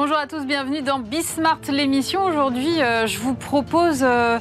Bonjour 0.00 0.16
à 0.16 0.28
tous, 0.28 0.46
bienvenue 0.46 0.80
dans 0.80 1.00
Bismart 1.00 1.58
l'émission. 1.72 2.22
Aujourd'hui, 2.22 2.80
euh, 2.80 3.08
je 3.08 3.18
vous 3.18 3.34
propose 3.34 4.04
euh, 4.04 4.38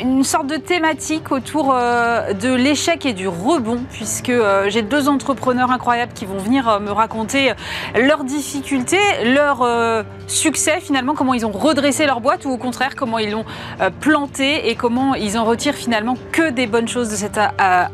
une 0.00 0.24
sorte 0.24 0.46
de 0.46 0.56
thématique 0.56 1.32
autour 1.32 1.72
euh, 1.74 2.32
de 2.32 2.52
l'échec 2.52 3.04
et 3.06 3.12
du 3.12 3.28
rebond, 3.28 3.80
puisque 3.90 4.30
euh, 4.30 4.68
j'ai 4.68 4.82
deux 4.82 5.08
entrepreneurs 5.08 5.70
incroyables 5.70 6.12
qui 6.12 6.26
vont 6.26 6.38
venir 6.38 6.68
euh, 6.68 6.78
me 6.78 6.90
raconter 6.90 7.52
leurs 7.94 8.24
difficultés, 8.24 9.00
leurs 9.24 9.62
euh, 9.62 10.02
succès 10.26 10.80
finalement, 10.80 11.14
comment 11.14 11.34
ils 11.34 11.46
ont 11.46 11.52
redressé 11.52 12.06
leur 12.06 12.20
boîte 12.20 12.44
ou 12.44 12.50
au 12.50 12.56
contraire 12.56 12.94
comment 12.96 13.18
ils 13.18 13.30
l'ont 13.30 13.44
euh, 13.80 13.90
planté 13.90 14.70
et 14.70 14.74
comment 14.74 15.14
ils 15.14 15.36
en 15.38 15.44
retirent 15.44 15.74
finalement 15.74 16.16
que 16.32 16.50
des 16.50 16.66
bonnes 16.66 16.88
choses 16.88 17.10
de 17.10 17.16
cette 17.16 17.40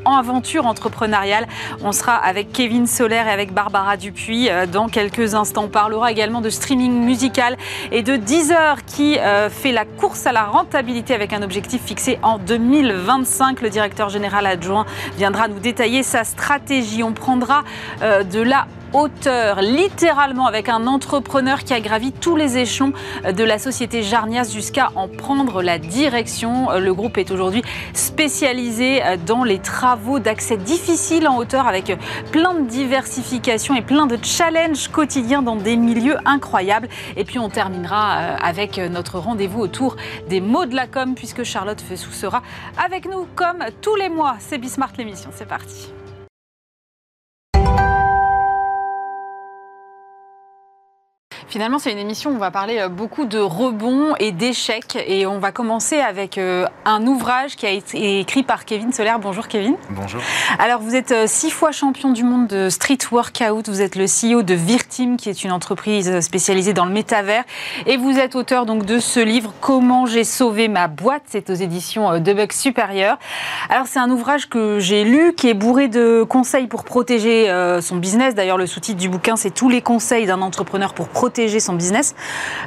aventure 0.05 0.67
entrepreneuriale. 0.67 1.47
On 1.83 1.93
sera 1.93 2.15
avec 2.15 2.53
Kevin 2.53 2.87
Solaire 2.87 3.29
et 3.29 3.31
avec 3.31 3.53
Barbara 3.53 3.97
Dupuis 3.97 4.49
dans 4.73 4.89
quelques 4.89 5.35
instants. 5.35 5.65
On 5.65 5.69
parlera 5.69 6.11
également 6.11 6.41
de 6.41 6.51
streaming 6.51 6.93
musical 7.05 7.57
et 7.93 8.03
de 8.03 8.17
Deezer 8.17 8.85
qui 8.85 9.17
fait 9.51 9.73
la 9.73 9.85
course 9.85 10.27
à 10.27 10.33
la 10.33 10.45
rentabilité 10.45 11.15
avec 11.15 11.33
un 11.33 11.43
objectif 11.43 11.83
fixé 11.83 11.94
en 12.23 12.39
2025. 12.39 13.63
Le 13.63 13.71
directeur 13.71 14.09
général 14.09 14.47
adjoint 14.47 14.87
viendra 15.17 15.49
nous 15.49 15.61
détailler 15.61 16.03
sa 16.03 16.25
stratégie. 16.25 17.03
On 17.03 17.13
prendra 17.13 17.65
euh, 18.03 18.23
de 18.25 18.41
la 18.41 18.67
hauteur, 18.95 19.61
littéralement 19.61 20.47
avec 20.47 20.69
un 20.69 20.87
entrepreneur 20.87 21.65
qui 21.65 21.75
a 21.75 21.81
gravi 21.81 22.13
tous 22.13 22.37
les 22.37 22.59
échelons 22.59 22.93
de 23.31 23.45
la 23.45 23.59
société 23.59 24.03
Jarnias 24.03 24.51
jusqu'à 24.53 24.91
en 24.95 25.09
prendre 25.09 25.63
la 25.63 25.79
direction. 25.79 26.71
Le 26.79 26.95
groupe 26.95 27.19
est 27.19 27.31
aujourd'hui 27.31 27.63
spécialisé 27.93 29.03
dans 29.27 29.45
les 29.45 29.59
travaux 29.59 30.19
d'accès 30.19 30.57
difficiles 30.57 31.29
en 31.29 31.37
hauteur 31.37 31.67
avec 31.67 31.97
plein 32.31 32.55
de 32.55 32.67
diversification 32.67 33.75
et 33.75 33.83
plein 33.83 34.07
de 34.07 34.19
challenges 34.23 34.89
quotidiens 34.89 35.43
dans 35.43 35.57
des 35.57 35.77
milieux 35.77 36.17
incroyables. 36.25 36.89
Et 37.17 37.25
puis 37.25 37.39
on 37.39 37.49
terminera 37.49 38.19
euh, 38.19 38.37
avec 38.43 38.79
notre 38.79 39.19
rendez-vous 39.19 39.61
autour 39.61 39.97
des 40.29 40.41
mots 40.41 40.67
de 40.67 40.75
la 40.75 40.87
com 40.87 41.15
puisque 41.15 41.43
Charlotte 41.43 41.81
Fessou 41.81 42.13
sera 42.13 42.43
avec 42.83 43.07
nous 43.07 43.27
comme 43.35 43.65
tous 43.81 43.97
les 43.97 44.09
mois. 44.09 44.37
C'est 44.39 44.59
Bismart 44.59 44.93
l'émission, 44.99 45.31
c'est 45.33 45.49
parti. 45.49 45.93
Finalement, 51.55 51.79
c'est 51.79 51.93
une 51.93 51.99
émission 51.99 52.33
où 52.33 52.35
on 52.35 52.39
va 52.39 52.51
parler 52.51 52.81
euh, 52.81 52.89
beaucoup 52.89 53.27
de 53.27 53.39
rebonds 53.39 54.17
et 54.19 54.33
d'échecs. 54.33 54.99
Et 55.07 55.25
on 55.25 55.39
va 55.39 55.53
commencer 55.53 56.01
avec 56.01 56.37
euh, 56.37 56.67
un 56.85 57.07
ouvrage 57.07 57.55
qui 57.55 57.65
a 57.65 57.71
été 57.71 58.19
écrit 58.19 58.43
par 58.43 58.65
Kevin 58.65 58.93
Solaire. 58.93 59.21
Bonjour 59.21 59.47
Kevin. 59.47 59.77
Bonjour. 59.91 60.21
Alors, 60.59 60.81
vous 60.81 60.97
êtes 60.97 61.13
euh, 61.13 61.27
six 61.29 61.53
fois 61.53 61.71
champion 61.71 62.11
du 62.11 62.25
monde 62.25 62.49
de 62.49 62.71
street 62.71 62.99
workout. 63.13 63.69
Vous 63.69 63.81
êtes 63.81 63.95
le 63.95 64.07
CEO 64.07 64.43
de 64.43 64.55
Virtim, 64.55 65.17
qui 65.17 65.31
est 65.31 65.45
une 65.45 65.53
entreprise 65.53 66.19
spécialisée 66.23 66.73
dans 66.73 66.87
le 66.87 66.91
métavers. 66.91 67.45
Et 67.87 67.99
vous 67.99 68.19
êtes 68.19 68.35
auteur 68.35 68.67
donc 68.67 68.85
de 68.85 68.99
ce 68.99 69.21
livre, 69.21 69.55
Comment 69.61 70.07
j'ai 70.07 70.25
sauvé 70.25 70.67
ma 70.67 70.89
boîte. 70.89 71.23
C'est 71.27 71.51
aux 71.51 71.55
éditions 71.55 72.19
de 72.19 72.35
Supérieur. 72.51 73.17
Alors, 73.71 73.87
c'est 73.87 74.01
un 74.01 74.11
ouvrage 74.11 74.49
que 74.49 74.81
j'ai 74.81 75.05
lu, 75.05 75.35
qui 75.37 75.51
est 75.51 75.55
bourré 75.55 75.87
de 75.87 76.25
conseils 76.25 76.67
pour 76.67 76.83
protéger 76.83 77.49
son 77.81 77.95
business. 77.95 78.35
D'ailleurs, 78.35 78.59
le 78.59 78.67
sous-titre 78.67 78.99
du 78.99 79.09
bouquin, 79.09 79.37
c'est 79.37 79.53
Tous 79.53 79.69
les 79.69 79.83
conseils 79.83 80.27
d'un 80.27 80.43
entrepreneur 80.43 80.95
pour 80.95 81.07
protéger 81.07 81.44
son 81.61 81.75
business. 81.75 82.15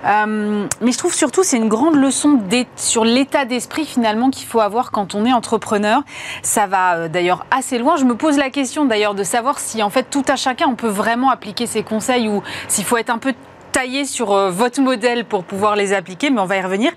Euh, 0.06 0.68
mais 0.82 0.92
je 0.92 0.98
trouve 0.98 1.14
surtout 1.14 1.44
c'est 1.44 1.58
une 1.58 1.70
grande 1.70 1.96
leçon 1.96 2.40
sur 2.76 3.04
l'état 3.04 3.46
d'esprit 3.46 3.86
finalement 3.86 4.30
qu'il 4.30 4.48
faut 4.48 4.60
avoir 4.60 4.92
quand 4.92 5.16
on 5.16 5.26
est 5.26 5.34
entrepreneur. 5.34 6.02
Ça 6.42 6.68
va 6.68 6.96
euh, 6.96 7.08
d'ailleurs 7.08 7.46
assez 7.52 7.78
loin. 7.78 7.96
Je 7.98 8.06
me 8.06 8.16
pose 8.16 8.38
la 8.38 8.50
question 8.50 8.86
d'ailleurs 8.86 9.16
de 9.16 9.24
savoir 9.24 9.60
si 9.60 9.84
en 9.84 9.90
fait 9.90 10.10
tout 10.10 10.26
à 10.28 10.36
chacun 10.36 10.68
on 10.68 10.76
peut 10.76 10.88
vraiment 10.88 11.30
appliquer 11.30 11.68
ces 11.68 11.84
conseils 11.84 12.28
ou 12.28 12.42
s'il 12.68 12.86
faut 12.86 12.98
être 12.98 13.10
un 13.10 13.18
peu 13.18 13.34
taillé 13.72 14.06
sur 14.06 14.32
euh, 14.32 14.50
votre 14.50 14.82
modèle 14.82 15.26
pour 15.26 15.44
pouvoir 15.44 15.76
les 15.76 15.94
appliquer, 15.94 16.30
mais 16.30 16.42
on 16.42 16.46
va 16.46 16.58
y 16.58 16.62
revenir. 16.62 16.92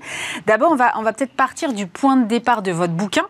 D'abord, 0.47 0.73
on 0.73 0.77
va, 0.77 0.93
on 0.97 1.03
va 1.03 1.13
peut-être 1.13 1.33
partir 1.33 1.73
du 1.73 1.87
point 1.87 2.17
de 2.17 2.27
départ 2.27 2.63
de 2.63 2.73
votre 2.73 2.93
bouquin 2.93 3.27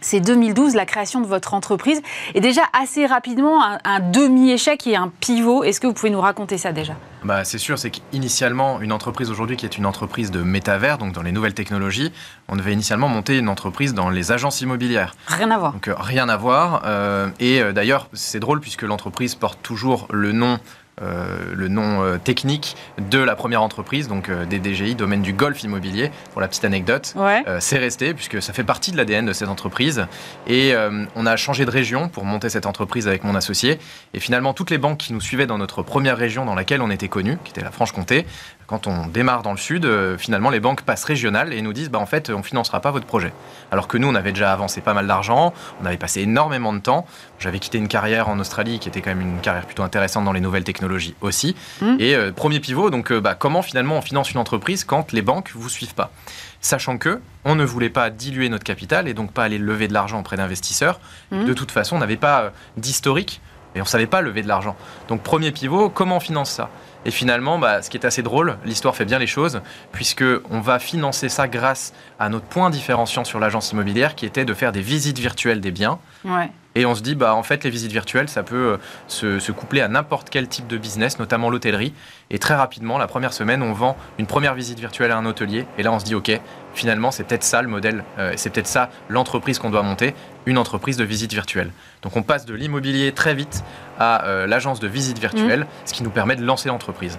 c'est 0.00 0.20
2012, 0.20 0.74
la 0.74 0.86
création 0.86 1.20
de 1.20 1.26
votre 1.26 1.54
entreprise. 1.54 2.00
Et 2.34 2.40
déjà, 2.40 2.62
assez 2.80 3.06
rapidement, 3.06 3.64
un, 3.64 3.78
un 3.84 4.00
demi-échec 4.00 4.86
et 4.86 4.96
un 4.96 5.12
pivot. 5.20 5.64
Est-ce 5.64 5.80
que 5.80 5.86
vous 5.86 5.94
pouvez 5.94 6.10
nous 6.10 6.20
raconter 6.20 6.58
ça 6.58 6.72
déjà? 6.72 6.94
Bah, 7.24 7.44
C'est 7.44 7.58
sûr, 7.58 7.78
c'est 7.78 7.90
qu'initialement, 7.90 8.80
une 8.80 8.92
entreprise 8.92 9.30
aujourd'hui 9.30 9.56
qui 9.56 9.66
est 9.66 9.76
une 9.76 9.86
entreprise 9.86 10.30
de 10.30 10.42
métavers, 10.42 10.98
donc 10.98 11.12
dans 11.12 11.22
les 11.22 11.32
nouvelles 11.32 11.54
technologies, 11.54 12.12
on 12.48 12.56
devait 12.56 12.72
initialement 12.72 13.08
monter 13.08 13.38
une 13.38 13.48
entreprise 13.48 13.94
dans 13.94 14.10
les 14.10 14.32
agences 14.32 14.60
immobilières. 14.60 15.14
Rien 15.26 15.50
à 15.50 15.58
voir. 15.58 15.72
Donc 15.72 15.88
euh, 15.88 15.94
rien 15.98 16.28
à 16.28 16.36
voir. 16.36 16.82
Euh, 16.86 17.28
et 17.38 17.60
euh, 17.60 17.72
d'ailleurs, 17.72 18.08
c'est 18.12 18.40
drôle 18.40 18.60
puisque 18.60 18.82
l'entreprise 18.82 19.34
porte 19.34 19.58
toujours 19.62 20.06
le 20.10 20.32
nom 20.32 20.58
le 21.00 21.68
nom 21.68 22.02
euh, 22.02 22.18
technique 22.18 22.76
de 23.10 23.18
la 23.18 23.36
première 23.36 23.62
entreprise, 23.62 24.08
donc 24.08 24.28
euh, 24.28 24.44
DDGI, 24.44 24.94
domaine 24.94 25.22
du 25.22 25.32
golf 25.32 25.62
immobilier, 25.62 26.10
pour 26.32 26.40
la 26.40 26.48
petite 26.48 26.64
anecdote. 26.64 27.14
Ouais. 27.16 27.44
c'est 27.60 27.78
resté, 27.78 28.14
puisque 28.14 28.42
ça 28.42 28.52
fait 28.52 28.64
partie 28.64 28.92
de 28.92 28.96
l'ADN 28.96 29.26
de 29.26 29.32
cette 29.32 29.48
entreprise. 29.48 30.06
Et 30.46 30.74
on 31.16 31.26
a 31.26 31.36
changé 31.36 31.64
de 31.64 31.70
région 31.70 32.08
pour 32.08 32.24
monter 32.24 32.48
cette 32.48 32.66
entreprise 32.66 33.08
avec 33.08 33.24
mon 33.24 33.34
associé. 33.34 33.78
Et 34.14 34.20
finalement, 34.20 34.52
toutes 34.54 34.70
les 34.70 34.78
banques 34.78 34.98
qui 34.98 35.12
nous 35.12 35.20
suivaient 35.20 35.46
dans 35.46 35.58
notre 35.58 35.82
première 35.82 36.16
région 36.16 36.44
dans 36.44 36.54
laquelle 36.54 36.82
on 36.82 36.90
était 36.90 37.08
connu, 37.08 37.38
qui 37.44 37.50
était 37.50 37.62
la 37.62 37.70
Franche-Comté, 37.70 38.26
quand 38.70 38.86
on 38.86 39.08
démarre 39.08 39.42
dans 39.42 39.50
le 39.50 39.58
sud, 39.58 39.84
euh, 39.84 40.16
finalement, 40.16 40.48
les 40.48 40.60
banques 40.60 40.82
passent 40.82 41.02
régionales 41.02 41.52
et 41.52 41.60
nous 41.60 41.72
disent, 41.72 41.90
bah, 41.90 41.98
en 41.98 42.06
fait, 42.06 42.30
on 42.30 42.38
ne 42.38 42.42
financera 42.44 42.78
pas 42.78 42.92
votre 42.92 43.04
projet. 43.04 43.32
Alors 43.72 43.88
que 43.88 43.98
nous, 43.98 44.06
on 44.06 44.14
avait 44.14 44.30
déjà 44.30 44.52
avancé 44.52 44.80
pas 44.80 44.94
mal 44.94 45.08
d'argent, 45.08 45.52
on 45.82 45.86
avait 45.86 45.96
passé 45.96 46.20
énormément 46.20 46.72
de 46.72 46.78
temps. 46.78 47.04
J'avais 47.40 47.58
quitté 47.58 47.78
une 47.78 47.88
carrière 47.88 48.28
en 48.28 48.38
Australie 48.38 48.78
qui 48.78 48.88
était 48.88 49.00
quand 49.00 49.10
même 49.10 49.22
une 49.22 49.40
carrière 49.40 49.66
plutôt 49.66 49.82
intéressante 49.82 50.24
dans 50.24 50.32
les 50.32 50.40
nouvelles 50.40 50.62
technologies 50.62 51.16
aussi. 51.20 51.56
Mmh. 51.82 51.96
Et 51.98 52.14
euh, 52.14 52.30
premier 52.30 52.60
pivot, 52.60 52.90
donc 52.90 53.10
euh, 53.10 53.20
bah, 53.20 53.34
comment 53.34 53.62
finalement 53.62 53.96
on 53.96 54.02
finance 54.02 54.30
une 54.30 54.38
entreprise 54.38 54.84
quand 54.84 55.10
les 55.10 55.22
banques 55.22 55.50
vous 55.52 55.68
suivent 55.68 55.94
pas? 55.96 56.12
Sachant 56.60 56.96
que 56.96 57.20
on 57.44 57.56
ne 57.56 57.64
voulait 57.64 57.90
pas 57.90 58.08
diluer 58.08 58.48
notre 58.50 58.62
capital 58.62 59.08
et 59.08 59.14
donc 59.14 59.32
pas 59.32 59.42
aller 59.42 59.58
lever 59.58 59.88
de 59.88 59.94
l'argent 59.94 60.20
auprès 60.20 60.36
d'investisseurs. 60.36 61.00
Mmh. 61.32 61.44
De 61.44 61.54
toute 61.54 61.72
façon, 61.72 61.96
on 61.96 61.98
n'avait 61.98 62.16
pas 62.16 62.52
d'historique 62.76 63.40
et 63.74 63.82
on 63.82 63.84
savait 63.84 64.06
pas 64.06 64.20
lever 64.20 64.42
de 64.42 64.48
l'argent. 64.48 64.76
Donc 65.08 65.22
premier 65.22 65.50
pivot, 65.50 65.90
comment 65.90 66.18
on 66.18 66.20
finance 66.20 66.50
ça? 66.50 66.70
Et 67.04 67.10
finalement, 67.10 67.58
bah, 67.58 67.82
ce 67.82 67.90
qui 67.90 67.96
est 67.96 68.04
assez 68.06 68.22
drôle, 68.22 68.58
l'histoire 68.64 68.94
fait 68.94 69.04
bien 69.04 69.18
les 69.18 69.26
choses, 69.26 69.60
puisque 69.92 70.24
on 70.50 70.60
va 70.60 70.78
financer 70.78 71.28
ça 71.28 71.48
grâce 71.48 71.92
à 72.18 72.28
notre 72.28 72.46
point 72.46 72.70
différenciant 72.70 73.24
sur 73.24 73.40
l'agence 73.40 73.72
immobilière, 73.72 74.14
qui 74.14 74.26
était 74.26 74.44
de 74.44 74.54
faire 74.54 74.72
des 74.72 74.82
visites 74.82 75.18
virtuelles 75.18 75.60
des 75.60 75.70
biens. 75.70 75.98
Ouais. 76.24 76.50
Et 76.76 76.86
on 76.86 76.94
se 76.94 77.02
dit, 77.02 77.16
bah, 77.16 77.34
en 77.34 77.42
fait, 77.42 77.64
les 77.64 77.70
visites 77.70 77.90
virtuelles, 77.90 78.28
ça 78.28 78.44
peut 78.44 78.54
euh, 78.54 78.76
se, 79.08 79.40
se 79.40 79.50
coupler 79.50 79.80
à 79.80 79.88
n'importe 79.88 80.30
quel 80.30 80.46
type 80.46 80.68
de 80.68 80.76
business, 80.76 81.18
notamment 81.18 81.50
l'hôtellerie. 81.50 81.92
Et 82.30 82.38
très 82.38 82.54
rapidement, 82.54 82.96
la 82.96 83.08
première 83.08 83.32
semaine, 83.32 83.62
on 83.62 83.72
vend 83.72 83.96
une 84.18 84.26
première 84.26 84.54
visite 84.54 84.78
virtuelle 84.78 85.10
à 85.10 85.16
un 85.16 85.26
hôtelier. 85.26 85.66
Et 85.78 85.82
là, 85.82 85.90
on 85.90 85.98
se 85.98 86.04
dit, 86.04 86.14
OK, 86.14 86.30
finalement, 86.74 87.10
c'est 87.10 87.24
peut-être 87.24 87.42
ça 87.42 87.62
le 87.62 87.68
modèle, 87.68 88.04
euh, 88.18 88.34
c'est 88.36 88.50
peut-être 88.50 88.66
ça 88.66 88.90
l'entreprise 89.08 89.58
qu'on 89.58 89.70
doit 89.70 89.82
monter, 89.82 90.14
une 90.46 90.58
entreprise 90.58 90.96
de 90.96 91.04
visite 91.04 91.32
virtuelle. 91.32 91.72
Donc 92.02 92.16
on 92.16 92.22
passe 92.22 92.46
de 92.46 92.54
l'immobilier 92.54 93.12
très 93.12 93.34
vite 93.34 93.62
à 94.00 94.24
euh, 94.24 94.46
l'agence 94.46 94.80
de 94.80 94.88
visite 94.88 95.18
virtuelle, 95.18 95.66
ce 95.84 95.92
qui 95.92 96.02
nous 96.02 96.10
permet 96.10 96.34
de 96.34 96.44
lancer 96.44 96.68
l'entreprise. 96.68 97.18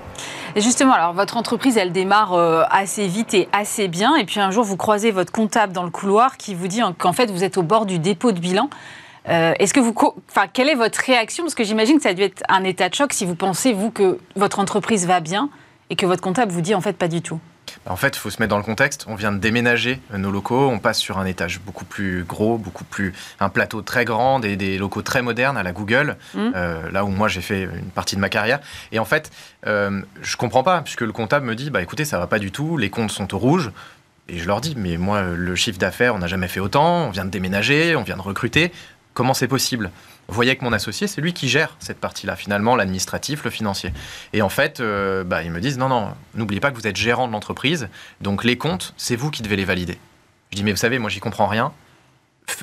Et 0.55 0.61
justement, 0.61 0.93
alors 0.93 1.13
votre 1.13 1.37
entreprise, 1.37 1.77
elle 1.77 1.93
démarre 1.93 2.33
euh, 2.33 2.63
assez 2.69 3.07
vite 3.07 3.33
et 3.33 3.47
assez 3.53 3.87
bien. 3.87 4.15
Et 4.17 4.25
puis 4.25 4.41
un 4.41 4.51
jour, 4.51 4.65
vous 4.65 4.75
croisez 4.75 5.11
votre 5.11 5.31
comptable 5.31 5.71
dans 5.71 5.83
le 5.83 5.91
couloir 5.91 6.35
qui 6.35 6.55
vous 6.55 6.67
dit 6.67 6.81
qu'en 6.97 7.13
fait, 7.13 7.31
vous 7.31 7.43
êtes 7.43 7.57
au 7.57 7.63
bord 7.63 7.85
du 7.85 7.99
dépôt 7.99 8.33
de 8.33 8.39
bilan. 8.39 8.69
Euh, 9.29 9.53
Est-ce 9.59 9.73
que 9.73 9.79
vous, 9.79 9.93
enfin, 10.29 10.47
quelle 10.51 10.67
est 10.67 10.75
votre 10.75 10.99
réaction? 10.99 11.43
Parce 11.43 11.55
que 11.55 11.63
j'imagine 11.63 11.97
que 11.97 12.03
ça 12.03 12.09
a 12.09 12.13
dû 12.13 12.23
être 12.23 12.43
un 12.49 12.63
état 12.63 12.89
de 12.89 12.95
choc 12.95 13.13
si 13.13 13.25
vous 13.25 13.35
pensez 13.35 13.71
vous 13.71 13.91
que 13.91 14.17
votre 14.35 14.59
entreprise 14.59 15.05
va 15.05 15.19
bien 15.19 15.49
et 15.91 15.95
que 15.95 16.07
votre 16.07 16.21
comptable 16.21 16.51
vous 16.51 16.61
dit 16.61 16.73
en 16.73 16.81
fait 16.81 16.93
pas 16.93 17.07
du 17.07 17.21
tout. 17.21 17.39
En 17.87 17.95
fait, 17.95 18.15
il 18.15 18.19
faut 18.19 18.29
se 18.29 18.39
mettre 18.39 18.51
dans 18.51 18.57
le 18.57 18.63
contexte. 18.63 19.05
On 19.07 19.15
vient 19.15 19.31
de 19.31 19.39
déménager 19.39 19.99
nos 20.15 20.29
locaux. 20.31 20.69
On 20.69 20.77
passe 20.77 20.99
sur 20.99 21.17
un 21.17 21.25
étage 21.25 21.59
beaucoup 21.59 21.83
plus 21.85 22.23
gros, 22.23 22.57
beaucoup 22.57 22.83
plus 22.83 23.11
un 23.39 23.49
plateau 23.49 23.81
très 23.81 24.05
grand, 24.05 24.39
des, 24.39 24.55
des 24.55 24.78
locaux 24.78 25.01
très 25.01 25.22
modernes 25.23 25.57
à 25.57 25.63
la 25.63 25.72
Google, 25.72 26.16
Mmh. 26.33 26.51
euh, 26.55 26.91
là 26.91 27.03
où 27.03 27.09
moi 27.09 27.28
j'ai 27.28 27.41
fait 27.41 27.63
une 27.63 27.89
partie 27.93 28.16
de 28.16 28.22
ma 28.22 28.29
carrière. 28.29 28.59
Et 28.91 28.99
en 28.99 29.05
fait, 29.05 29.31
euh, 29.66 30.01
je 30.22 30.37
comprends 30.37 30.63
pas 30.63 30.81
puisque 30.81 31.01
le 31.01 31.11
comptable 31.11 31.45
me 31.45 31.55
dit 31.55 31.69
bah 31.72 31.81
écoutez, 31.81 32.05
ça 32.05 32.19
va 32.19 32.28
pas 32.28 32.39
du 32.39 32.51
tout. 32.51 32.78
Les 32.78 32.89
comptes 32.89 33.11
sont 33.11 33.33
au 33.33 33.37
rouge. 33.39 33.72
Et 34.29 34.37
je 34.37 34.45
leur 34.45 34.61
dis 34.61 34.75
mais 34.77 34.97
moi 34.97 35.23
le 35.23 35.55
chiffre 35.55 35.79
d'affaires, 35.79 36.13
on 36.16 36.19
n'a 36.19 36.27
jamais 36.27 36.47
fait 36.47 36.59
autant. 36.59 37.07
On 37.07 37.09
vient 37.09 37.25
de 37.25 37.31
déménager, 37.31 37.95
on 37.95 38.03
vient 38.03 38.16
de 38.17 38.22
recruter. 38.22 38.72
Comment 39.13 39.34
c'est 39.34 39.47
possible? 39.49 39.91
Voyez 40.35 40.55
que 40.55 40.63
mon 40.63 40.73
associé, 40.73 41.07
c'est 41.07 41.22
lui 41.22 41.33
qui 41.33 41.47
gère 41.49 41.75
cette 41.79 41.99
partie-là, 41.99 42.35
finalement, 42.35 42.75
l'administratif, 42.75 43.43
le 43.43 43.49
financier. 43.51 43.91
Et 44.33 44.41
en 44.41 44.49
fait, 44.49 44.79
euh, 44.79 45.23
bah, 45.23 45.43
ils 45.43 45.51
me 45.51 45.59
disent, 45.59 45.78
non, 45.78 45.89
non, 45.89 46.13
n'oubliez 46.35 46.59
pas 46.61 46.72
que 46.72 46.75
vous 46.75 46.87
êtes 46.87 46.95
gérant 46.97 47.28
de 47.28 47.33
l'entreprise, 47.33 47.89
donc 48.22 48.43
les 48.43 48.57
comptes, 48.57 48.93
c'est 48.97 49.16
vous 49.16 49.29
qui 49.31 49.41
devez 49.43 49.55
les 49.55 49.66
valider. 49.66 49.97
Je 50.51 50.57
dis, 50.57 50.63
mais 50.63 50.72
vous 50.72 50.78
savez, 50.78 50.99
moi, 50.99 51.09
j'y 51.09 51.19
comprends 51.19 51.47
rien. 51.47 51.72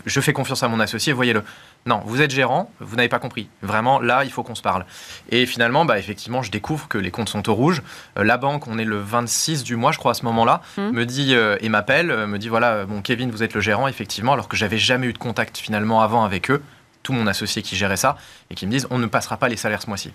Je 0.05 0.21
fais 0.21 0.33
confiance 0.35 0.63
à 0.63 0.69
mon 0.69 0.81
associé, 0.81 1.13
voyez-le. 1.15 1.43
Non, 1.87 2.03
vous 2.05 2.21
êtes 2.21 2.31
gérant, 2.33 2.71
vous 2.81 2.97
n'avez 2.97 3.09
pas 3.09 3.21
compris. 3.21 3.49
Vraiment, 3.63 4.01
là, 4.01 4.25
il 4.25 4.31
faut 4.31 4.43
qu'on 4.43 4.57
se 4.57 4.61
parle. 4.61 4.85
Et 5.31 5.47
finalement, 5.47 5.85
bah, 5.87 5.99
effectivement, 5.99 6.43
je 6.43 6.51
découvre 6.51 6.89
que 6.89 6.99
les 6.99 7.11
comptes 7.11 7.31
sont 7.31 7.49
au 7.49 7.55
rouge. 7.55 7.83
Euh, 8.19 8.25
la 8.25 8.37
banque, 8.37 8.67
on 8.67 8.77
est 8.77 8.85
le 8.85 8.99
26 8.99 9.63
du 9.63 9.77
mois, 9.77 9.93
je 9.93 9.99
crois, 9.99 10.11
à 10.11 10.15
ce 10.15 10.25
moment-là, 10.27 10.61
Mhm. 10.77 10.91
me 10.93 11.07
dit 11.07 11.35
euh, 11.35 11.57
et 11.61 11.69
m'appelle, 11.71 12.09
me 12.27 12.39
dit 12.39 12.49
voilà, 12.49 12.85
bon, 12.85 13.01
Kevin, 13.01 13.31
vous 13.31 13.43
êtes 13.43 13.55
le 13.55 13.61
gérant, 13.63 13.89
effectivement, 13.89 14.35
alors 14.35 14.49
que 14.49 14.57
j'avais 14.57 14.79
jamais 14.79 15.07
eu 15.07 15.13
de 15.15 15.19
contact 15.19 15.57
finalement 15.57 16.03
avant 16.03 16.25
avec 16.25 16.51
eux, 16.51 16.63
tout 17.03 17.13
mon 17.13 17.27
associé 17.27 17.63
qui 17.63 17.77
gérait 17.77 17.97
ça, 17.97 18.17
et 18.51 18.55
qui 18.55 18.67
me 18.67 18.71
disent 18.73 18.87
on 18.91 18.99
ne 18.99 19.07
passera 19.07 19.37
pas 19.37 19.49
les 19.49 19.57
salaires 19.57 19.83
ce 19.83 19.87
mois-ci. 19.89 20.13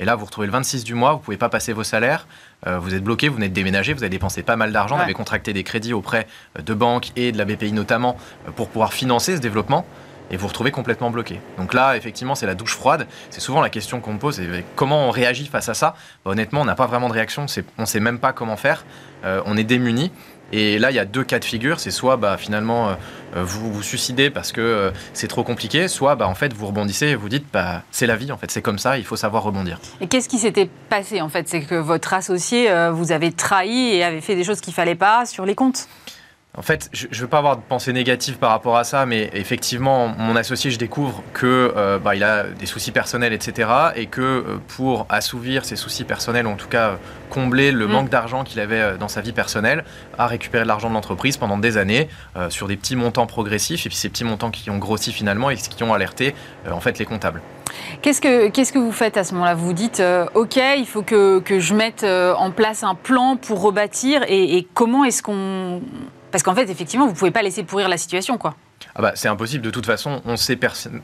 Et 0.00 0.04
là, 0.04 0.14
vous 0.14 0.26
retrouvez 0.26 0.46
le 0.46 0.52
26 0.52 0.84
du 0.84 0.94
mois, 0.94 1.14
vous 1.14 1.18
pouvez 1.18 1.36
pas 1.36 1.48
passer 1.48 1.72
vos 1.72 1.82
salaires, 1.82 2.28
euh, 2.68 2.78
vous 2.78 2.94
êtes 2.94 3.02
bloqué, 3.02 3.28
vous 3.28 3.34
venez 3.34 3.48
de 3.48 3.54
déménager, 3.54 3.92
vous 3.94 4.02
avez 4.04 4.10
dépensé 4.10 4.44
pas 4.44 4.54
mal 4.54 4.72
d'argent, 4.72 4.94
Ouais. 4.94 5.00
vous 5.00 5.04
avez 5.06 5.12
contracté 5.14 5.52
des 5.52 5.64
crédits 5.64 5.92
auprès 5.92 6.28
euh, 6.56 6.62
de 6.62 6.72
banques 6.72 7.08
et 7.16 7.32
de 7.32 7.38
la 7.38 7.44
BPI 7.44 7.72
notamment 7.72 8.16
euh, 8.46 8.52
pour 8.52 8.68
pouvoir 8.68 8.92
financer 8.92 9.34
ce 9.36 9.40
développement. 9.40 9.84
Et 10.30 10.36
vous 10.36 10.42
vous 10.42 10.48
retrouvez 10.48 10.70
complètement 10.70 11.10
bloqué. 11.10 11.40
Donc 11.56 11.72
là, 11.72 11.96
effectivement, 11.96 12.34
c'est 12.34 12.44
la 12.44 12.54
douche 12.54 12.74
froide. 12.74 13.06
C'est 13.30 13.40
souvent 13.40 13.62
la 13.62 13.70
question 13.70 14.00
qu'on 14.02 14.12
me 14.12 14.18
pose. 14.18 14.38
comment 14.76 15.08
on 15.08 15.10
réagit 15.10 15.46
face 15.46 15.70
à 15.70 15.74
ça? 15.74 15.94
Bah, 16.22 16.32
Honnêtement, 16.32 16.60
on 16.60 16.64
n'a 16.66 16.74
pas 16.74 16.86
vraiment 16.86 17.08
de 17.08 17.14
réaction. 17.14 17.46
On 17.78 17.80
ne 17.82 17.86
sait 17.86 17.98
même 18.00 18.18
pas 18.18 18.34
comment 18.34 18.58
faire. 18.58 18.84
Euh, 19.24 19.40
on 19.46 19.56
est 19.56 19.64
démuni. 19.64 20.12
Et 20.52 20.78
là, 20.78 20.90
il 20.90 20.94
y 20.94 20.98
a 20.98 21.04
deux 21.04 21.24
cas 21.24 21.38
de 21.38 21.44
figure. 21.44 21.80
C'est 21.80 21.90
soit 21.90 22.16
bah, 22.16 22.36
finalement 22.38 22.96
euh, 23.36 23.44
vous 23.44 23.72
vous 23.72 23.82
suicidez 23.82 24.30
parce 24.30 24.52
que 24.52 24.60
euh, 24.60 24.90
c'est 25.12 25.28
trop 25.28 25.44
compliqué, 25.44 25.88
soit 25.88 26.16
bah, 26.16 26.26
en 26.28 26.34
fait 26.34 26.52
vous 26.52 26.66
rebondissez 26.66 27.08
et 27.08 27.14
vous 27.14 27.28
dites 27.28 27.44
bah, 27.52 27.82
c'est 27.90 28.06
la 28.06 28.16
vie 28.16 28.32
en 28.32 28.38
fait, 28.38 28.50
c'est 28.50 28.62
comme 28.62 28.78
ça, 28.78 28.98
il 28.98 29.04
faut 29.04 29.16
savoir 29.16 29.42
rebondir. 29.42 29.78
Et 30.00 30.06
qu'est-ce 30.06 30.28
qui 30.28 30.38
s'était 30.38 30.68
passé 30.88 31.20
en 31.20 31.28
fait? 31.28 31.48
C'est 31.48 31.62
que 31.62 31.74
votre 31.74 32.14
associé 32.14 32.70
euh, 32.70 32.90
vous 32.90 33.12
avait 33.12 33.30
trahi 33.30 33.96
et 33.96 34.04
avait 34.04 34.20
fait 34.20 34.34
des 34.34 34.44
choses 34.44 34.60
qu'il 34.60 34.74
fallait 34.74 34.94
pas 34.94 35.26
sur 35.26 35.44
les 35.44 35.54
comptes? 35.54 35.88
En 36.58 36.62
fait, 36.62 36.90
je 36.92 37.06
ne 37.06 37.14
veux 37.14 37.28
pas 37.28 37.38
avoir 37.38 37.56
de 37.56 37.62
pensée 37.62 37.92
négative 37.92 38.38
par 38.38 38.50
rapport 38.50 38.76
à 38.76 38.82
ça, 38.82 39.06
mais 39.06 39.30
effectivement, 39.32 40.08
mon 40.08 40.34
associé, 40.34 40.72
je 40.72 40.78
découvre 40.78 41.22
que 41.32 41.72
euh, 41.76 42.00
bah, 42.00 42.16
il 42.16 42.24
a 42.24 42.44
des 42.44 42.66
soucis 42.66 42.90
personnels, 42.90 43.32
etc., 43.32 43.70
et 43.94 44.06
que 44.06 44.20
euh, 44.20 44.42
pour 44.76 45.06
assouvir 45.08 45.64
ses 45.64 45.76
soucis 45.76 46.02
personnels, 46.02 46.48
ou 46.48 46.50
en 46.50 46.56
tout 46.56 46.66
cas 46.66 46.98
combler 47.30 47.70
le 47.70 47.86
Mm. 47.86 47.90
manque 47.90 48.08
d'argent 48.08 48.42
qu'il 48.42 48.58
avait 48.58 48.80
euh, 48.80 48.96
dans 48.96 49.06
sa 49.06 49.20
vie 49.20 49.32
personnelle, 49.32 49.84
a 50.18 50.26
récupéré 50.26 50.64
de 50.64 50.68
l'argent 50.68 50.88
de 50.88 50.94
l'entreprise 50.94 51.36
pendant 51.36 51.58
des 51.58 51.76
années 51.76 52.08
euh, 52.36 52.50
sur 52.50 52.66
des 52.66 52.76
petits 52.76 52.96
montants 52.96 53.26
progressifs, 53.26 53.86
et 53.86 53.88
puis 53.88 53.96
ces 53.96 54.08
petits 54.08 54.24
montants 54.24 54.50
qui 54.50 54.68
ont 54.68 54.78
grossi 54.78 55.12
finalement 55.12 55.50
et 55.50 55.56
qui 55.56 55.84
ont 55.84 55.94
alerté 55.94 56.34
en 56.68 56.80
fait 56.80 56.98
les 56.98 57.04
comptables. 57.04 57.40
Qu'est-ce 58.02 58.20
que, 58.20 58.48
qu'est-ce 58.48 58.72
que 58.72 58.78
vous 58.80 58.92
faites 58.92 59.16
à 59.16 59.22
ce 59.22 59.32
moment-là? 59.34 59.54
Vous 59.54 59.66
vous 59.66 59.72
dites, 59.74 60.00
euh, 60.00 60.26
OK, 60.34 60.56
il 60.56 60.86
faut 60.86 61.02
que, 61.02 61.38
que 61.38 61.60
je 61.60 61.74
mette 61.74 62.04
en 62.04 62.50
place 62.50 62.82
un 62.82 62.96
plan 62.96 63.36
pour 63.36 63.60
rebâtir. 63.62 64.22
Et, 64.26 64.56
et 64.56 64.66
comment 64.74 65.04
est-ce 65.04 65.22
qu'on... 65.22 65.80
Parce 66.30 66.42
qu'en 66.42 66.54
fait, 66.54 66.68
effectivement, 66.70 67.06
vous 67.06 67.12
ne 67.12 67.16
pouvez 67.16 67.30
pas 67.30 67.42
laisser 67.42 67.62
pourrir 67.62 67.88
la 67.88 67.96
situation, 67.96 68.38
quoi. 68.38 68.54
Ah 68.94 69.02
bah, 69.02 69.12
c'est 69.14 69.28
impossible. 69.28 69.64
De 69.64 69.70
toute 69.70 69.86
façon, 69.86 70.22
on 70.24 70.36
sait 70.36 70.58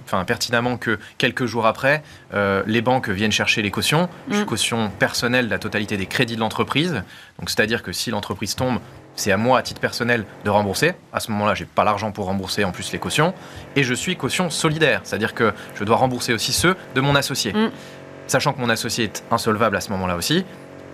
enfin, 0.04 0.24
pertinemment 0.24 0.76
que 0.76 0.98
quelques 1.18 1.46
jours 1.46 1.66
après, 1.66 2.02
euh, 2.32 2.62
les 2.66 2.82
banques 2.82 3.08
viennent 3.08 3.32
chercher 3.32 3.62
les 3.62 3.70
cautions, 3.70 4.08
Mm. 4.28 4.44
cautions 4.44 4.90
personnelles 4.98 5.46
de 5.46 5.50
la 5.50 5.58
totalité 5.58 5.96
des 5.96 6.06
crédits 6.06 6.34
de 6.36 6.40
l'entreprise. 6.40 7.02
Donc, 7.38 7.50
c'est-à-dire 7.50 7.82
que 7.82 7.92
si 7.92 8.10
l'entreprise 8.10 8.54
tombe, 8.54 8.78
c'est 9.16 9.32
à 9.32 9.36
moi, 9.36 9.58
à 9.58 9.62
titre 9.62 9.80
personnel, 9.80 10.24
de 10.44 10.50
rembourser. 10.50 10.92
À 11.12 11.20
ce 11.20 11.30
moment-là, 11.32 11.54
j'ai 11.54 11.66
pas 11.66 11.84
l'argent 11.84 12.10
pour 12.12 12.26
rembourser 12.26 12.64
en 12.64 12.72
plus 12.72 12.92
les 12.92 12.98
cautions. 12.98 13.32
Et 13.76 13.82
je 13.84 13.94
suis 13.94 14.16
caution 14.16 14.50
solidaire, 14.50 15.00
c'est-à-dire 15.04 15.34
que 15.34 15.52
je 15.76 15.84
dois 15.84 15.96
rembourser 15.96 16.32
aussi 16.32 16.52
ceux 16.52 16.76
de 16.94 17.00
mon 17.00 17.14
associé. 17.14 17.52
Mm. 17.52 17.70
Sachant 18.26 18.52
que 18.52 18.60
mon 18.60 18.70
associé 18.70 19.04
est 19.04 19.24
insolvable 19.30 19.76
à 19.76 19.80
ce 19.80 19.90
moment-là 19.90 20.16
aussi, 20.16 20.44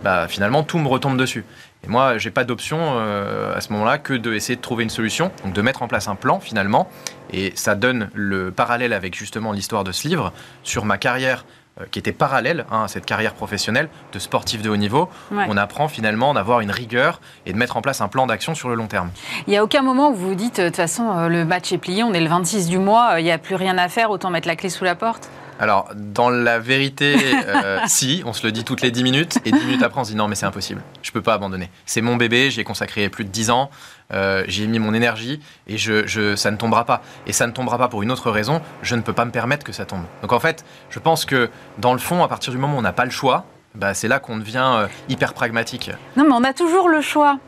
bah, 0.03 0.29
finalement, 0.29 0.63
tout 0.63 0.79
me 0.79 0.89
retombe 0.89 1.17
dessus. 1.19 1.45
Et 1.85 1.89
moi, 1.89 2.19
j'ai 2.19 2.31
pas 2.31 2.45
d'option 2.45 2.79
euh, 2.81 3.57
à 3.57 3.61
ce 3.61 3.73
moment-là 3.73 3.99
que 3.99 4.15
d'essayer 4.15 4.57
de 4.57 4.61
trouver 4.61 4.85
une 4.85 4.91
solution, 4.91 5.31
donc 5.45 5.55
de 5.55 5.63
mettre 5.63 5.83
en 5.83 5.89
place 5.89 6.09
un 6.09 6.15
plan 6.15 6.41
finalement. 6.41 6.89
Et 7.33 7.53
ça 7.55 7.75
donne 7.75 8.11
le 8.15 8.51
parallèle 8.51 8.93
avec 8.93 9.15
justement 9.15 9.53
l'histoire 9.53 9.85
de 9.85 9.93
ce 9.93 10.07
livre 10.07 10.33
sur 10.63 10.85
ma 10.85 10.99
carrière 10.99 11.45
euh, 11.81 11.85
qui 11.91 11.99
était 11.99 12.13
parallèle 12.13 12.67
hein, 12.71 12.85
à 12.85 12.89
cette 12.89 13.07
carrière 13.07 13.33
professionnelle 13.33 13.89
de 14.13 14.19
sportif 14.19 14.61
de 14.61 14.69
haut 14.69 14.77
niveau. 14.77 15.09
Ouais. 15.31 15.47
On 15.49 15.57
apprend 15.57 15.89
finalement 15.89 16.35
d'avoir 16.35 16.61
une 16.61 16.71
rigueur 16.71 17.21
et 17.47 17.53
de 17.53 17.59
mettre 17.59 17.77
en 17.77 17.83
place 17.83 18.01
un 18.01 18.09
plan 18.09 18.27
d'action 18.27 18.55
sur 18.55 18.69
le 18.69 18.75
long 18.75 18.89
terme. 18.89 19.11
Il 19.47 19.51
n'y 19.51 19.57
a 19.57 19.65
aucun 19.65 19.83
moment 19.83 20.11
où 20.11 20.15
vous 20.15 20.29
vous 20.31 20.35
dites, 20.35 20.59
euh, 20.59 20.65
de 20.65 20.69
toute 20.69 20.77
façon, 20.77 21.29
le 21.29 21.45
match 21.45 21.73
est 21.73 21.79
plié, 21.79 22.03
on 22.03 22.13
est 22.13 22.21
le 22.21 22.29
26 22.29 22.69
du 22.69 22.79
mois, 22.79 23.21
il 23.21 23.25
n'y 23.25 23.33
a 23.33 23.39
plus 23.39 23.55
rien 23.55 23.79
à 23.79 23.89
faire, 23.89 24.11
autant 24.11 24.31
mettre 24.31 24.49
la 24.49 24.57
clé 24.57 24.69
sous 24.69 24.85
la 24.85 24.95
porte? 24.95 25.31
Alors, 25.61 25.91
dans 25.95 26.31
la 26.31 26.59
vérité, 26.59 27.15
euh, 27.47 27.79
si, 27.87 28.23
on 28.25 28.33
se 28.33 28.45
le 28.47 28.51
dit 28.51 28.65
toutes 28.65 28.81
les 28.81 28.91
10 28.91 29.03
minutes, 29.05 29.39
et 29.45 29.53
10 29.53 29.65
minutes 29.67 29.83
après, 29.83 30.01
on 30.01 30.05
se 30.05 30.11
dit 30.11 30.17
non, 30.17 30.27
mais 30.27 30.35
c'est 30.35 30.47
impossible, 30.47 30.83
je 31.03 31.11
peux 31.13 31.21
pas 31.21 31.35
abandonner. 31.35 31.69
C'est 31.85 32.01
mon 32.01 32.17
bébé, 32.17 32.51
j'y 32.51 32.61
ai 32.61 32.65
consacré 32.65 33.09
plus 33.11 33.25
de 33.25 33.31
10 33.31 33.51
ans, 33.51 33.71
euh, 34.13 34.43
j'y 34.49 34.65
ai 34.65 34.67
mis 34.67 34.79
mon 34.79 34.95
énergie, 34.95 35.39
et 35.69 35.77
je, 35.77 36.07
je- 36.07 36.35
ça 36.35 36.51
ne 36.51 36.57
tombera 36.57 36.85
pas. 36.87 37.03
Et 37.27 37.33
ça 37.35 37.47
ne 37.47 37.53
tombera 37.53 37.77
pas 37.79 37.89
pour 37.89 38.03
une 38.03 38.11
autre 38.11 38.31
raison, 38.31 38.63
je 38.83 38.97
ne 38.97 39.03
peux 39.03 39.13
pas 39.13 39.27
me 39.27 39.31
permettre 39.31 39.65
que 39.65 39.73
ça 39.73 39.85
tombe. 39.85 40.05
Donc 40.23 40.33
en 40.33 40.41
fait, 40.41 40.65
je 40.89 40.99
pense 40.99 41.27
que 41.27 41.51
dans 41.79 41.93
le 41.93 41.99
fond, 41.99 42.25
à 42.25 42.29
partir 42.29 42.53
du 42.53 42.59
moment 42.59 42.77
où 42.77 42.79
on 42.79 42.83
n'a 42.83 42.93
pas 42.95 43.05
le 43.05 43.11
choix, 43.11 43.45
bah, 43.75 43.93
c'est 43.95 44.09
là 44.09 44.19
qu'on 44.19 44.39
devient 44.39 44.65
euh, 44.79 44.87
hyper 45.11 45.35
pragmatique. 45.35 45.91
Non, 46.17 46.25
mais 46.25 46.33
on 46.33 46.43
a 46.43 46.53
toujours 46.55 46.89
le 46.89 47.03
choix. 47.03 47.39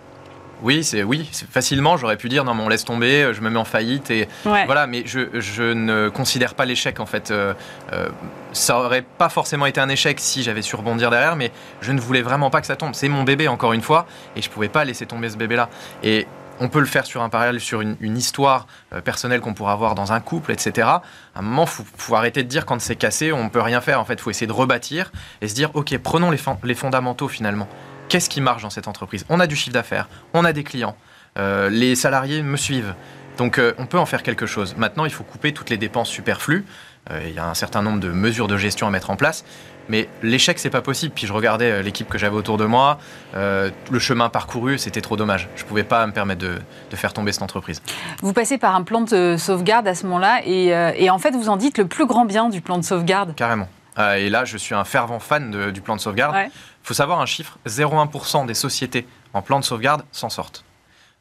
Oui, 0.62 0.84
c'est 0.84 1.02
oui, 1.02 1.28
facilement, 1.50 1.96
j'aurais 1.96 2.16
pu 2.16 2.28
dire 2.28 2.44
non, 2.44 2.54
mais 2.54 2.62
on 2.62 2.68
laisse 2.68 2.84
tomber, 2.84 3.22
euh, 3.24 3.32
je 3.34 3.40
me 3.40 3.50
mets 3.50 3.58
en 3.58 3.64
faillite 3.64 4.10
et 4.10 4.28
Ouais. 4.46 4.64
voilà, 4.66 4.86
mais 4.86 5.02
je, 5.06 5.28
je 5.34 5.62
ne 5.64 6.08
considère 6.08 6.54
pas 6.54 6.64
l'échec 6.64 7.00
en 7.00 7.06
fait. 7.06 7.30
Euh, 7.30 7.52
euh, 7.92 8.08
ça 8.52 8.78
aurait 8.78 9.02
pas 9.02 9.28
forcément 9.28 9.66
été 9.66 9.80
un 9.80 9.88
échec 9.88 10.20
si 10.20 10.42
j'avais 10.42 10.62
su 10.62 10.76
rebondir 10.76 11.10
derrière, 11.10 11.36
mais 11.36 11.50
je 11.80 11.90
ne 11.92 12.00
voulais 12.00 12.22
vraiment 12.22 12.48
pas 12.50 12.60
que 12.60 12.66
ça 12.66 12.76
tombe. 12.76 12.94
C'est 12.94 13.08
mon 13.08 13.24
bébé 13.24 13.48
encore 13.48 13.72
une 13.72 13.82
fois, 13.82 14.06
et 14.36 14.42
je 14.42 14.48
pouvais 14.50 14.68
pas 14.68 14.84
laisser 14.84 15.04
tomber 15.06 15.28
ce 15.30 15.36
bébé-là. 15.36 15.68
Et 16.04 16.26
on 16.60 16.68
peut 16.68 16.80
le 16.80 16.86
faire 16.86 17.06
sur 17.06 17.22
un 17.22 17.28
parallèle, 17.28 17.58
sur 17.58 17.80
une, 17.80 17.96
une 18.00 18.16
histoire 18.16 18.68
euh, 18.92 19.00
personnelle 19.00 19.40
qu'on 19.40 19.54
pourra 19.54 19.72
avoir 19.72 19.96
dans 19.96 20.12
un 20.12 20.20
couple, 20.20 20.52
etc. 20.52 20.86
À 20.86 21.02
un 21.34 21.42
moment, 21.42 21.66
faut, 21.66 21.82
faut 21.96 22.14
arrêter 22.14 22.44
de 22.44 22.48
dire 22.48 22.66
quand 22.66 22.80
c'est 22.80 22.94
cassé, 22.94 23.32
on 23.32 23.48
peut 23.48 23.60
rien 23.62 23.80
faire. 23.80 23.98
En 23.98 24.04
fait, 24.04 24.20
faut 24.20 24.30
essayer 24.30 24.46
de 24.46 24.52
rebâtir 24.52 25.10
et 25.40 25.48
se 25.48 25.54
dire, 25.54 25.70
ok, 25.74 25.96
prenons 25.98 26.30
les 26.30 26.74
fondamentaux 26.74 27.26
finalement. 27.26 27.66
Qu'est-ce 28.12 28.28
qui 28.28 28.42
marche 28.42 28.60
dans 28.60 28.68
cette 28.68 28.88
entreprise? 28.88 29.24
On 29.30 29.40
a 29.40 29.46
du 29.46 29.56
chiffre 29.56 29.72
d'affaires, 29.72 30.06
on 30.34 30.44
a 30.44 30.52
des 30.52 30.64
clients, 30.64 30.96
euh, 31.38 31.70
les 31.70 31.94
salariés 31.94 32.42
me 32.42 32.58
suivent. 32.58 32.92
Donc 33.38 33.56
euh, 33.56 33.72
on 33.78 33.86
peut 33.86 33.98
en 33.98 34.04
faire 34.04 34.22
quelque 34.22 34.44
chose. 34.44 34.74
Maintenant, 34.76 35.06
il 35.06 35.10
faut 35.10 35.24
couper 35.24 35.54
toutes 35.54 35.70
les 35.70 35.78
dépenses 35.78 36.10
superflues. 36.10 36.66
Euh, 37.10 37.22
il 37.26 37.32
y 37.32 37.38
a 37.38 37.46
un 37.48 37.54
certain 37.54 37.80
nombre 37.80 38.00
de 38.00 38.10
mesures 38.10 38.48
de 38.48 38.58
gestion 38.58 38.86
à 38.86 38.90
mettre 38.90 39.08
en 39.08 39.16
place. 39.16 39.46
Mais 39.88 40.10
l'échec, 40.22 40.58
c'est 40.58 40.68
pas 40.68 40.82
possible. 40.82 41.14
Puis 41.14 41.26
je 41.26 41.32
regardais 41.32 41.82
l'équipe 41.82 42.06
que 42.06 42.18
j'avais 42.18 42.36
autour 42.36 42.58
de 42.58 42.66
moi, 42.66 42.98
euh, 43.34 43.70
le 43.90 43.98
chemin 43.98 44.28
parcouru, 44.28 44.76
c'était 44.76 45.00
trop 45.00 45.16
dommage. 45.16 45.48
Je 45.56 45.64
pouvais 45.64 45.82
pas 45.82 46.06
me 46.06 46.12
permettre 46.12 46.42
de, 46.42 46.58
de 46.90 46.96
faire 46.96 47.14
tomber 47.14 47.32
cette 47.32 47.42
entreprise. 47.42 47.80
Vous 48.20 48.34
passez 48.34 48.58
par 48.58 48.76
un 48.76 48.82
plan 48.82 49.00
de 49.00 49.36
sauvegarde 49.38 49.88
à 49.88 49.94
ce 49.94 50.04
moment-là, 50.04 50.42
et, 50.44 50.74
euh, 50.76 50.92
et 50.96 51.08
en 51.08 51.18
fait, 51.18 51.30
vous 51.30 51.48
en 51.48 51.56
dites 51.56 51.78
le 51.78 51.86
plus 51.86 52.04
grand 52.04 52.26
bien 52.26 52.50
du 52.50 52.60
plan 52.60 52.76
de 52.76 52.84
sauvegarde. 52.84 53.34
Carrément. 53.36 53.70
Euh, 53.98 54.14
et 54.14 54.30
là, 54.30 54.44
je 54.46 54.56
suis 54.56 54.74
un 54.74 54.84
fervent 54.84 55.18
fan 55.18 55.50
de- 55.50 55.70
du 55.70 55.80
plan 55.82 55.96
de 55.96 56.00
sauvegarde. 56.00 56.34
Ouais. 56.34 56.50
Il 56.82 56.88
faut 56.88 56.94
savoir 56.94 57.20
un 57.20 57.26
chiffre 57.26 57.58
0,1% 57.66 58.46
des 58.46 58.54
sociétés 58.54 59.06
en 59.34 59.42
plan 59.42 59.60
de 59.60 59.64
sauvegarde 59.64 60.04
s'en 60.12 60.28
sortent. 60.30 60.64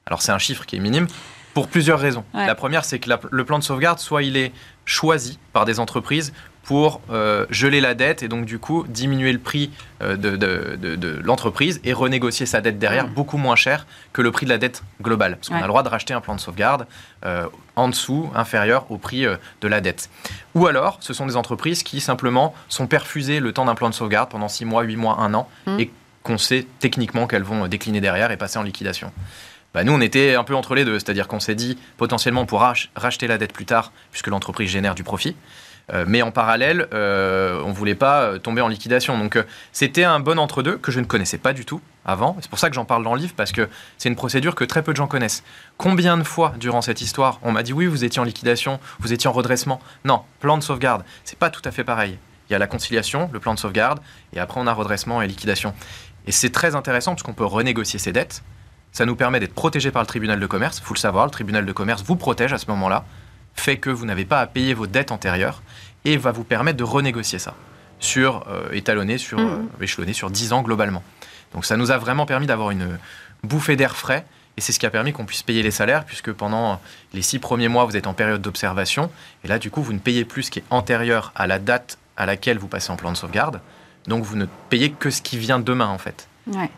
Alors, 0.06 0.22
c'est 0.22 0.31
un 0.31 0.40
chiffre 0.40 0.66
qui 0.66 0.75
est 0.75 0.80
minime 0.80 1.08
pour 1.54 1.68
plusieurs 1.68 2.00
raisons. 2.00 2.24
Ouais. 2.34 2.48
La 2.48 2.56
première, 2.56 2.84
c'est 2.86 3.00
que 3.00 3.10
la- 3.10 3.19
le 3.30 3.46
plan 3.46 3.60
de 3.60 3.63
sauvegarde, 3.63 4.00
soit 4.00 4.24
il 4.24 4.38
est 4.38 4.52
choisi 4.86 5.38
par 5.54 5.66
des 5.66 5.80
entreprises 5.80 6.34
pour 6.63 7.01
euh, 7.10 7.46
geler 7.50 7.82
la 7.82 7.96
dette 7.96 8.22
et 8.24 8.27
donc 8.27 8.46
du 8.46 8.60
coup 8.60 8.86
diminuer 8.88 9.34
le 9.34 9.39
prix 9.39 9.72
euh, 10.01 10.15
de, 10.15 10.36
de- 10.38 10.77
de- 10.80 10.96
de 10.96 11.20
l'entreprise 11.24 11.82
et 11.84 11.91
renégocier 11.94 12.46
sa 12.46 12.62
dette 12.62 12.77
derrière 12.80 13.08
Mm. 13.08 13.13
beaucoup 13.13 13.38
moins 13.38 13.56
cher 13.56 13.88
que 14.13 14.22
le 14.22 14.32
prix 14.32 14.46
de 14.46 14.51
la 14.51 14.58
dette 14.60 14.84
globale. 15.01 15.36
Parce 15.38 15.50
qu'on 15.50 15.56
Ouais. 15.56 15.60
a 15.62 15.63
le 15.63 15.70
droit 15.70 15.84
de 15.84 15.89
racheter 15.89 16.13
un 16.13 16.22
plan 16.22 16.36
de 16.36 16.39
sauvegarde 16.39 16.86
euh, 17.25 17.48
en 17.75 17.88
dessous, 17.89 18.30
inférieur 18.36 18.86
au 18.91 18.98
prix 18.98 19.24
de 19.25 19.68
la 19.68 19.82
dette. 19.82 20.10
Ou 20.56 20.68
alors, 20.68 20.98
ce 21.01 21.13
sont 21.13 21.25
des 21.25 21.36
entreprises 21.36 21.84
qui 21.84 22.00
simplement 22.00 22.53
sont 22.70 22.86
perfusées 22.88 23.39
le 23.39 23.53
temps 23.53 23.65
d'un 23.65 23.75
plan 23.75 23.89
de 23.89 23.96
sauvegarde 23.96 24.30
pendant 24.30 24.48
6 24.50 24.65
mois, 24.65 24.84
8 24.84 24.98
mois, 24.98 25.18
1 25.20 25.34
an, 25.34 25.50
Mm. 25.65 25.80
et 25.80 25.91
qu'on 26.24 26.38
sait 26.38 26.68
techniquement 26.80 27.25
qu'elles 27.25 27.41
vont 27.44 27.68
décliner 27.68 28.01
derrière 28.01 28.30
et 28.32 28.38
passer 28.38 28.60
en 28.60 28.63
liquidation. 28.63 29.12
Bah, 29.74 29.84
nous, 29.84 29.94
on 29.94 30.01
était 30.01 30.36
un 30.36 30.44
peu 30.44 30.53
entre 30.53 30.75
les 30.75 30.84
deux, 30.86 31.00
c'est-à-dire 31.00 31.27
qu'on 31.27 31.39
s'est 31.39 31.56
dit 31.56 31.77
potentiellement 31.98 32.46
pour 32.46 32.60
rach- 32.62 32.89
racheter 32.96 33.25
la 33.25 33.38
dette 33.39 33.53
plus 33.53 33.65
tard, 33.65 33.91
puisque 34.12 34.27
l'entreprise 34.27 34.70
génère 34.70 34.94
du 34.96 35.03
profit. 35.03 35.36
Euh, 35.91 36.05
mais 36.07 36.21
en 36.21 36.31
parallèle, 36.31 36.88
euh, 36.93 37.62
on 37.65 37.71
voulait 37.71 37.95
pas 37.95 38.21
euh, 38.21 38.39
tomber 38.39 38.62
en 38.62 38.67
liquidation. 38.67 39.17
Donc 39.17 39.38
c'était 39.71 40.03
un 40.03 40.19
bon 40.19 40.39
entre-deux 40.39 40.77
que 40.77 40.91
je 40.91 41.00
ne 41.00 41.05
connaissais 41.05 41.38
pas 41.38 41.53
du 41.53 41.65
tout 41.65 41.81
avant. 42.05 42.38
C'est 42.39 42.50
pour 42.50 42.60
ça 42.60 42.69
que 42.69 42.75
j'en 42.75 42.86
parle 42.86 43.03
dans 43.03 43.13
le 43.13 43.19
livre, 43.19 43.33
parce 43.36 43.51
que 43.51 43.69
c'est 43.98 44.10
une 44.10 44.15
procédure 44.15 44.55
que 44.55 44.63
très 44.63 44.83
peu 44.83 44.91
de 44.91 44.98
gens 44.98 45.07
connaissent. 45.07 45.43
Combien 45.77 46.17
de 46.17 46.24
fois 46.24 46.53
durant 46.57 46.81
cette 46.81 47.01
histoire, 47.01 47.39
on 47.43 47.51
m'a 47.51 47.63
dit 47.63 47.74
oui, 47.74 47.88
vous 47.88 48.03
étiez 48.03 48.21
en 48.21 48.25
liquidation, 48.25 48.79
vous 49.00 49.13
étiez 49.13 49.29
en 49.29 49.33
redressement? 49.33 49.79
Non, 50.05 50.21
plan 50.39 50.57
de 50.57 50.63
sauvegarde, 50.63 51.03
c'est 51.24 51.38
pas 51.38 51.50
tout 51.50 51.62
à 51.65 51.71
fait 51.71 51.83
pareil. 51.83 52.17
Il 52.50 52.53
y 52.53 52.55
a 52.55 52.60
la 52.60 52.67
conciliation, 52.67 53.29
le 53.31 53.39
plan 53.39 53.53
de 53.53 53.60
sauvegarde, 53.60 54.00
et 54.33 54.39
après 54.39 54.60
on 54.60 54.67
a 54.67 54.74
redressement 54.74 55.21
et 55.21 55.27
liquidation. 55.27 55.74
Et 56.27 56.31
c'est 56.31 56.50
très 56.51 56.75
intéressant 56.75 57.12
parce 57.12 57.24
qu'on 57.24 57.33
peut 57.33 57.45
renégocier 57.45 58.00
ses 58.00 58.12
dettes. 58.12 58.43
Ça 58.91 59.05
nous 59.05 59.15
permet 59.15 59.39
d'être 59.39 59.55
protégé 59.55 59.89
par 59.89 60.01
le 60.01 60.07
tribunal 60.07 60.39
de 60.39 60.45
commerce. 60.45 60.79
Il 60.79 60.83
faut 60.83 60.93
le 60.93 61.00
savoir, 61.00 61.25
le 61.25 61.31
tribunal 61.31 61.65
de 61.65 61.71
commerce 61.71 62.03
vous 62.03 62.17
protège 62.17 62.51
à 62.51 62.57
ce 62.57 62.65
moment-là, 62.67 63.05
fait 63.55 63.77
que 63.77 63.89
vous 63.89 64.05
n'avez 64.05 64.25
pas 64.25 64.39
à 64.41 64.48
payer 64.48 64.74
vos 64.74 64.88
dettes 64.88 65.12
antérieures 65.12 65.62
et 66.05 66.17
va 66.17 66.31
vous 66.31 66.43
permettre 66.43 66.77
de 66.77 66.84
renégocier 66.84 67.39
ça, 67.39 67.53
sur, 68.00 68.46
euh, 68.50 68.72
étalonné, 68.72 69.17
sur, 69.17 69.38
Mhm. 69.39 69.67
euh, 69.79 69.84
échelonné 69.84 70.13
sur 70.13 70.29
10 70.31 70.53
ans 70.53 70.62
globalement. 70.62 71.03
Donc 71.53 71.65
ça 71.65 71.77
nous 71.77 71.91
a 71.91 71.98
vraiment 71.98 72.25
permis 72.25 72.48
d'avoir 72.48 72.72
une 72.72 72.98
bouffée 73.43 73.75
d'air 73.75 73.96
frais 73.96 74.25
et 74.58 74.62
c'est 74.62 74.72
ce 74.72 74.79
qui 74.79 74.86
a 74.86 74.89
permis 74.89 75.13
qu'on 75.13 75.25
puisse 75.25 75.43
payer 75.43 75.63
les 75.63 75.72
salaires 75.72 76.05
puisque 76.05 76.31
pendant 76.31 76.79
les 77.13 77.22
six 77.22 77.39
premiers 77.39 77.67
mois 77.67 77.86
vous 77.86 77.98
êtes 77.98 78.08
en 78.08 78.13
période 78.13 78.41
d'observation 78.41 79.12
et 79.43 79.48
là 79.48 79.60
du 79.60 79.70
coup 79.70 79.81
vous 79.84 79.93
ne 79.93 80.00
payez 80.00 80.25
plus 80.25 80.43
ce 80.43 80.51
qui 80.51 80.60
est 80.60 80.63
antérieur 80.70 81.31
à 81.36 81.48
la 81.48 81.60
date 81.60 81.98
à 82.17 82.25
laquelle 82.25 82.58
vous 82.58 82.67
passez 82.67 82.91
en 82.91 82.96
plan 82.96 83.12
de 83.12 83.17
sauvegarde. 83.17 83.62
Donc 84.08 84.24
vous 84.24 84.36
ne 84.36 84.46
payez 84.70 84.91
que 84.91 85.10
ce 85.10 85.22
qui 85.22 85.38
vient 85.38 85.60
demain 85.60 85.88
en 85.88 85.98
fait. 85.98 86.27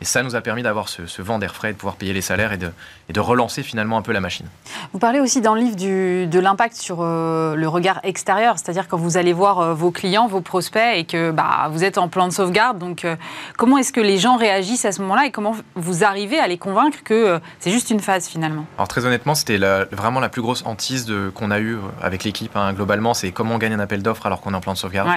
Et 0.01 0.05
ça 0.05 0.23
nous 0.23 0.35
a 0.35 0.41
permis 0.41 0.63
d'avoir 0.63 0.89
ce, 0.89 1.21
vent 1.21 1.39
d'air 1.39 1.55
frais, 1.55 1.73
de 1.73 1.77
pouvoir 1.77 1.95
payer 1.95 2.13
les 2.13 2.21
salaires 2.21 2.53
et 2.53 2.57
de, 2.57 2.71
et 3.09 3.13
de, 3.13 3.19
relancer 3.19 3.63
finalement 3.63 3.97
un 3.97 4.01
peu 4.01 4.11
la 4.11 4.19
machine. 4.19 4.45
Vous 4.91 4.99
parlez 4.99 5.19
aussi 5.19 5.41
dans 5.41 5.55
le 5.55 5.61
livre 5.61 5.75
du, 5.75 6.27
de 6.27 6.39
l'impact 6.39 6.75
sur 6.75 6.97
euh, 7.01 7.55
le 7.55 7.67
regard 7.67 7.99
extérieur, 8.03 8.57
c'est-à-dire 8.57 8.87
quand 8.87 8.97
vous 8.97 9.17
allez 9.17 9.33
voir 9.33 9.59
euh, 9.59 9.73
vos 9.73 9.91
clients, 9.91 10.27
vos 10.27 10.41
prospects 10.41 10.95
et 10.95 11.05
que 11.05 11.31
bah, 11.31 11.69
vous 11.71 11.83
êtes 11.83 11.97
en 11.97 12.09
plan 12.09 12.27
de 12.27 12.33
sauvegarde. 12.33 12.77
Donc 12.77 13.05
euh, 13.05 13.15
comment 13.57 13.77
est-ce 13.77 13.93
que 13.93 14.01
les 14.01 14.17
gens 14.17 14.35
réagissent 14.35 14.85
à 14.85 14.91
ce 14.91 15.01
moment-là 15.01 15.25
et 15.25 15.31
comment 15.31 15.55
vous 15.75 16.03
arrivez 16.03 16.39
à 16.39 16.47
les 16.47 16.57
convaincre 16.57 16.99
que 17.03 17.39
c'est 17.59 17.71
juste 17.71 17.89
une 17.89 17.99
phase 17.99 18.27
finalement? 18.27 18.65
Alors 18.77 18.87
très 18.87 19.05
honnêtement, 19.05 19.35
c'était 19.35 19.57
vraiment 19.91 20.19
la 20.19 20.29
plus 20.29 20.41
grosse 20.41 20.63
hantise 20.65 21.11
qu'on 21.35 21.51
a 21.51 21.59
eue 21.59 21.77
avec 22.01 22.23
l'équipe. 22.23 22.55
Hein, 22.55 22.73
globalement, 22.73 23.13
c'est 23.13 23.31
comment 23.31 23.55
on 23.55 23.57
gagne 23.57 23.73
un 23.73 23.79
appel 23.79 24.03
d'offres 24.03 24.25
alors 24.25 24.41
qu'on 24.41 24.53
est 24.53 24.57
en 24.57 24.61
plan 24.61 24.73
de 24.73 24.77
sauvegarde. 24.77 25.09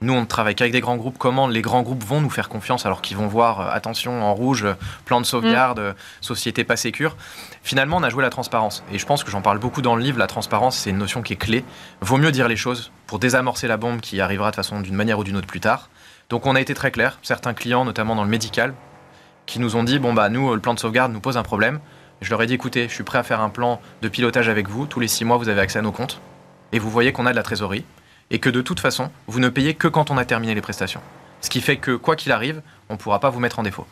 Nous, 0.00 0.12
on 0.12 0.20
ne 0.20 0.26
travaille 0.26 0.54
qu'avec 0.54 0.72
des 0.72 0.80
grands 0.80 0.96
groupes. 0.96 1.18
Comment 1.18 1.48
les 1.48 1.60
grands 1.60 1.82
groupes 1.82 2.04
vont 2.04 2.20
nous 2.20 2.30
faire 2.30 2.48
confiance 2.48 2.86
alors 2.86 3.02
qu'ils 3.02 3.16
vont 3.16 3.26
voir, 3.26 3.60
euh, 3.60 3.70
attention, 3.72 4.22
en 4.22 4.32
rouge, 4.32 4.66
plan 5.04 5.20
de 5.20 5.26
sauvegarde, 5.26 5.80
mm. 5.80 5.94
société 6.20 6.62
pas 6.62 6.76
sécure 6.76 7.16
Finalement, 7.62 7.96
on 7.96 8.02
a 8.04 8.08
joué 8.08 8.22
la 8.22 8.30
transparence. 8.30 8.84
Et 8.92 8.98
je 8.98 9.06
pense 9.06 9.24
que 9.24 9.30
j'en 9.30 9.42
parle 9.42 9.58
beaucoup 9.58 9.82
dans 9.82 9.96
le 9.96 10.02
livre. 10.02 10.18
La 10.18 10.28
transparence, 10.28 10.76
c'est 10.76 10.90
une 10.90 10.98
notion 10.98 11.22
qui 11.22 11.32
est 11.32 11.36
clé. 11.36 11.64
Vaut 12.00 12.16
mieux 12.16 12.30
dire 12.30 12.46
les 12.46 12.56
choses 12.56 12.92
pour 13.08 13.18
désamorcer 13.18 13.66
la 13.66 13.76
bombe 13.76 14.00
qui 14.00 14.20
arrivera 14.20 14.50
de 14.50 14.56
façon 14.56 14.80
d'une 14.80 14.94
manière 14.94 15.18
ou 15.18 15.24
d'une 15.24 15.36
autre 15.36 15.48
plus 15.48 15.60
tard. 15.60 15.90
Donc, 16.30 16.46
on 16.46 16.54
a 16.54 16.60
été 16.60 16.74
très 16.74 16.92
clair. 16.92 17.18
Certains 17.22 17.54
clients, 17.54 17.84
notamment 17.84 18.14
dans 18.14 18.24
le 18.24 18.30
médical, 18.30 18.74
qui 19.46 19.58
nous 19.58 19.74
ont 19.74 19.82
dit 19.82 19.98
bon, 19.98 20.12
bah, 20.12 20.28
nous, 20.28 20.54
le 20.54 20.60
plan 20.60 20.74
de 20.74 20.78
sauvegarde 20.78 21.12
nous 21.12 21.20
pose 21.20 21.36
un 21.36 21.42
problème. 21.42 21.80
Je 22.20 22.30
leur 22.30 22.40
ai 22.42 22.46
dit 22.46 22.54
écoutez, 22.54 22.88
je 22.88 22.94
suis 22.94 23.04
prêt 23.04 23.18
à 23.18 23.22
faire 23.24 23.40
un 23.40 23.48
plan 23.48 23.80
de 24.02 24.08
pilotage 24.08 24.48
avec 24.48 24.68
vous. 24.68 24.86
Tous 24.86 25.00
les 25.00 25.08
six 25.08 25.24
mois, 25.24 25.38
vous 25.38 25.48
avez 25.48 25.60
accès 25.60 25.80
à 25.80 25.82
nos 25.82 25.92
comptes. 25.92 26.20
Et 26.70 26.78
vous 26.78 26.90
voyez 26.90 27.12
qu'on 27.12 27.26
a 27.26 27.30
de 27.30 27.36
la 27.36 27.42
trésorerie 27.42 27.84
et 28.30 28.38
que 28.38 28.50
de 28.50 28.60
toute 28.60 28.80
façon, 28.80 29.10
vous 29.26 29.40
ne 29.40 29.48
payez 29.48 29.74
que 29.74 29.88
quand 29.88 30.10
on 30.10 30.18
a 30.18 30.24
terminé 30.24 30.54
les 30.54 30.60
prestations. 30.60 31.00
Ce 31.40 31.50
qui 31.50 31.60
fait 31.60 31.76
que, 31.76 31.92
quoi 31.92 32.16
qu'il 32.16 32.32
arrive, 32.32 32.62
on 32.88 32.94
ne 32.94 32.98
pourra 32.98 33.20
pas 33.20 33.30
vous 33.30 33.40
mettre 33.40 33.58
en 33.58 33.62
défaut. 33.62 33.86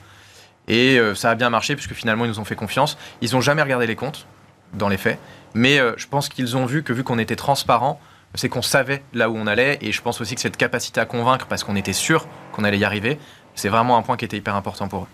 Et 0.69 0.99
euh, 0.99 1.14
ça 1.14 1.31
a 1.31 1.35
bien 1.35 1.49
marché, 1.49 1.76
puisque 1.76 1.95
finalement, 1.95 2.25
ils 2.25 2.28
nous 2.28 2.40
ont 2.40 2.45
fait 2.45 2.57
confiance. 2.57 2.99
Ils 3.21 3.33
n'ont 3.33 3.40
jamais 3.40 3.62
regardé 3.62 3.87
les 3.87 3.97
comptes, 3.97 4.26
dans 4.75 4.88
les 4.88 4.97
faits, 4.97 5.19
mais 5.55 5.78
euh, 5.78 5.95
je 5.97 6.07
pense 6.07 6.28
qu'ils 6.28 6.57
ont 6.57 6.66
vu 6.66 6.83
que, 6.83 6.93
vu 6.93 7.05
qu'on 7.05 7.19
était 7.19 7.37
transparent, 7.37 8.00
c'est 8.35 8.49
qu'on 8.49 8.62
savait 8.62 9.02
là 9.14 9.31
où 9.31 9.37
on 9.37 9.47
allait, 9.47 9.78
et 9.81 9.93
je 9.93 10.02
pense 10.02 10.21
aussi 10.21 10.35
que 10.35 10.40
cette 10.40 10.57
capacité 10.57 11.00
à 11.00 11.07
convaincre, 11.07 11.47
parce 11.47 11.64
qu'on 11.64 11.76
était 11.76 11.93
sûr 11.93 12.26
qu'on 12.52 12.64
allait 12.64 12.78
y 12.78 12.85
arriver, 12.85 13.19
c'est 13.55 13.69
vraiment 13.69 13.97
un 13.97 14.02
point 14.02 14.16
qui 14.16 14.25
était 14.25 14.37
hyper 14.37 14.55
important 14.55 14.88
pour 14.88 15.05
eux. 15.05 15.09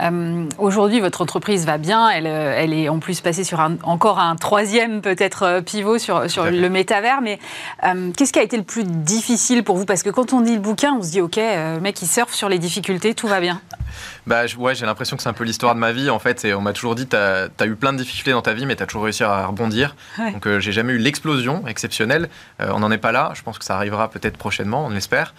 Euh, 0.00 0.46
aujourd'hui, 0.58 1.00
votre 1.00 1.20
entreprise 1.20 1.66
va 1.66 1.78
bien. 1.78 2.08
Elle, 2.10 2.26
euh, 2.26 2.54
elle, 2.56 2.72
est 2.72 2.88
en 2.88 2.98
plus 2.98 3.20
passée 3.20 3.44
sur 3.44 3.60
un, 3.60 3.76
encore 3.82 4.18
un 4.18 4.36
troisième 4.36 5.00
peut-être 5.00 5.42
euh, 5.42 5.60
pivot 5.60 5.98
sur, 5.98 6.30
sur 6.30 6.44
le 6.44 6.68
métavers. 6.68 7.20
Mais 7.20 7.38
qu'est-ce 8.16 8.32
qui 8.32 8.38
a 8.38 8.42
été 8.42 8.56
le 8.56 8.62
plus 8.62 8.84
difficile 8.84 9.64
pour 9.64 9.76
vous? 9.76 9.84
Parce 9.84 10.02
que 10.02 10.10
quand 10.10 10.32
on 10.32 10.40
dit 10.40 10.54
le 10.54 10.60
bouquin, 10.60 10.94
on 10.98 11.02
se 11.02 11.10
dit 11.10 11.20
OK, 11.20 11.36
le 11.36 11.80
mec 11.80 12.00
il 12.02 12.08
surfe 12.08 12.34
sur 12.34 12.48
les 12.48 12.58
difficultés, 12.58 13.14
tout 13.14 13.28
va 13.28 13.40
bien. 13.40 13.60
Bah, 14.26 14.44
ouais, 14.56 14.74
j'ai 14.74 14.86
l'impression 14.86 15.16
que 15.16 15.22
c'est 15.22 15.28
un 15.28 15.32
peu 15.32 15.44
l'histoire 15.44 15.74
de 15.74 15.80
ma 15.80 15.92
vie. 15.92 16.10
En 16.10 16.18
fait, 16.18 16.46
on 16.56 16.60
m'a 16.60 16.72
toujours 16.72 16.94
dit 16.94 17.06
tu 17.06 17.16
as, 17.16 17.48
eu 17.64 17.74
plein 17.74 17.92
de 17.92 17.98
difficultés 17.98 18.32
dans 18.32 18.42
ta 18.42 18.52
vie, 18.52 18.66
mais 18.66 18.76
tu 18.76 18.82
as 18.82 18.86
toujours 18.86 19.04
réussi 19.04 19.24
à 19.24 19.46
rebondir. 19.46 19.96
Donc, 20.18 20.48
j'ai 20.58 20.72
jamais 20.72 20.92
eu 20.92 20.98
l'explosion 20.98 21.66
exceptionnelle. 21.66 22.28
on 22.60 22.78
n'en 22.80 22.90
est 22.90 22.98
pas 22.98 23.12
là. 23.12 23.32
Je 23.34 23.42
pense 23.42 23.58
que 23.58 23.64
ça 23.64 23.76
arrivera 23.76 24.10
peut-être 24.10 24.36
prochainement, 24.36 24.86
on 24.86 24.90
l'espère. 24.90 25.34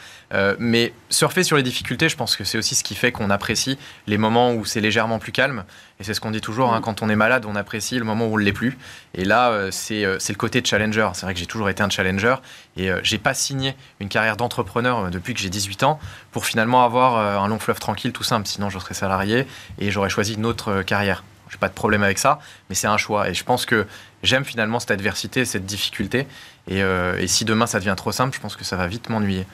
mais 0.60 0.94
surfer 1.10 1.44
sur 1.44 1.58
les 1.58 1.63
difficultés, 1.63 2.10
je 2.10 2.18
pense 2.18 2.36
que 2.36 2.44
c'est 2.44 2.58
aussi 2.58 2.75
ce 2.75 2.84
qui 2.84 2.96
fait 2.96 3.12
qu'on 3.12 3.30
apprécie 3.30 3.78
les 4.08 4.18
moments 4.18 4.54
où 4.54 4.66
c'est 4.66 4.82
légèrement 4.82 5.20
plus 5.20 5.32
calme. 5.32 5.63
Et 6.00 6.04
c'est 6.04 6.14
ce 6.14 6.22
qu'on 6.22 6.32
dit 6.32 6.42
toujours, 6.42 6.74
hein, 6.74 6.82
quand 6.82 7.02
on 7.02 7.10
est 7.10 7.16
malade, 7.16 7.46
on 7.46 7.56
apprécie 7.56 7.98
le 8.00 8.04
moment 8.04 8.26
où 8.26 8.34
on 8.34 8.38
ne 8.38 8.44
l'est 8.44 8.54
plus. 8.54 8.78
Et 9.14 9.26
là, 9.26 9.52
euh, 9.52 9.72
euh, 9.92 10.18
c'est 10.20 10.34
le 10.34 10.38
côté 10.38 10.62
challenger. 10.64 11.10
C'est 11.14 11.26
vrai 11.26 11.34
que 11.34 11.40
j'ai 11.40 11.46
toujours 11.46 11.70
été 11.70 11.84
un 11.84 11.90
challenger. 11.90 12.36
Et 12.78 12.90
euh, 12.90 13.00
j'ai 13.04 13.20
pas 13.20 13.34
signé 13.34 13.76
une 14.00 14.10
carrière 14.10 14.36
d'entrepreneur 14.36 15.12
depuis 15.12 15.34
que 15.34 15.40
j'ai 15.40 15.50
18 15.50 15.84
ans 15.84 16.00
pour 16.32 16.46
finalement 16.46 16.84
avoir 16.84 17.42
un 17.42 17.48
long 17.48 17.60
fleuve 17.60 17.80
tranquille, 17.80 18.12
tout 18.12 18.24
simple. 18.24 18.48
Sinon, 18.48 18.70
je 18.70 18.80
serais 18.80 18.96
salarié 18.96 19.46
et 19.80 19.92
j'aurais 19.92 20.10
choisi 20.10 20.34
une 20.34 20.46
autre 20.46 20.82
carrière. 20.82 21.24
J'ai 21.50 21.58
pas 21.60 21.70
de 21.70 21.74
problème 21.74 22.02
avec 22.02 22.18
ça, 22.18 22.40
mais 22.70 22.76
c'est 22.76 22.88
un 22.88 22.98
choix. 22.98 23.30
Et 23.30 23.36
je 23.36 23.44
pense 23.44 23.68
que 23.68 23.86
j'aime 24.24 24.44
finalement 24.44 24.80
cette 24.80 24.90
adversité, 24.90 25.46
cette 25.46 25.68
difficulté. 25.68 26.26
Euh, 26.72 27.17
et, 27.20 27.27
si 27.27 27.46
demain 27.46 27.65
ça 27.67 27.79
devient 27.79 27.96
trop 27.98 28.12
simple, 28.12 28.36
je 28.36 28.39
pense 28.39 28.55
que 28.55 28.63
ça 28.63 28.75
va 28.77 28.88
vite 28.88 29.10
m'ennuyer. 29.10 29.46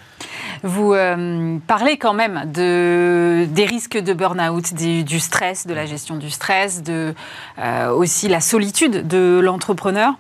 Vous 0.64 0.94
euh, 0.94 1.58
parlez 1.66 1.98
quand 1.98 2.14
même 2.14 2.52
de, 2.52 3.48
des 3.50 3.66
risques 3.66 3.98
de 3.98 4.14
burn-out, 4.14 4.74
du, 4.74 5.20
stress, 5.20 5.66
de 5.66 5.74
la 5.74 5.86
gestion 5.86 6.18
du 6.18 6.30
stress, 6.30 6.84
de 6.84 7.16
euh, 7.58 7.90
aussi 7.92 8.28
la 8.28 8.42
solitude 8.42 9.08
de 9.08 9.40
l'entrepreneur. 9.44 10.14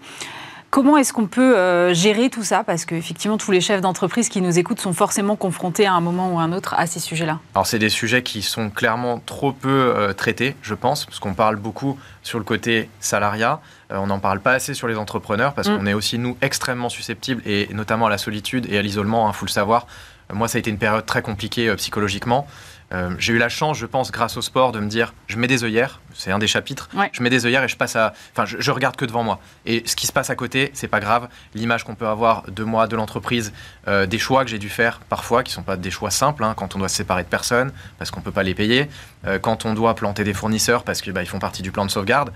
Comment 0.69 0.97
est-ce 0.97 1.13
qu'on 1.13 1.25
peut 1.25 1.57
euh, 1.57 1.95
gérer 1.95 2.29
tout 2.29 2.43
ça? 2.43 2.63
Parce 2.63 2.85
qu'effectivement, 2.85 3.37
tous 3.37 3.49
les 3.49 3.59
chefs 3.59 3.81
d'entreprise 3.81 4.29
qui 4.29 4.39
nous 4.39 4.59
écoutent 4.59 4.79
sont 4.79 4.93
forcément 4.93 5.35
confrontés 5.35 5.87
à 5.87 5.93
un 5.93 6.01
moment 6.01 6.33
ou 6.33 6.39
à 6.39 6.43
un 6.43 6.53
autre 6.53 6.75
à 6.77 6.85
ces 6.85 6.99
sujets-là. 6.99 7.39
Alors, 7.55 7.65
c'est 7.65 7.79
des 7.79 7.89
sujets 7.89 8.21
qui 8.21 8.43
sont 8.43 8.69
clairement 8.69 9.19
trop 9.25 9.51
peu 9.51 9.93
euh, 9.95 10.13
traités, 10.13 10.55
je 10.61 10.75
pense, 10.75 11.05
parce 11.05 11.19
qu'on 11.19 11.33
parle 11.33 11.55
beaucoup 11.55 11.97
sur 12.21 12.37
le 12.37 12.45
côté 12.45 12.87
salariat. 12.99 13.61
Euh, 13.91 13.97
on 13.97 14.07
n'en 14.07 14.19
parle 14.19 14.41
pas 14.41 14.53
assez 14.53 14.75
sur 14.75 14.87
les 14.87 14.95
entrepreneurs, 14.95 15.53
parce 15.53 15.69
mm. 15.69 15.77
qu'on 15.77 15.85
est 15.87 15.93
aussi, 15.93 16.19
nous, 16.19 16.37
extrêmement 16.41 16.89
susceptibles, 16.89 17.41
et 17.47 17.67
notamment 17.73 18.05
à 18.05 18.09
la 18.11 18.19
solitude 18.19 18.67
et 18.69 18.77
à 18.77 18.83
l'isolement, 18.83 19.25
il 19.25 19.29
hein, 19.29 19.33
faut 19.33 19.47
le 19.47 19.51
savoir. 19.51 19.87
Moi, 20.31 20.47
ça 20.47 20.57
a 20.57 20.59
été 20.59 20.69
une 20.69 20.77
période 20.77 21.07
très 21.07 21.23
compliquée 21.23 21.73
psychologiquement. 21.77 22.45
Euh, 22.91 23.11
j'ai 23.19 23.33
eu 23.33 23.37
la 23.37 23.49
chance, 23.49 23.77
je 23.77 23.85
pense, 23.85 24.11
grâce 24.11 24.37
au 24.37 24.41
sport, 24.41 24.71
de 24.71 24.79
me 24.79 24.87
dire, 24.87 25.13
je 25.27 25.37
mets 25.37 25.47
des 25.47 25.63
œillères, 25.63 26.01
c'est 26.13 26.31
un 26.31 26.39
des 26.39 26.47
chapitres, 26.47 26.89
je 27.11 27.21
mets 27.21 27.29
des 27.29 27.45
œillères 27.45 27.63
et 27.63 27.67
je 27.67 27.77
passe 27.77 27.95
à, 27.95 28.13
enfin, 28.31 28.45
je, 28.45 28.71
regarde 28.71 28.95
que 28.95 29.05
devant 29.05 29.23
moi. 29.23 29.39
Et 29.65 29.83
ce 29.85 29.95
qui 29.95 30.07
se 30.07 30.11
passe 30.11 30.29
à 30.29 30.35
côté, 30.35 30.71
c'est 30.73 30.87
pas 30.87 30.99
grave. 30.99 31.27
L'image 31.53 31.83
qu'on 31.83 31.95
peut 31.95 32.07
avoir 32.07 32.43
de 32.49 32.63
moi, 32.63 32.87
de 32.87 32.95
l'entreprise, 32.95 33.53
euh, 33.87 34.05
des 34.05 34.17
choix 34.17 34.43
que 34.43 34.49
j'ai 34.49 34.57
dû 34.57 34.69
faire 34.69 34.99
parfois, 35.07 35.43
qui 35.43 35.51
sont 35.51 35.61
pas 35.61 35.77
des 35.77 35.91
choix 35.91 36.09
simples, 36.09 36.43
hein, 36.43 36.53
quand 36.57 36.75
on 36.75 36.79
doit 36.79 36.89
se 36.89 36.95
séparer 36.95 37.23
de 37.23 37.29
personnes 37.29 37.71
parce 37.99 38.11
qu'on 38.11 38.21
peut 38.21 38.31
pas 38.31 38.43
les 38.43 38.55
payer, 38.55 38.89
euh, 39.27 39.37
quand 39.37 39.65
on 39.65 39.73
doit 39.73 39.93
planter 39.95 40.23
des 40.23 40.33
fournisseurs 40.33 40.83
parce 40.83 41.01
qu'ils 41.01 41.13
bah, 41.13 41.23
font 41.25 41.39
partie 41.39 41.61
du 41.61 41.71
plan 41.71 41.85
de 41.85 41.91
sauvegarde. 41.91 42.31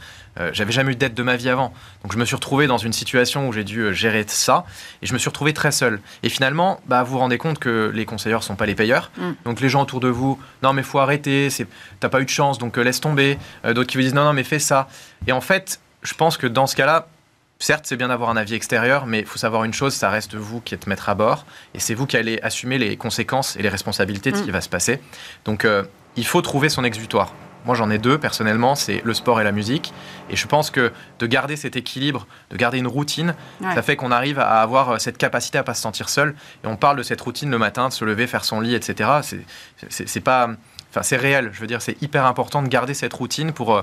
J'avais 0.51 0.71
jamais 0.71 0.93
eu 0.93 0.95
de 0.95 0.99
dette 0.99 1.13
de 1.13 1.21
ma 1.21 1.35
vie 1.35 1.47
avant, 1.47 1.71
donc 2.01 2.11
je 2.11 2.17
me 2.17 2.25
suis 2.25 2.35
retrouvé 2.35 2.65
dans 2.65 2.79
une 2.79 2.91
situation 2.91 3.47
où 3.47 3.53
j'ai 3.53 3.63
dû 3.63 3.93
gérer 3.93 4.25
ça 4.27 4.65
et 5.03 5.05
je 5.05 5.13
me 5.13 5.19
suis 5.19 5.29
retrouvé 5.29 5.53
très 5.53 5.71
seul. 5.71 6.01
Et 6.23 6.29
finalement, 6.29 6.81
bah, 6.87 7.03
vous 7.03 7.11
vous 7.11 7.19
rendez 7.19 7.37
compte 7.37 7.59
que 7.59 7.91
les 7.93 8.05
conseilleurs 8.05 8.41
sont 8.41 8.55
pas 8.55 8.65
les 8.65 8.73
payeurs, 8.73 9.11
mm. 9.17 9.31
donc 9.45 9.61
les 9.61 9.69
gens 9.69 9.83
autour 9.83 9.99
de 9.99 10.07
vous 10.07 10.39
non 10.61 10.73
mais 10.73 10.83
faut 10.83 10.99
arrêter, 10.99 11.49
t'as 11.99 12.09
pas 12.09 12.21
eu 12.21 12.25
de 12.25 12.29
chance 12.29 12.57
donc 12.57 12.77
euh, 12.77 12.83
laisse 12.83 13.01
tomber. 13.01 13.37
Euh, 13.65 13.73
d'autres 13.73 13.89
qui 13.89 13.97
vous 13.97 14.03
disent 14.03 14.13
non 14.13 14.23
non 14.23 14.33
mais 14.33 14.43
fais 14.43 14.59
ça. 14.59 14.87
Et 15.27 15.31
en 15.31 15.41
fait, 15.41 15.79
je 16.01 16.13
pense 16.13 16.37
que 16.37 16.47
dans 16.47 16.67
ce 16.67 16.75
cas-là, 16.75 17.07
certes 17.59 17.85
c'est 17.85 17.97
bien 17.97 18.09
d'avoir 18.09 18.29
un 18.29 18.37
avis 18.37 18.55
extérieur, 18.55 19.05
mais 19.05 19.19
il 19.19 19.25
faut 19.25 19.37
savoir 19.37 19.63
une 19.63 19.73
chose, 19.73 19.93
ça 19.93 20.09
reste 20.09 20.35
vous 20.35 20.61
qui 20.61 20.73
êtes 20.73 20.87
maître 20.87 21.09
à 21.09 21.15
bord 21.15 21.45
et 21.73 21.79
c'est 21.79 21.93
vous 21.93 22.05
qui 22.05 22.17
allez 22.17 22.39
assumer 22.41 22.77
les 22.77 22.97
conséquences 22.97 23.55
et 23.55 23.61
les 23.61 23.69
responsabilités 23.69 24.31
de 24.31 24.37
ce 24.37 24.41
mm. 24.41 24.45
qui 24.45 24.51
va 24.51 24.61
se 24.61 24.69
passer. 24.69 24.99
Donc 25.45 25.65
euh, 25.65 25.83
il 26.15 26.25
faut 26.25 26.41
trouver 26.41 26.69
son 26.69 26.83
exutoire. 26.83 27.33
Moi, 27.65 27.75
j'en 27.75 27.89
ai 27.89 27.97
deux 27.97 28.17
personnellement, 28.17 28.75
c'est 28.75 29.01
le 29.03 29.13
sport 29.13 29.39
et 29.39 29.43
la 29.43 29.51
musique. 29.51 29.93
Et 30.29 30.35
je 30.35 30.47
pense 30.47 30.69
que 30.69 30.91
de 31.19 31.25
garder 31.25 31.55
cet 31.55 31.75
équilibre, 31.75 32.27
de 32.51 32.57
garder 32.57 32.77
une 32.77 32.87
routine, 32.87 33.35
ça 33.73 33.81
fait 33.81 33.95
qu'on 33.95 34.11
arrive 34.11 34.39
à 34.39 34.61
avoir 34.61 34.99
cette 34.99 35.17
capacité 35.17 35.57
à 35.57 35.63
pas 35.63 35.73
se 35.73 35.81
sentir 35.81 36.09
seul. 36.09 36.35
Et 36.63 36.67
on 36.67 36.75
parle 36.75 36.97
de 36.97 37.03
cette 37.03 37.21
routine 37.21 37.49
le 37.49 37.57
matin, 37.57 37.89
de 37.89 37.93
se 37.93 38.05
lever, 38.05 38.27
faire 38.27 38.45
son 38.45 38.59
lit, 38.59 38.75
etc. 38.75 39.09
C'est 39.89 40.21
pas. 40.21 40.49
Enfin, 40.89 41.01
c'est 41.01 41.17
réel. 41.17 41.49
Je 41.53 41.59
veux 41.59 41.65
dire, 41.65 41.81
c'est 41.81 41.99
hyper 42.03 42.27
important 42.27 42.61
de 42.61 42.67
garder 42.67 42.93
cette 42.93 43.13
routine 43.15 43.51
pour 43.51 43.75
euh, 43.75 43.81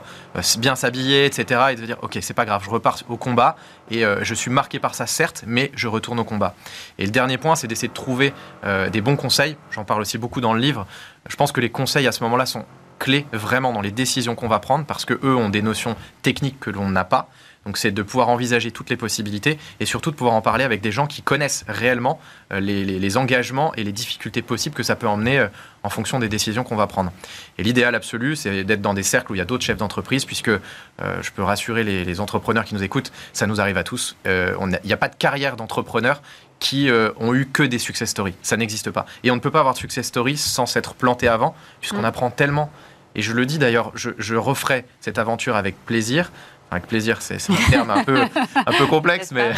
bien 0.59 0.77
s'habiller, 0.77 1.27
etc. 1.27 1.61
Et 1.73 1.75
de 1.75 1.85
dire, 1.85 1.97
ok, 2.03 2.17
c'est 2.21 2.35
pas 2.35 2.45
grave, 2.45 2.63
je 2.65 2.71
repars 2.71 2.99
au 3.09 3.17
combat 3.17 3.57
et 3.91 4.05
euh, 4.05 4.21
je 4.23 4.33
suis 4.33 4.51
marqué 4.53 4.79
par 4.79 4.95
ça, 4.95 5.09
certes, 5.09 5.43
mais 5.45 5.73
je 5.75 5.89
retourne 5.89 6.21
au 6.21 6.25
combat. 6.25 6.55
Et 6.99 7.05
le 7.05 7.11
dernier 7.11 7.37
point, 7.37 7.57
c'est 7.57 7.67
d'essayer 7.67 7.89
de 7.89 7.93
trouver 7.93 8.33
euh, 8.65 8.91
des 8.91 9.01
bons 9.01 9.17
conseils. 9.17 9.57
J'en 9.73 9.85
parle 9.85 10.03
aussi 10.03 10.19
beaucoup 10.19 10.41
dans 10.41 10.55
le 10.55 10.61
livre. 10.61 10.87
Je 11.29 11.35
pense 11.35 11.51
que 11.51 11.61
les 11.61 11.71
conseils 11.71 12.07
à 12.07 12.13
ce 12.13 12.23
moment-là 12.23 12.47
sont 12.47 12.65
clé 13.01 13.27
vraiment 13.33 13.73
dans 13.73 13.81
les 13.81 13.91
décisions 13.91 14.37
qu'on 14.37 14.47
va 14.47 14.61
prendre 14.61 14.85
parce 14.85 15.05
que 15.05 15.15
eux 15.25 15.35
ont 15.35 15.49
des 15.49 15.63
notions 15.63 15.97
techniques 16.23 16.61
que 16.61 16.71
l'on 16.71 16.89
n'a 16.89 17.05
pas. 17.05 17.29
Donc 17.67 17.77
c'est 17.77 17.91
de 17.91 18.03
pouvoir 18.03 18.29
envisager 18.31 18.71
toutes 18.71 18.89
les 18.89 18.97
possibilités 18.97 19.59
et 19.81 19.87
surtout 19.87 20.11
de 20.11 20.17
pouvoir 20.17 20.35
en 20.35 20.41
parler 20.41 20.65
avec 20.65 20.81
des 20.81 20.91
gens 20.91 21.07
qui 21.07 21.21
connaissent 21.21 21.65
réellement 21.69 22.19
euh, 22.53 22.61
les, 22.61 23.17
engagements 23.17 23.75
et 23.75 23.85
les 23.85 23.93
difficultés 23.93 24.41
possibles 24.41 24.75
que 24.75 24.83
ça 24.83 24.97
peut 24.97 25.09
emmener 25.09 25.39
euh, 25.39 25.49
en 25.83 25.91
fonction 25.91 26.19
des 26.19 26.29
décisions 26.29 26.65
qu'on 26.65 26.77
va 26.77 26.87
prendre. 26.87 27.13
Et 27.59 27.63
l'idéal 27.63 27.95
absolu, 27.95 28.35
c'est 28.35 28.65
d'être 28.65 28.81
dans 28.81 28.95
des 28.95 29.03
cercles 29.03 29.33
où 29.33 29.35
il 29.35 29.39
y 29.39 29.43
a 29.43 29.45
d'autres 29.45 29.65
chefs 29.65 29.77
d'entreprise, 29.77 30.25
puisque 30.25 30.49
euh, 30.49 30.59
je 30.99 31.31
peux 31.33 31.43
rassurer 31.43 31.85
les, 31.85 32.21
entrepreneurs 32.21 32.65
qui 32.65 32.75
nous 32.75 32.83
écoutent, 32.83 33.13
ça 33.33 33.47
nous 33.47 33.61
arrive 33.61 33.77
à 33.77 33.85
tous. 33.85 34.17
il 34.27 34.81
n'y 34.85 34.93
a, 34.93 34.97
pas 34.97 35.09
de 35.09 35.15
carrière 35.15 35.57
d'entrepreneur 35.57 36.23
qui 36.59 36.91
ont 36.91 37.35
eu 37.35 37.47
que 37.47 37.63
des 37.63 37.79
success 37.79 38.11
stories. 38.11 38.35
Ça 38.43 38.57
n'existe 38.59 38.91
pas. 38.91 39.07
Et 39.23 39.31
on 39.31 39.37
ne 39.37 39.41
peut 39.41 39.51
pas 39.51 39.61
avoir 39.61 39.75
de 39.75 39.79
success 39.79 40.07
stories 40.07 40.37
sans 40.37 40.67
s'être 40.67 40.95
planté 40.95 41.29
avant, 41.29 41.55
puisqu'on 41.81 42.03
mm. 42.03 42.05
apprend 42.05 42.31
tellement 42.31 42.71
et 43.15 43.23
je 43.23 43.33
le 43.33 43.47
dis 43.47 43.59
d'ailleurs, 43.59 43.93
je, 43.95 44.35
referai 44.35 44.85
cette 45.01 45.19
aventure 45.19 45.57
avec 45.57 45.77
plaisir. 45.85 46.31
avec 46.71 46.87
plaisir, 46.87 47.21
c'est 47.21 47.39
un 47.51 47.71
terme 47.71 47.91
un 47.91 48.05
peu, 48.05 48.21
un 48.55 48.73
peu 48.79 48.87
complexe, 48.87 49.33
mais 49.33 49.53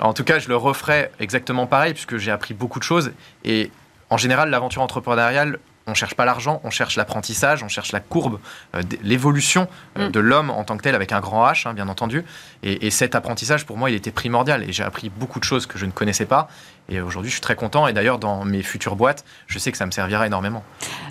en 0.00 0.14
tout 0.14 0.24
cas, 0.24 0.38
je 0.38 0.48
le 0.48 0.56
referai 0.56 1.10
exactement 1.20 1.66
pareil, 1.66 1.92
puisque 1.92 2.16
j'ai 2.16 2.30
appris 2.30 2.54
beaucoup 2.54 2.78
de 2.78 2.84
choses. 2.84 3.12
Et 3.44 3.70
en 4.10 4.16
général, 4.16 4.50
l'aventure 4.50 4.82
entrepreneuriale, 4.82 5.58
on 5.86 5.94
cherche 5.94 6.14
pas 6.14 6.24
l'argent, 6.24 6.60
on 6.64 6.70
cherche 6.70 6.96
l'apprentissage, 6.96 7.62
on 7.62 7.68
cherche 7.68 7.92
la 7.92 8.00
courbe, 8.00 8.38
euh, 8.74 8.82
l'évolution 9.02 9.68
euh, 9.98 10.08
mm. 10.08 10.12
de 10.12 10.20
l'homme 10.20 10.50
en 10.50 10.64
tant 10.64 10.76
que 10.76 10.82
tel, 10.82 10.94
avec 10.94 11.12
un 11.12 11.20
grand 11.20 11.46
H, 11.46 11.68
hein, 11.68 11.74
bien 11.74 11.88
entendu. 11.88 12.24
Et, 12.62 12.90
cet 12.90 13.14
apprentissage, 13.14 13.66
pour 13.66 13.76
moi, 13.76 13.90
il 13.90 13.96
était 13.96 14.10
primordial. 14.10 14.62
Et 14.68 14.72
j'ai 14.72 14.82
appris 14.82 15.10
beaucoup 15.10 15.38
de 15.38 15.44
choses 15.44 15.66
que 15.66 15.78
je 15.78 15.84
ne 15.84 15.90
connaissais 15.90 16.24
pas. 16.24 16.48
Et 16.88 17.00
aujourd'hui, 17.00 17.30
je 17.30 17.36
suis 17.36 17.40
très 17.40 17.56
content. 17.56 17.86
Et 17.86 17.92
d'ailleurs, 17.92 18.18
dans 18.18 18.44
mes 18.44 18.62
futures 18.62 18.96
boîtes, 18.96 19.24
je 19.46 19.58
sais 19.58 19.72
que 19.72 19.78
ça 19.78 19.86
me 19.86 19.90
servira 19.90 20.26
énormément. 20.26 20.62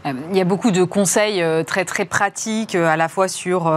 Euh, 0.05 0.13
il 0.31 0.37
y 0.37 0.41
a 0.41 0.45
beaucoup 0.45 0.71
de 0.71 0.83
conseils 0.83 1.43
très, 1.65 1.85
très 1.85 2.05
pratiques, 2.05 2.75
à 2.75 2.95
la 2.95 3.07
fois 3.07 3.27
sur 3.27 3.71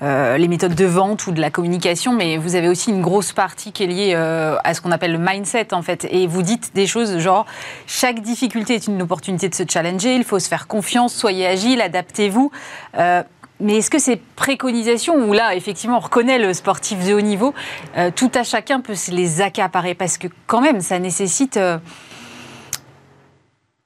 les 0.00 0.48
méthodes 0.48 0.74
de 0.74 0.84
vente 0.84 1.26
ou 1.26 1.32
de 1.32 1.40
la 1.40 1.50
communication. 1.50 2.12
Mais 2.12 2.36
vous 2.36 2.54
avez 2.54 2.68
aussi 2.68 2.90
une 2.90 3.02
grosse 3.02 3.32
partie 3.32 3.72
qui 3.72 3.84
est 3.84 3.86
liée 3.86 4.14
à 4.14 4.74
ce 4.74 4.80
qu'on 4.80 4.92
appelle 4.92 5.12
le 5.12 5.18
mindset, 5.18 5.74
en 5.74 5.82
fait. 5.82 6.06
Et 6.10 6.26
vous 6.26 6.42
dites 6.42 6.74
des 6.74 6.86
choses 6.86 7.18
genre, 7.18 7.46
chaque 7.86 8.20
difficulté 8.20 8.74
est 8.74 8.86
une 8.86 9.02
opportunité 9.02 9.48
de 9.48 9.54
se 9.54 9.64
challenger. 9.68 10.14
Il 10.14 10.24
faut 10.24 10.38
se 10.38 10.48
faire 10.48 10.66
confiance, 10.66 11.14
soyez 11.14 11.46
agile, 11.46 11.80
adaptez-vous. 11.80 12.50
Euh, 12.98 13.22
mais 13.62 13.76
est-ce 13.76 13.90
que 13.90 13.98
ces 13.98 14.16
préconisations, 14.16 15.14
où 15.14 15.32
là, 15.32 15.54
effectivement, 15.54 15.96
on 15.96 16.00
reconnaît 16.00 16.38
le 16.38 16.52
sportif 16.52 17.06
de 17.06 17.14
haut 17.14 17.20
niveau, 17.20 17.54
euh, 17.96 18.10
tout 18.14 18.30
à 18.34 18.42
chacun 18.42 18.80
peut 18.80 18.94
se 18.94 19.10
les 19.10 19.40
accaparer 19.40 19.94
Parce 19.94 20.18
que 20.18 20.28
quand 20.46 20.60
même, 20.60 20.80
ça 20.80 20.98
nécessite 20.98 21.56
euh, 21.56 21.78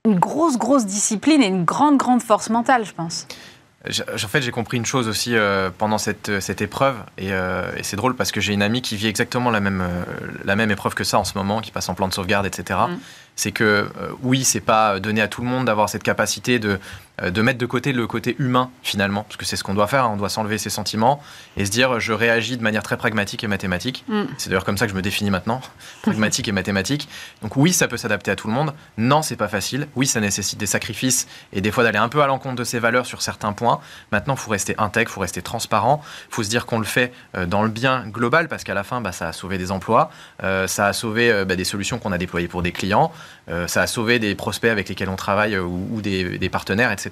une 0.04 0.18
grosse, 0.18 0.59
grosse 0.59 0.87
discipline 0.87 1.42
et 1.42 1.47
une 1.47 1.64
grande, 1.64 1.99
grande 1.99 2.23
force 2.23 2.50
mentale, 2.50 2.85
je 2.85 2.92
pense. 2.92 3.26
En 3.88 4.28
fait, 4.28 4.42
j'ai 4.42 4.50
compris 4.50 4.78
une 4.78 4.87
chose 4.87 5.06
aussi 5.06 5.37
pendant 5.78 5.99
cette, 5.99 6.40
cette 6.40 6.61
épreuve, 6.61 6.97
et, 7.18 7.30
c'est 7.83 7.95
drôle 7.95 8.16
parce 8.16 8.33
que 8.33 8.40
j'ai 8.40 8.52
une 8.52 8.62
amie 8.62 8.83
qui 8.83 8.97
vit 8.97 9.06
exactement 9.06 9.49
la 9.49 9.61
même, 9.61 9.80
la 10.45 10.56
même 10.56 10.73
épreuve 10.73 10.95
que 10.95 11.04
ça 11.04 11.21
en 11.21 11.25
ce 11.25 11.38
moment, 11.38 11.61
qui 11.61 11.71
passe 11.71 11.88
en 11.88 11.95
plan 11.95 12.09
de 12.09 12.12
sauvegarde, 12.12 12.47
etc 12.47 12.75
c'est 13.37 13.52
que 13.52 13.64
euh, 13.64 13.87
oui, 14.23 14.42
c'est 14.45 14.61
pas 14.61 14.99
donné 14.99 15.21
à 15.21 15.28
tout 15.28 15.42
le 15.42 15.47
monde 15.47 15.66
d'avoir 15.66 15.88
cette 15.90 16.02
capacité 16.02 16.59
de, 16.59 16.71
euh, 16.71 16.76
de 17.23 17.42
mettre 17.42 17.58
de 17.58 17.66
côté 17.66 17.92
le 17.92 18.06
côté 18.06 18.37
humain 18.38 18.70
finalement, 18.82 19.23
parce 19.23 19.37
que 19.37 19.44
c'est 19.44 19.56
ce 19.56 19.64
qu'on 19.64 19.75
doit 19.75 19.87
faire, 19.87 20.04
hein. 20.04 20.11
on 20.12 20.16
doit 20.16 20.28
s'enlever 20.28 20.58
ses 20.58 20.70
sentiments 20.70 21.23
et 21.56 21.64
se 21.64 21.70
dire 21.70 21.99
je 21.99 22.12
réagis 22.12 22.56
de 22.56 22.62
manière 22.62 22.82
très 22.82 22.96
pragmatique 22.96 23.42
et 23.44 23.46
mathématique. 23.46 24.04
Mm. 24.08 24.25
C'est 24.37 24.50
d'ailleurs 24.50 24.64
comme 24.64 24.76
ça 24.76 24.87
que 24.87 24.92
je 24.92 24.96
me 24.96 25.02
définis 25.02 25.30
maintenant, 25.30 25.61
pragmatique 26.02 26.49
et 26.49 26.52
mathématique. 26.52 27.08
Donc 27.42 27.56
oui, 27.56 27.73
ça 27.73 27.88
peut 27.88 27.96
s'adapter 27.96 28.30
à 28.30 28.37
tout 28.37 28.49
le 28.49 28.52
monde. 28.52 28.75
Non, 28.99 29.23
c'est 29.23 29.37
pas 29.37 29.49
facile. 29.49 29.88
Oui, 29.96 30.06
ça 30.06 30.20
nécessite 30.20 30.58
des 30.58 30.66
sacrifices 30.66 31.26
et 31.52 31.61
des 31.61 31.70
fois 31.70 31.85
d'aller 31.85 31.99
un 31.99 32.08
peu 32.08 32.23
à 32.23 32.26
l'encontre 32.26 32.56
de 32.56 32.64
ses 32.64 32.78
valeurs 32.78 33.06
sur 33.06 33.23
certains 33.23 33.52
points. 33.52 33.80
Maintenant, 34.12 34.35
il 34.35 34.40
faut 34.40 34.50
rester 34.50 34.75
intègre, 34.78 35.11
il 35.11 35.14
faut 35.14 35.20
rester 35.20 35.42
transparent, 35.42 36.02
il 36.30 36.35
faut 36.35 36.42
se 36.42 36.50
dire 36.50 36.66
qu'on 36.66 36.78
le 36.78 36.85
fait 36.85 37.12
euh, 37.37 37.46
dans 37.46 37.62
le 37.62 37.68
bien 37.68 38.06
global 38.08 38.49
parce 38.49 38.64
qu'à 38.64 38.75
la 38.75 38.85
fin, 38.85 39.00
bah, 39.00 39.12
ça 39.12 39.28
a 39.28 39.32
sauvé 39.32 39.58
des 39.58 39.70
emplois, 39.70 40.11
ça 40.40 40.87
a 40.87 40.92
sauvé 40.92 41.44
bah, 41.46 41.56
des 41.56 41.64
solutions 41.64 41.99
qu'on 41.99 42.12
a 42.12 42.18
déployées 42.18 42.49
pour 42.49 42.62
des 42.62 42.73
clients. 42.73 43.12
Euh, 43.49 43.66
ça 43.66 43.82
a 43.82 43.87
sauvé 43.87 44.18
des 44.18 44.35
prospects 44.35 44.70
avec 44.70 44.88
lesquels 44.88 45.08
on 45.08 45.16
travaille 45.16 45.54
euh, 45.54 45.62
ou, 45.62 46.00
des, 46.02 46.49
partenaires, 46.50 46.90
etc. 46.90 47.05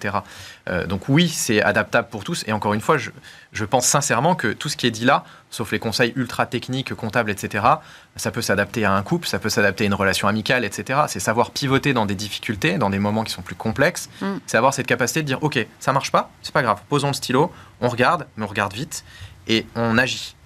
Euh, 0.69 0.87
donc 0.87 1.09
oui, 1.09 1.29
c'est 1.29 1.63
adaptable 1.63 2.09
pour 2.09 2.25
tous. 2.25 2.45
Et 2.47 2.53
encore 2.53 2.75
une 2.75 2.81
fois, 2.81 2.97
je, 2.99 3.65
pense 3.65 3.87
sincèrement 3.87 4.35
que 4.35 4.49
tout 4.49 4.69
ce 4.69 4.77
qui 4.77 4.87
est 4.87 4.91
dit 4.91 5.05
là, 5.05 5.25
sauf 5.51 5.73
les 5.73 5.79
conseils 5.79 6.13
ultra 6.17 6.47
techniques, 6.47 6.95
comptables, 6.95 7.31
etc., 7.31 7.65
ça 8.17 8.31
peut 8.31 8.43
s'adapter 8.43 8.85
à 8.85 8.93
un 8.93 9.03
couple, 9.03 9.27
ça 9.27 9.39
peut 9.39 9.49
s'adapter 9.49 9.85
à 9.85 9.87
une 9.87 9.95
relation 9.95 10.29
amicale, 10.29 10.65
etc. 10.65 11.03
C'est 11.09 11.21
savoir 11.21 11.51
pivoter 11.51 11.93
dans 11.93 12.07
des 12.07 12.15
difficultés, 12.15 12.79
dans 12.79 12.91
des 12.91 12.99
moments 12.99 13.25
qui 13.25 13.33
sont 13.33 13.43
plus 13.43 13.55
complexes. 13.55 14.09
Mm. 14.21 14.35
C'est 14.47 14.57
avoir 14.57 14.75
cette 14.75 14.87
capacité 14.87 15.23
de 15.23 15.27
dire, 15.27 15.43
OK, 15.43 15.65
ça 15.81 15.93
marche 15.93 16.13
pas, 16.13 16.31
c'est 16.43 16.53
pas 16.53 16.63
grave, 16.63 16.81
posons 16.89 17.09
le 17.09 17.15
stylo, 17.15 17.53
on 17.81 17.89
regarde, 17.89 18.27
mais 18.37 18.45
on 18.45 18.49
regarde 18.49 18.73
vite 18.73 19.05
et 19.47 19.67
on 19.75 19.99
agit 19.99 20.37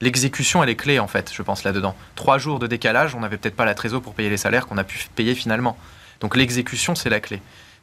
l'exécution, 0.00 0.62
elle 0.62 0.70
est 0.70 0.76
clé, 0.76 0.98
en 0.98 1.06
fait, 1.06 1.30
je 1.32 1.42
pense, 1.42 1.64
là-dedans. 1.64 1.94
Trois 2.14 2.38
jours 2.38 2.58
de 2.58 2.66
décalage, 2.66 3.14
on 3.14 3.20
n'avait 3.20 3.36
peut-être 3.36 3.56
pas 3.56 3.64
la 3.64 3.74
trésor 3.74 4.00
pour 4.00 4.14
payer 4.14 4.30
les 4.30 4.36
salaires 4.36 4.66
qu'on 4.66 4.78
a 4.78 4.84
pu 4.84 4.98
payer 5.14 5.34
finalement. 5.34 5.76
Donc 6.20 6.36
l'exécution, 6.36 6.94
c'est 6.94 7.10
la 7.10 7.20
clé. 7.20 7.40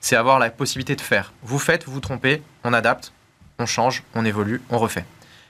C'est 0.07 0.15
avoir 0.15 0.39
la 0.39 0.49
possibilité 0.49 0.95
de 0.95 1.01
faire. 1.01 1.33
Vous 1.43 1.59
faites, 1.59 1.83
vous 1.83 1.91
vous 1.91 1.99
trompez, 1.99 2.41
on 2.63 2.71
adapte, 2.71 3.11
on 3.59 3.65
change, 3.65 4.03
on 4.15 4.23
évolue, 4.23 4.61
on 4.69 4.77
refait. 4.77 5.03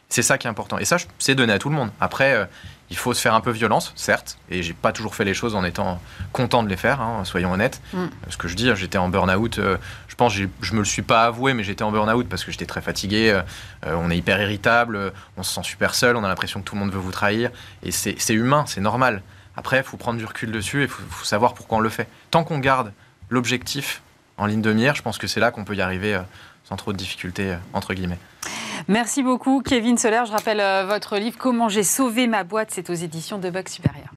C'est 0.10 0.24
ça 0.24 0.40
qui 0.40 0.48
est 0.48 0.50
important. 0.50 0.80
Et 0.80 0.86
ça, 0.86 0.98
c'est 1.20 1.36
donné 1.36 1.54
à 1.54 1.60
tout 1.60 1.70
le 1.70 1.76
monde. 1.76 1.92
Après, 2.00 2.34
euh, 2.34 2.46
il 2.90 2.98
faut 2.98 3.14
se 3.14 3.22
faire 3.22 3.36
un 3.36 3.40
peu 3.40 3.52
violence, 3.52 3.94
certes, 3.96 4.40
et 4.50 4.64
j'ai 4.64 4.74
pas 4.74 4.92
toujours 4.92 5.14
fait 5.14 5.26
les 5.26 5.36
choses 5.36 5.54
en 5.54 5.64
étant 5.64 6.02
content 6.32 6.64
de 6.64 6.70
les 6.70 6.76
faire, 6.76 7.02
hein, 7.02 7.24
soyons 7.24 7.52
honnêtes. 7.52 7.84
Mm. 7.94 8.06
Ce 8.32 8.38
que 8.38 8.48
je 8.48 8.56
dis, 8.56 8.76
j'étais 8.76 8.98
en 8.98 9.10
burn-out, 9.10 9.60
euh, 9.60 9.78
je 10.08 10.16
pense, 10.16 10.34
je 10.34 10.74
me 10.74 10.80
le 10.80 10.86
suis 10.86 11.04
pas 11.04 11.26
avoué, 11.26 11.54
mais 11.54 11.64
j'étais 11.64 11.84
en 11.84 11.92
burn-out 11.92 12.28
parce 12.28 12.44
que 12.44 12.52
j'étais 12.52 12.66
très 12.66 12.82
fatigué, 12.82 13.30
euh, 13.30 13.44
euh, 13.86 13.96
on 13.96 14.10
est 14.10 14.18
hyper 14.18 14.42
irritable, 14.42 15.14
on 15.38 15.44
se 15.44 15.54
sent 15.54 15.66
super 15.66 15.94
seul, 15.94 16.16
on 16.16 16.24
a 16.24 16.28
l'impression 16.28 16.62
que 16.62 16.66
tout 16.66 16.74
le 16.74 16.82
monde 16.82 16.92
veut 16.92 16.98
vous 16.98 17.12
trahir, 17.12 17.52
et 17.84 17.92
c'est 17.92 18.34
humain, 18.34 18.66
c'est 18.66 18.82
normal. 18.82 19.22
Après, 19.56 19.78
il 19.78 19.84
faut 19.84 19.98
prendre 19.98 20.18
du 20.18 20.26
recul 20.26 20.52
dessus 20.52 20.80
et 20.80 20.86
il 20.86 20.90
faut, 20.90 21.26
savoir 21.26 21.54
pourquoi 21.54 21.78
on 21.78 21.82
le 21.82 21.90
fait. 21.90 22.08
Tant 22.32 22.44
qu'on 22.44 22.60
garde 22.60 22.92
l'objectif 23.30 24.02
en 24.38 24.46
ligne 24.46 24.62
de 24.62 24.74
mire, 24.74 24.96
je 24.96 25.02
pense 25.02 25.18
que 25.18 25.28
c'est 25.28 25.40
là 25.40 25.52
qu'on 25.52 25.66
peut 25.66 25.76
y 25.76 25.82
arriver 25.82 26.20
sans 26.64 26.76
trop 26.76 26.92
de 26.92 26.98
difficultés, 26.98 27.56
entre 27.74 27.94
guillemets. 27.94 28.20
Merci 28.88 29.24
beaucoup, 29.24 29.62
Kevin 29.62 29.98
Soler. 29.98 30.24
Je 30.26 30.32
rappelle 30.32 30.60
euh, 30.60 30.86
votre 30.86 31.18
livre 31.18 31.38
Comment 31.38 31.70
j'ai 31.70 31.84
sauvé 31.84 32.28
ma 32.28 32.44
boîte. 32.44 32.70
C'est 32.72 32.90
aux 32.90 32.94
éditions 32.94 33.38
de 33.38 33.50
Bug 33.50 33.68
Supérieur. 33.68 34.17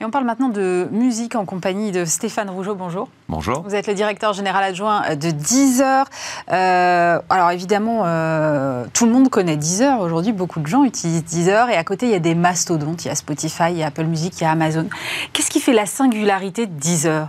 Et 0.00 0.04
on 0.06 0.10
parle 0.10 0.24
maintenant 0.24 0.48
de 0.48 0.88
musique 0.92 1.34
en 1.34 1.44
compagnie 1.44 1.92
de 1.92 2.06
Stéphane 2.06 2.48
Rougeau. 2.48 2.74
Bonjour. 2.74 3.08
Bonjour. 3.28 3.60
Vous 3.60 3.74
êtes 3.74 3.86
le 3.86 3.92
directeur 3.92 4.32
général 4.32 4.64
adjoint 4.64 5.14
de 5.14 5.30
Deezer. 5.30 6.06
Euh, 6.50 7.20
alors 7.28 7.50
évidemment, 7.50 8.04
euh, 8.06 8.86
tout 8.94 9.04
le 9.04 9.12
monde 9.12 9.28
connaît 9.28 9.58
Deezer. 9.58 10.00
Aujourd'hui, 10.00 10.32
beaucoup 10.32 10.60
de 10.60 10.66
gens 10.66 10.84
utilisent 10.84 11.24
Deezer. 11.24 11.68
Et 11.68 11.76
à 11.76 11.84
côté, 11.84 12.06
il 12.06 12.12
y 12.12 12.14
a 12.14 12.18
des 12.18 12.34
mastodontes. 12.34 13.04
Il 13.04 13.08
y 13.08 13.10
a 13.10 13.14
Spotify, 13.14 13.72
il 13.72 13.76
y 13.76 13.82
a 13.82 13.88
Apple 13.88 14.04
Music, 14.04 14.40
il 14.40 14.44
y 14.44 14.46
a 14.46 14.50
Amazon. 14.52 14.88
Qu'est-ce 15.34 15.50
qui 15.50 15.60
fait 15.60 15.74
la 15.74 15.84
singularité 15.84 16.64
de 16.64 16.72
Deezer? 16.72 17.28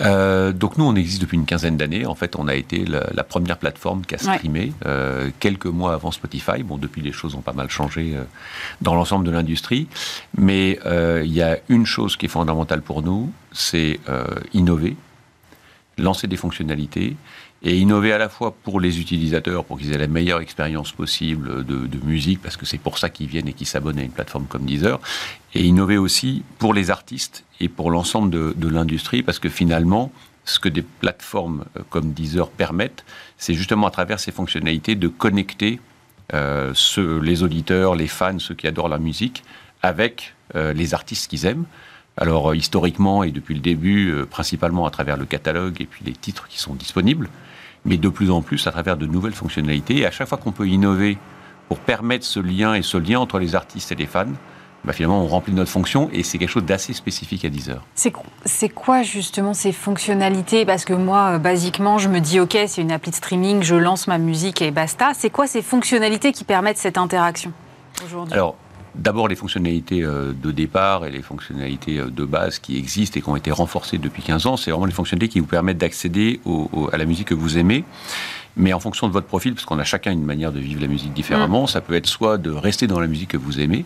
Euh, 0.00 0.52
donc 0.52 0.78
nous, 0.78 0.84
on 0.84 0.94
existe 0.94 1.20
depuis 1.20 1.36
une 1.36 1.46
quinzaine 1.46 1.76
d'années. 1.76 2.06
En 2.06 2.14
fait, 2.14 2.36
on 2.36 2.48
a 2.48 2.54
été 2.54 2.84
la, 2.84 3.24
première 3.24 3.58
plateforme 3.58 4.04
qui 4.04 4.14
a 4.14 4.18
streamé 4.18 4.72
euh, 4.86 5.30
quelques 5.40 5.66
mois 5.66 5.94
avant 5.94 6.10
Spotify. 6.10 6.62
Bon, 6.62 6.78
depuis, 6.78 7.02
les 7.02 7.12
choses 7.12 7.34
ont 7.34 7.40
pas 7.40 7.52
mal 7.52 7.68
changé 7.68 8.14
euh, 8.14 8.22
dans 8.80 8.94
l'ensemble 8.94 9.24
de 9.24 9.30
l'industrie. 9.30 9.88
Mais 10.36 10.78
il 10.84 11.32
y 11.32 11.42
a 11.42 11.58
une 11.68 11.86
chose 11.86 12.16
qui 12.16 12.26
est 12.26 12.28
fondamentale 12.28 12.82
pour 12.82 13.02
nous, 13.02 13.32
c'est 13.52 14.00
innover, 14.52 14.96
lancer 15.96 16.26
des 16.26 16.36
fonctionnalités 16.36 17.16
et 17.62 17.76
innover 17.76 18.12
à 18.12 18.18
la 18.18 18.28
fois 18.28 18.54
pour 18.62 18.80
les 18.80 19.00
utilisateurs, 19.00 19.64
pour 19.64 19.78
qu'ils 19.78 19.92
aient 19.92 19.98
la 19.98 20.06
meilleure 20.06 20.40
expérience 20.40 20.92
possible 20.92 21.64
de, 21.64 21.98
musique, 22.04 22.40
parce 22.40 22.56
que 22.56 22.66
c'est 22.66 22.78
pour 22.78 22.98
ça 22.98 23.10
qu'ils 23.10 23.26
viennent 23.26 23.48
et 23.48 23.52
qu'ils 23.52 23.66
s'abonnent 23.66 23.98
à 23.98 24.02
une 24.02 24.12
plateforme 24.12 24.46
comme 24.46 24.64
Deezer, 24.64 25.00
et 25.54 25.64
innover 25.64 25.98
aussi 25.98 26.44
pour 26.58 26.72
les 26.72 26.90
artistes 26.90 27.44
et 27.60 27.68
pour 27.68 27.90
l'ensemble 27.90 28.30
de, 28.30 28.68
l'industrie, 28.68 29.22
parce 29.22 29.38
que 29.38 29.48
finalement, 29.48 30.12
ce 30.44 30.60
que 30.60 30.68
des 30.68 30.82
plateformes 30.82 31.64
euh, 31.76 31.82
comme 31.90 32.12
Deezer 32.12 32.48
permettent, 32.48 33.04
c'est 33.36 33.54
justement 33.54 33.88
à 33.88 33.90
travers 33.90 34.20
ces 34.20 34.32
fonctionnalités 34.32 34.94
de 34.94 35.08
connecter 35.08 35.80
euh, 36.32 36.72
les 37.20 37.42
auditeurs, 37.42 37.96
les 37.96 38.06
fans, 38.06 38.38
ceux 38.38 38.54
qui 38.54 38.66
adorent 38.66 38.88
la 38.88 38.98
musique, 38.98 39.42
avec 39.82 40.34
euh, 40.54 40.72
les 40.72 40.94
artistes 40.94 41.28
qu'ils 41.28 41.44
aiment. 41.44 41.64
Alors 42.16 42.54
historiquement 42.54 43.22
et 43.22 43.30
depuis 43.30 43.54
le 43.54 43.60
début, 43.60 44.12
principalement 44.28 44.86
à 44.86 44.90
travers 44.90 45.16
le 45.16 45.24
catalogue 45.24 45.80
et 45.80 45.86
puis 45.86 46.04
les 46.04 46.14
titres 46.14 46.48
qui 46.48 46.58
sont 46.58 46.74
disponibles, 46.74 47.28
mais 47.84 47.96
de 47.96 48.08
plus 48.08 48.30
en 48.30 48.42
plus 48.42 48.66
à 48.66 48.70
travers 48.70 48.96
de 48.96 49.06
nouvelles 49.06 49.34
fonctionnalités. 49.34 49.98
Et 49.98 50.06
à 50.06 50.10
chaque 50.10 50.28
fois 50.28 50.38
qu'on 50.38 50.52
peut 50.52 50.68
innover 50.68 51.18
pour 51.68 51.78
permettre 51.78 52.24
ce 52.24 52.40
lien 52.40 52.74
et 52.74 52.82
ce 52.82 52.96
lien 52.96 53.20
entre 53.20 53.38
les 53.38 53.54
artistes 53.54 53.92
et 53.92 53.94
les 53.94 54.06
fans, 54.06 54.26
bah, 54.84 54.92
finalement, 54.92 55.22
on 55.22 55.26
remplit 55.26 55.52
notre 55.52 55.70
fonction 55.70 56.08
et 56.12 56.22
c'est 56.22 56.38
quelque 56.38 56.50
chose 56.50 56.64
d'assez 56.64 56.92
spécifique 56.92 57.44
à 57.44 57.50
Deezer. 57.50 57.84
C'est 57.94 58.68
quoi 58.68 59.02
justement 59.02 59.52
ces 59.52 59.72
fonctionnalités? 59.72 60.64
Parce 60.64 60.84
que 60.84 60.92
moi, 60.92 61.34
euh, 61.34 61.38
basiquement, 61.38 61.98
je 61.98 62.08
me 62.08 62.20
dis, 62.20 62.40
OK, 62.40 62.56
c'est 62.66 62.80
une 62.80 62.92
appli 62.92 63.10
de 63.10 63.16
streaming, 63.16 63.62
je 63.62 63.74
lance 63.74 64.06
ma 64.06 64.18
musique 64.18 64.62
et 64.62 64.70
basta. 64.70 65.12
C'est 65.14 65.30
quoi 65.30 65.46
ces 65.46 65.62
fonctionnalités 65.62 66.32
qui 66.32 66.44
permettent 66.44 66.78
cette 66.78 66.96
interaction 66.96 67.52
aujourd'hui? 68.04 68.34
Alors, 68.34 68.54
D'abord 68.98 69.28
les 69.28 69.36
fonctionnalités 69.36 70.02
euh, 70.02 70.32
de 70.32 70.50
départ 70.50 71.06
et 71.06 71.10
les 71.10 71.22
fonctionnalités 71.22 71.98
euh, 71.98 72.10
de 72.10 72.24
base 72.24 72.58
qui 72.58 72.76
existent 72.76 73.18
et 73.18 73.22
qui 73.22 73.28
ont 73.28 73.36
été 73.36 73.52
renforcées 73.52 73.96
depuis 73.96 74.22
15 74.22 74.46
ans, 74.46 74.56
c'est 74.56 74.72
vraiment 74.72 74.86
les 74.86 74.92
fonctionnalités 74.92 75.32
qui 75.32 75.38
vous 75.38 75.46
permettent 75.46 75.78
d'accéder 75.78 76.40
à 76.92 76.96
la 76.96 77.04
musique 77.04 77.28
que 77.28 77.34
vous 77.34 77.58
aimez. 77.58 77.84
Mais 78.56 78.72
en 78.72 78.80
fonction 78.80 79.06
de 79.06 79.12
votre 79.12 79.28
profil, 79.28 79.54
parce 79.54 79.64
qu'on 79.64 79.78
a 79.78 79.84
chacun 79.84 80.10
une 80.10 80.24
manière 80.24 80.50
de 80.50 80.58
vivre 80.58 80.80
la 80.80 80.88
musique 80.88 81.12
différemment, 81.12 81.64
mmh. 81.64 81.68
ça 81.68 81.80
peut 81.80 81.94
être 81.94 82.08
soit 82.08 82.38
de 82.38 82.50
rester 82.50 82.88
dans 82.88 82.98
la 82.98 83.06
musique 83.06 83.30
que 83.30 83.36
vous 83.36 83.60
aimez, 83.60 83.84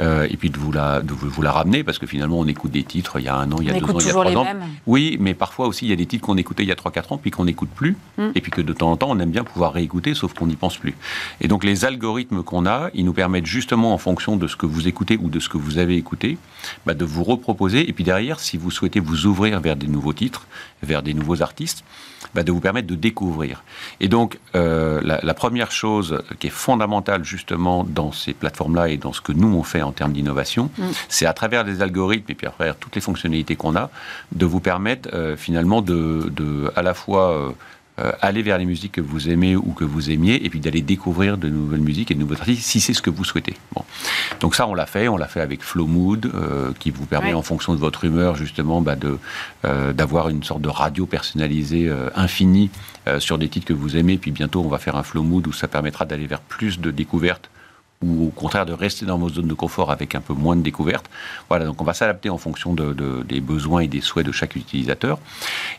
euh, 0.00 0.26
et 0.30 0.36
puis 0.36 0.50
de 0.50 0.58
vous, 0.58 0.72
la, 0.72 1.02
de 1.02 1.12
vous 1.12 1.42
la 1.42 1.52
ramener, 1.52 1.84
parce 1.84 1.98
que 1.98 2.06
finalement, 2.06 2.38
on 2.38 2.46
écoute 2.46 2.70
des 2.70 2.82
titres 2.82 3.18
il 3.18 3.26
y 3.26 3.28
a 3.28 3.36
un 3.36 3.50
an, 3.52 3.56
il 3.60 3.68
y 3.68 3.70
a 3.70 3.74
deux 3.74 3.84
ans, 3.84 3.98
il 3.98 4.06
y 4.06 4.08
a 4.08 4.12
trois 4.12 4.32
ans. 4.32 4.46
Oui, 4.86 5.16
mais 5.20 5.34
parfois 5.34 5.66
aussi, 5.66 5.86
il 5.86 5.90
y 5.90 5.92
a 5.92 5.96
des 5.96 6.06
titres 6.06 6.24
qu'on 6.26 6.36
écoutait 6.36 6.62
il 6.62 6.68
y 6.68 6.72
a 6.72 6.76
3-4 6.76 7.14
ans, 7.14 7.18
puis 7.18 7.30
qu'on 7.30 7.44
n'écoute 7.44 7.68
plus, 7.74 7.96
hmm. 8.18 8.30
et 8.34 8.40
puis 8.40 8.50
que 8.50 8.60
de 8.60 8.72
temps 8.72 8.90
en 8.90 8.96
temps, 8.96 9.10
on 9.10 9.18
aime 9.18 9.30
bien 9.30 9.44
pouvoir 9.44 9.72
réécouter, 9.72 10.14
sauf 10.14 10.32
qu'on 10.32 10.46
n'y 10.46 10.56
pense 10.56 10.78
plus. 10.78 10.94
Et 11.40 11.48
donc, 11.48 11.64
les 11.64 11.84
algorithmes 11.84 12.42
qu'on 12.42 12.66
a, 12.66 12.90
ils 12.94 13.04
nous 13.04 13.12
permettent 13.12 13.46
justement, 13.46 13.92
en 13.92 13.98
fonction 13.98 14.36
de 14.36 14.46
ce 14.46 14.56
que 14.56 14.66
vous 14.66 14.88
écoutez 14.88 15.18
ou 15.20 15.28
de 15.28 15.40
ce 15.40 15.48
que 15.48 15.58
vous 15.58 15.78
avez 15.78 15.96
écouté, 15.96 16.38
bah, 16.86 16.94
de 16.94 17.04
vous 17.04 17.24
reproposer, 17.24 17.88
et 17.88 17.92
puis 17.92 18.04
derrière, 18.04 18.40
si 18.40 18.56
vous 18.56 18.70
souhaitez 18.70 19.00
vous 19.00 19.26
ouvrir 19.26 19.60
vers 19.60 19.76
des 19.76 19.86
nouveaux 19.86 20.12
titres, 20.12 20.46
vers 20.82 21.02
des 21.02 21.14
nouveaux 21.14 21.42
artistes, 21.42 21.84
bah, 22.34 22.42
de 22.42 22.52
vous 22.52 22.60
permettre 22.60 22.86
de 22.86 22.94
découvrir. 22.94 23.62
Et 24.00 24.08
donc, 24.08 24.38
euh, 24.54 25.00
la, 25.02 25.20
la, 25.22 25.34
première 25.34 25.70
chose 25.70 26.22
qui 26.38 26.48
est 26.48 26.50
fondamentale 26.50 27.24
justement 27.24 27.84
dans 27.84 28.12
ces 28.12 28.34
plateformes-là 28.34 28.88
et 28.88 28.96
dans 28.96 29.12
ce 29.12 29.20
que 29.20 29.32
nous 29.32 29.54
on 29.54 29.62
fait 29.62 29.82
en 29.82 29.92
termes 29.92 30.12
d'innovation, 30.12 30.70
mm. 30.78 30.84
c'est 31.08 31.26
à 31.26 31.32
travers 31.32 31.64
les 31.64 31.82
algorithmes 31.82 32.30
et 32.30 32.34
puis 32.34 32.46
à 32.46 32.50
travers 32.50 32.76
toutes 32.76 32.94
les 32.94 33.00
fonctionnalités 33.00 33.56
qu'on 33.56 33.76
a, 33.76 33.90
de 34.32 34.46
vous 34.46 34.60
permettre 34.60 35.34
finalement 35.36 35.82
de, 35.82 36.30
de, 36.34 36.70
à 36.76 36.82
la 36.82 36.94
fois 36.94 37.54
euh, 38.00 38.12
aller 38.20 38.42
vers 38.42 38.58
les 38.58 38.64
musiques 38.64 38.92
que 38.92 39.00
vous 39.00 39.28
aimez 39.28 39.56
ou 39.56 39.72
que 39.72 39.84
vous 39.84 40.10
aimiez, 40.10 40.44
et 40.44 40.48
puis 40.50 40.60
d'aller 40.60 40.82
découvrir 40.82 41.36
de 41.38 41.48
nouvelles 41.48 41.80
musiques 41.80 42.10
et 42.10 42.14
de 42.14 42.20
nouveaux 42.20 42.34
artistes, 42.34 42.62
si 42.62 42.80
c'est 42.80 42.94
ce 42.94 43.02
que 43.02 43.10
vous 43.10 43.24
souhaitez. 43.24 43.54
Bon. 43.74 43.84
Donc 44.40 44.54
ça, 44.54 44.66
on 44.66 44.74
l'a 44.74 44.86
fait. 44.86 45.08
On 45.08 45.16
l'a 45.16 45.28
fait 45.28 45.40
avec 45.40 45.62
Flow 45.62 45.86
Mood, 45.86 46.30
euh, 46.34 46.72
qui 46.78 46.90
vous 46.90 47.06
permet, 47.06 47.34
en 47.34 47.42
fonction 47.42 47.74
de 47.74 47.78
votre 47.78 48.04
humeur, 48.04 48.36
justement, 48.36 48.80
bah, 48.80 48.96
de 48.96 49.18
euh, 49.64 49.92
d'avoir 49.92 50.28
une 50.28 50.42
sorte 50.42 50.62
de 50.62 50.68
radio 50.68 51.06
personnalisée 51.06 51.90
infinie 52.14 52.70
sur 53.18 53.38
des 53.38 53.48
titres 53.48 53.66
que 53.66 53.72
vous 53.72 53.96
aimez. 53.96 54.18
Puis 54.18 54.30
bientôt, 54.30 54.62
on 54.64 54.68
va 54.68 54.78
faire 54.78 54.96
un 54.96 55.02
Flow 55.02 55.22
Mood 55.22 55.46
où 55.46 55.52
ça 55.52 55.68
permettra 55.68 56.04
d'aller 56.04 56.26
vers 56.26 56.40
plus 56.40 56.80
de 56.80 56.90
découvertes 56.90 57.50
ou 58.04 58.28
au 58.28 58.30
contraire 58.30 58.64
de 58.64 58.72
rester 58.72 59.04
dans 59.04 59.18
vos 59.18 59.28
zones 59.28 59.48
de 59.48 59.54
confort 59.54 59.90
avec 59.90 60.14
un 60.14 60.20
peu 60.20 60.32
moins 60.32 60.56
de 60.56 60.62
découvertes. 60.62 61.10
Voilà, 61.48 61.66
donc 61.66 61.80
on 61.82 61.84
va 61.84 61.92
s'adapter 61.92 62.30
en 62.30 62.38
fonction 62.38 62.72
de, 62.72 62.94
des 63.22 63.40
besoins 63.40 63.80
et 63.80 63.88
des 63.88 64.00
souhaits 64.00 64.26
de 64.26 64.32
chaque 64.32 64.56
utilisateur. 64.56 65.18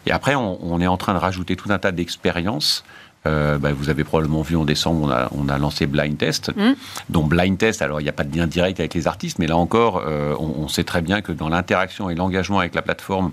Et 0.06 0.12
après, 0.12 0.36
on, 0.36 0.80
est 0.82 0.88
en 0.88 0.98
train 0.98 1.14
de 1.14 1.20
rajouter 1.20 1.56
tout 1.56 1.72
un 1.72 1.80
tas 1.80 1.92
d'expériences. 1.92 2.84
Euh, 3.28 3.60
bah, 3.60 3.72
vous 3.72 3.90
avez 3.90 4.04
probablement 4.04 4.42
vu 4.42 4.56
en 4.56 4.66
décembre, 4.66 5.04
on 5.04 5.12
a, 5.12 5.30
on 5.32 5.48
a 5.50 5.58
lancé 5.58 5.86
Blind 5.86 6.18
Test. 6.18 6.56
Mmh. 6.56 6.74
Donc 7.10 7.30
Blind 7.30 7.58
Test, 7.58 7.82
alors 7.84 8.02
il 8.02 8.04
n'y 8.04 8.10
a 8.10 8.14
pas 8.14 8.24
de 8.24 8.36
lien 8.36 8.48
direct 8.48 8.80
avec 8.80 8.96
les 8.96 9.08
artistes, 9.08 9.38
mais 9.38 9.46
là 9.46 9.58
encore, 9.58 10.04
euh, 10.08 10.36
on, 10.40 10.64
on, 10.64 10.68
sait 10.68 10.84
très 10.84 11.04
bien 11.04 11.22
que 11.22 11.32
dans 11.32 11.50
l'interaction 11.50 12.10
et 12.10 12.16
l'engagement 12.16 12.60
avec 12.60 12.74
la 12.74 12.82
plateforme, 12.82 13.32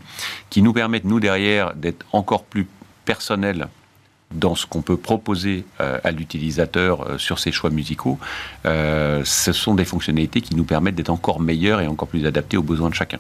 qui 0.51 0.61
nous 0.61 0.75
permettent, 0.75 1.05
nous 1.05 1.21
derrière, 1.21 1.75
d'être 1.75 2.05
encore 2.13 2.45
plus 2.45 2.67
personnels 3.07 3.69
dans 4.35 4.55
ce 4.55 4.67
qu'on 4.67 4.83
peut 4.83 4.97
proposer 4.97 5.65
euh, 5.81 5.99
à 6.05 6.11
l'utilisateur 6.11 7.03
euh, 7.03 7.19
sur 7.19 7.39
ses 7.39 7.51
choix 7.51 7.71
musicaux, 7.71 8.19
euh, 8.67 9.23
ce 9.25 9.53
sont 9.53 9.75
des 9.75 9.87
fonctionnalités 9.87 10.43
qui 10.43 10.55
nous 10.55 10.65
permettent 10.65 10.97
d'être 10.97 11.09
encore 11.11 11.41
meilleurs 11.41 11.81
et 11.81 11.87
encore 11.87 12.09
plus 12.09 12.27
adaptés 12.27 12.59
aux 12.59 12.63
besoins 12.63 12.91
de 12.91 12.95
chacun. 12.95 13.19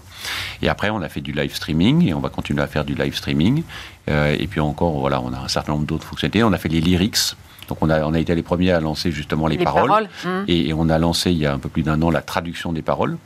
Et 0.60 0.68
après, 0.68 0.90
on 0.90 1.00
a 1.00 1.08
fait 1.08 1.22
du 1.22 1.32
live 1.32 1.54
streaming 1.54 2.06
et 2.06 2.14
on 2.14 2.20
va 2.20 2.28
continuer 2.28 2.62
à 2.62 2.66
faire 2.66 2.84
du 2.84 2.94
live 2.94 3.14
streaming. 3.14 3.62
et 4.08 4.46
puis 4.46 4.60
encore, 4.60 4.98
voilà, 4.98 5.20
on 5.20 5.32
a 5.32 5.38
un 5.38 5.48
certain 5.48 5.72
nombre 5.72 5.86
d'autres 5.86 6.06
fonctionnalités. 6.06 6.42
On 6.42 6.52
a 6.52 6.58
fait 6.58 6.68
les 6.68 6.80
lyrics. 6.80 7.36
Donc 7.68 7.78
on 7.82 7.90
a, 7.90 8.02
on 8.04 8.14
a 8.14 8.18
été 8.18 8.34
les 8.34 8.42
premiers 8.42 8.72
à 8.72 8.80
lancer 8.80 9.10
justement 9.10 9.46
les, 9.46 9.58
paroles. 9.58 10.08
Mmh. 10.24 10.28
Et, 10.48 10.72
on 10.72 10.88
a 10.88 10.98
lancé 10.98 11.30
il 11.30 11.38
y 11.38 11.46
a 11.46 11.52
un 11.52 11.58
peu 11.58 11.68
plus 11.68 11.82
d'un 11.82 12.00
an 12.00 12.10
la 12.10 12.22
traduction 12.22 12.72
des 12.72 12.82
paroles. 12.82 13.18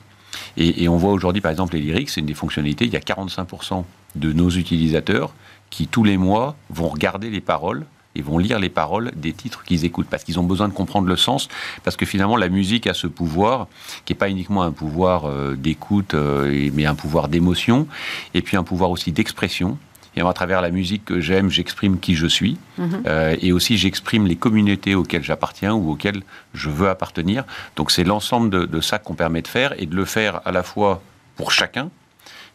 Et, 0.57 0.85
et 0.85 0.89
on 0.89 0.97
voit 0.97 1.13
aujourd'hui, 1.13 1.41
par 1.41 1.51
exemple, 1.51 1.75
les 1.75 1.81
lyrics, 1.81 2.11
c'est 2.11 2.21
une 2.21 2.27
des 2.27 2.35
fonctionnalités. 2.35 2.85
Il 2.87 2.93
y 2.93 2.97
a 2.97 3.01
45% 3.01 3.85
de 4.17 4.33
nos 4.33 4.51
utilisateurs 4.51 5.33
qui 5.73 5.89
tous 5.89 6.05
les 6.05 6.19
mois 6.19 6.55
vont 6.71 6.89
regarder 6.89 7.31
les 7.31 7.41
paroles 7.41 7.87
et 8.15 8.21
vont 8.21 8.37
lire 8.37 8.59
les 8.59 8.69
paroles 8.69 9.11
des 9.17 9.33
titres 9.33 9.65
qu'ils 9.65 9.87
écoutent 9.87 10.07
parce 10.07 10.23
qu'ils 10.23 10.39
ont 10.39 10.45
besoin 10.45 10.69
de 10.69 10.75
comprendre 10.75 11.09
le 11.09 11.17
sens 11.17 11.49
parce 11.83 11.97
que 11.97 12.05
finalement 12.05 12.37
la 12.37 12.51
musique 12.51 12.87
a 12.87 12.95
ce 12.95 13.07
pouvoir 13.07 13.69
qui 14.05 14.13
n'est 14.13 14.19
pas 14.19 14.29
uniquement 14.29 14.63
un 14.63 14.71
pouvoir 14.71 15.25
euh, 15.25 15.57
d'écoute 15.57 16.13
euh, 16.13 16.71
mais 16.75 16.85
un 16.85 16.95
pouvoir 16.95 17.29
d'émotion 17.29 17.89
et 18.35 18.43
puis 18.43 18.59
un 18.59 18.65
pouvoir 18.65 18.91
aussi 18.91 19.13
d'expression 19.13 19.79
et 20.15 20.21
à 20.21 20.33
travers 20.35 20.61
la 20.61 20.71
musique 20.71 21.07
que 21.07 21.21
j'aime, 21.23 21.49
j'exprime 21.49 21.99
qui 21.99 22.17
je 22.17 22.27
suis. 22.27 22.59
Mhm. 22.77 23.03
Euh, 23.07 23.35
et 23.41 23.51
aussi, 23.51 23.79
j'exprime 23.79 24.27
les 24.27 24.37
communautés 24.37 24.95
auxquelles 24.95 25.25
j'appartiens 25.25 25.73
ou 25.73 25.93
auxquelles 25.93 26.23
je 26.53 26.69
veux 26.69 26.91
appartenir. 26.91 27.45
Donc, 27.77 27.91
c'est 27.91 28.05
l'ensemble 28.05 28.51
de, 28.51 28.67
de 28.67 28.81
ça 28.83 28.99
qu'on 28.99 29.15
permet 29.15 29.41
de 29.41 29.49
faire 29.49 29.73
et 29.81 29.87
de 29.87 29.97
le 29.97 30.05
faire 30.05 30.43
à 30.45 30.53
la 30.53 30.63
fois 30.63 31.01
pour 31.37 31.51
chacun, 31.51 31.89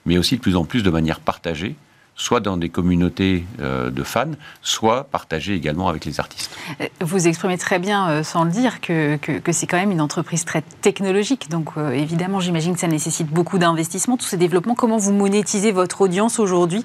mais 0.05 0.19
aussi 0.19 0.35
de 0.35 0.41
plus 0.41 0.55
en 0.55 0.65
plus 0.65 0.83
de 0.83 0.91
manière 0.91 1.19
partagée 1.19 1.75
soit 2.17 2.39
dans 2.39 2.57
des 2.57 2.69
communautés 2.69 3.45
euh, 3.61 3.91
de 3.91 4.03
fans, 4.03 4.31
soit 4.61 5.05
partagé 5.05 5.53
également 5.53 5.87
avec 5.87 6.03
les 6.03 6.19
artistes. 6.19 6.51
Vous 6.99 7.27
exprimez 7.27 7.57
très 7.57 7.79
bien, 7.79 8.09
euh, 8.09 8.23
sans 8.23 8.43
le 8.43 8.51
dire, 8.51 8.81
que, 8.81 9.17
c'est 9.51 9.67
quand 9.67 9.77
même 9.77 9.91
une 9.91 10.01
entreprise 10.01 10.43
très 10.43 10.63
technologique. 10.81 11.49
Donc 11.49 11.69
euh, 11.77 11.91
évidemment, 11.91 12.39
j'imagine 12.39 12.73
que 12.73 12.79
ça 12.79 12.87
nécessite 12.87 13.27
beaucoup 13.27 13.59
d'investissement, 13.59 14.17
tous 14.17 14.25
ces 14.25 14.37
développements. 14.37 14.75
Comment 14.75 14.97
vous 14.97 15.13
monétisez 15.13 15.71
votre 15.71 16.01
audience 16.01 16.39
aujourd'hui, 16.39 16.83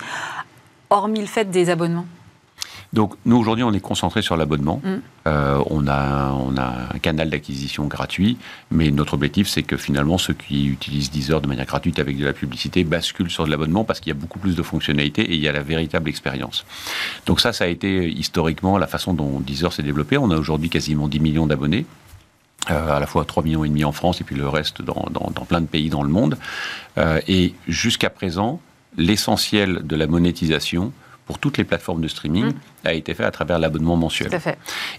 hormis 0.91 1.21
le 1.21 1.27
fait 1.27 1.51
des 1.51 1.71
abonnements? 1.71 2.07
Donc 2.93 3.15
nous 3.25 3.37
aujourd'hui 3.37 3.65
on 3.65 3.73
est 3.73 3.81
concentré 3.81 4.23
sur 4.23 4.37
l'abonnement. 4.37 4.81
Mm. 4.85 4.89
Euh, 5.27 5.63
on, 5.71 5.87
a, 5.87 6.33
on 6.33 6.57
a 6.57 6.95
un 6.95 6.99
canal 6.99 7.31
d'acquisition 7.31 7.87
gratuit, 7.87 8.37
mais 8.71 8.91
notre 8.91 9.15
objectif 9.15 9.49
c'est 9.49 9.63
que 9.63 9.77
finalement 9.77 10.19
ceux 10.19 10.35
qui 10.35 10.67
utilisent 10.67 11.11
Deezer 11.11 11.41
de 11.41 11.47
manière 11.47 11.67
gratuite 11.67 11.99
avec 11.99 12.19
de 12.19 12.25
la 12.25 12.33
publicité 12.33 12.85
basculent 12.85 13.31
sur 13.31 13.45
de 13.45 13.51
l'abonnement 13.51 13.85
parce 13.85 14.01
qu'il 14.01 14.13
y 14.13 14.17
a 14.17 14.19
beaucoup 14.19 14.39
plus 14.39 14.57
de 14.57 14.63
fonctionnalités 14.63 15.23
et 15.23 15.35
il 15.35 15.41
y 15.41 15.49
a 15.49 15.53
la 15.53 15.63
véritable 15.63 16.09
expérience. 16.09 16.67
Donc 17.27 17.41
ça, 17.41 17.53
ça 17.53 17.65
a 17.65 17.69
été 17.69 18.11
historiquement 18.11 18.79
la 18.79 18.87
façon 18.87 19.15
dont 19.15 19.41
Deezer 19.41 19.73
s'est 19.73 19.83
développé. 19.83 20.19
On 20.19 20.31
a 20.31 20.37
aujourd'hui 20.37 20.69
quasiment 20.69 21.09
10 21.09 21.21
millions 21.21 21.47
d'abonnés. 21.47 21.87
Euh, 22.71 22.97
à 22.97 23.01
la 23.01 23.09
fois 23.09 23.25
3 23.25 23.43
millions 23.43 23.65
et 23.65 23.69
demi 23.69 23.83
en 23.85 23.91
France 23.91 24.21
et 24.21 24.25
puis 24.25 24.37
le 24.37 24.49
reste 24.49 24.83
dans, 24.83 25.09
dans, 25.11 25.45
plein 25.45 25.61
de 25.61 25.67
pays 25.67 25.91
dans 25.91 26.05
le 26.05 26.09
monde. 26.09 26.39
Euh, 26.97 27.21
et 27.27 27.55
jusqu'à 27.67 28.09
présent, 28.09 28.61
l'essentiel 28.97 29.85
de 29.85 29.97
la 29.97 30.07
monétisation 30.07 30.93
pour 31.33 31.39
toutes 31.39 31.57
les 31.57 31.65
plateformes 31.65 32.03
de 32.03 32.09
streaming 32.09 32.45
mmh. 32.45 32.55
a 32.85 32.93
été 32.93 33.15
fait 33.15 33.25
à 33.25 33.31
travers 33.31 33.59
l'abonnement 33.59 33.97
mensuel. 33.97 34.31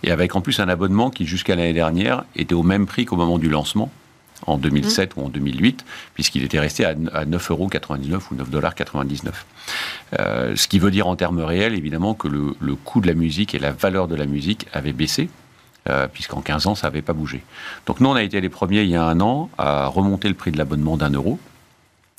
Et 0.01 0.09
avec 0.09 0.35
en 0.35 0.41
plus 0.41 0.59
un 0.59 0.67
abonnement 0.67 1.11
qui, 1.11 1.27
jusqu'à 1.27 1.55
l'année 1.55 1.73
dernière, 1.73 2.23
était 2.35 2.55
au 2.55 2.63
même 2.63 2.87
prix 2.87 3.05
qu'au 3.05 3.17
moment 3.17 3.37
du 3.37 3.49
lancement, 3.49 3.91
en 4.47 4.57
2007 4.57 5.15
mmh. 5.15 5.19
ou 5.19 5.25
en 5.25 5.29
2008, 5.29 5.85
puisqu'il 6.15 6.43
était 6.43 6.57
resté 6.57 6.85
à, 6.85 6.95
9,99 6.95 7.51
euros 7.51 7.69
ou 8.31 8.35
9,99 8.35 9.29
euh, 10.19 10.55
Ce 10.55 10.67
qui 10.67 10.79
veut 10.79 10.89
dire 10.89 11.05
en 11.05 11.15
termes 11.15 11.39
réels, 11.39 11.75
évidemment, 11.75 12.15
que 12.15 12.27
le, 12.27 12.75
coût 12.83 12.99
de 12.99 13.05
la 13.05 13.13
musique 13.13 13.53
et 13.53 13.59
la 13.59 13.71
valeur 13.71 14.07
de 14.07 14.15
la 14.15 14.25
musique 14.25 14.65
avaient 14.73 14.91
baissé. 14.91 15.29
Euh, 15.87 16.07
puisqu'en 16.07 16.41
15 16.41 16.65
ans, 16.65 16.75
ça 16.75 16.87
n'avait 16.87 17.03
pas 17.03 17.13
bougé. 17.13 17.43
Donc 17.85 17.99
nous, 17.99 18.09
on 18.09 18.15
a 18.15 18.23
été 18.23 18.41
les 18.41 18.49
premiers 18.49 18.81
il 18.83 18.89
y 18.89 18.95
a 18.95 19.03
un 19.03 19.19
an 19.19 19.49
à 19.59 19.85
remonter 19.85 20.29
le 20.29 20.33
prix 20.33 20.51
de 20.51 20.57
l'abonnement 20.57 20.97
d'un 20.97 21.09
euro, 21.11 21.37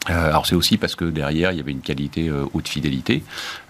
alors 0.07 0.47
c'est 0.47 0.55
aussi 0.55 0.77
parce 0.77 0.97
que 0.97 1.05
derrière 1.05 1.53
il 1.53 1.59
y 1.59 1.61
avait 1.61 1.73
une 1.73 1.81
qualité 1.81 2.29
euh, 2.29 2.45
haute 2.53 2.69
fidélité 2.69 3.23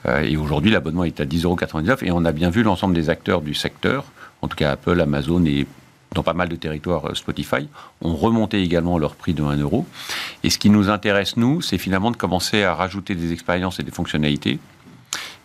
euh, 0.07 0.23
et 0.23 0.37
aujourd'hui 0.37 0.71
l'abonnement 0.71 1.05
est 1.05 1.21
à 1.21 1.25
10,99€ 1.25 2.05
et 2.05 2.11
on 2.11 2.25
a 2.25 2.33
bien 2.33 2.51
vu 2.51 2.63
l'ensemble 2.63 2.95
des 2.95 3.09
acteurs 3.09 3.41
du 3.41 3.55
secteur, 3.55 4.05
en 4.43 4.49
tout 4.49 4.57
cas 4.57 4.73
Apple, 4.73 5.01
Amazon 5.01 5.45
et 5.45 5.67
dans 6.15 6.23
pas 6.23 6.33
mal 6.33 6.49
de 6.49 6.57
territoires 6.57 7.17
Spotify, 7.17 7.69
ont 8.01 8.15
remonté 8.15 8.63
également 8.63 8.99
leur 8.99 9.17
prix 9.17 9.35
de 9.35 9.43
1 9.43 9.57
euro. 9.57 9.85
Et 10.45 10.51
ce 10.51 10.59
qui 10.59 10.71
nous 10.71 10.89
intéresse, 10.89 11.37
nous, 11.37 11.61
c'est 11.61 11.77
finalement 11.77 12.13
de 12.13 12.17
commencer 12.17 12.63
à 12.63 12.73
rajouter 12.73 13.17
des 13.17 13.33
expériences 13.33 13.81
et 13.81 13.83
des 13.83 13.91
fonctionnalités 13.91 14.61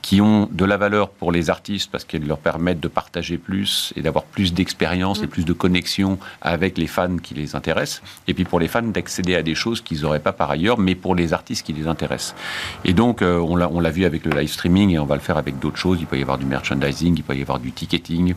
qui 0.01 0.21
ont 0.21 0.47
de 0.51 0.65
la 0.65 0.77
valeur 0.77 1.09
pour 1.09 1.31
les 1.31 1.49
artistes 1.49 1.91
parce 1.91 2.03
qu'elles 2.03 2.25
leur 2.25 2.39
permettent 2.39 2.79
de 2.79 2.87
partager 2.87 3.37
plus 3.37 3.93
et 3.95 4.01
d'avoir 4.01 4.23
plus 4.23 4.53
d'expérience 4.53 5.21
et 5.21 5.25
mm. 5.25 5.29
plus 5.29 5.45
de 5.45 5.53
connexion 5.53 6.17
avec 6.41 6.77
les 6.77 6.87
fans 6.87 7.17
qui 7.17 7.33
les 7.33 7.55
intéressent. 7.55 8.01
Et 8.27 8.33
puis 8.33 8.45
pour 8.45 8.59
les 8.59 8.67
fans 8.67 8.81
d'accéder 8.81 9.35
à 9.35 9.43
des 9.43 9.55
choses 9.55 9.81
qu'ils 9.81 10.01
n'auraient 10.01 10.19
pas 10.19 10.31
par 10.31 10.49
ailleurs, 10.51 10.79
mais 10.79 10.95
pour 10.95 11.15
les 11.15 11.33
artistes 11.33 11.65
qui 11.65 11.73
les 11.73 11.87
intéressent. 11.87 12.35
Et 12.85 12.93
donc 12.93 13.21
euh, 13.21 13.37
on 13.39 13.55
l'a 13.55 13.91
vu 13.91 14.05
avec 14.05 14.25
le 14.25 14.31
live 14.31 14.49
streaming 14.49 14.91
et 14.91 14.99
on 14.99 15.05
va 15.05 15.15
le 15.15 15.21
faire 15.21 15.37
avec 15.37 15.59
d'autres 15.59 15.77
choses. 15.77 15.99
Il 15.99 16.07
peut 16.07 16.17
y 16.17 16.21
avoir 16.21 16.37
du 16.37 16.45
merchandising, 16.45 17.17
il 17.17 17.23
peut 17.23 17.35
y 17.35 17.41
avoir 17.41 17.59
du 17.59 17.71
ticketing, 17.71 18.33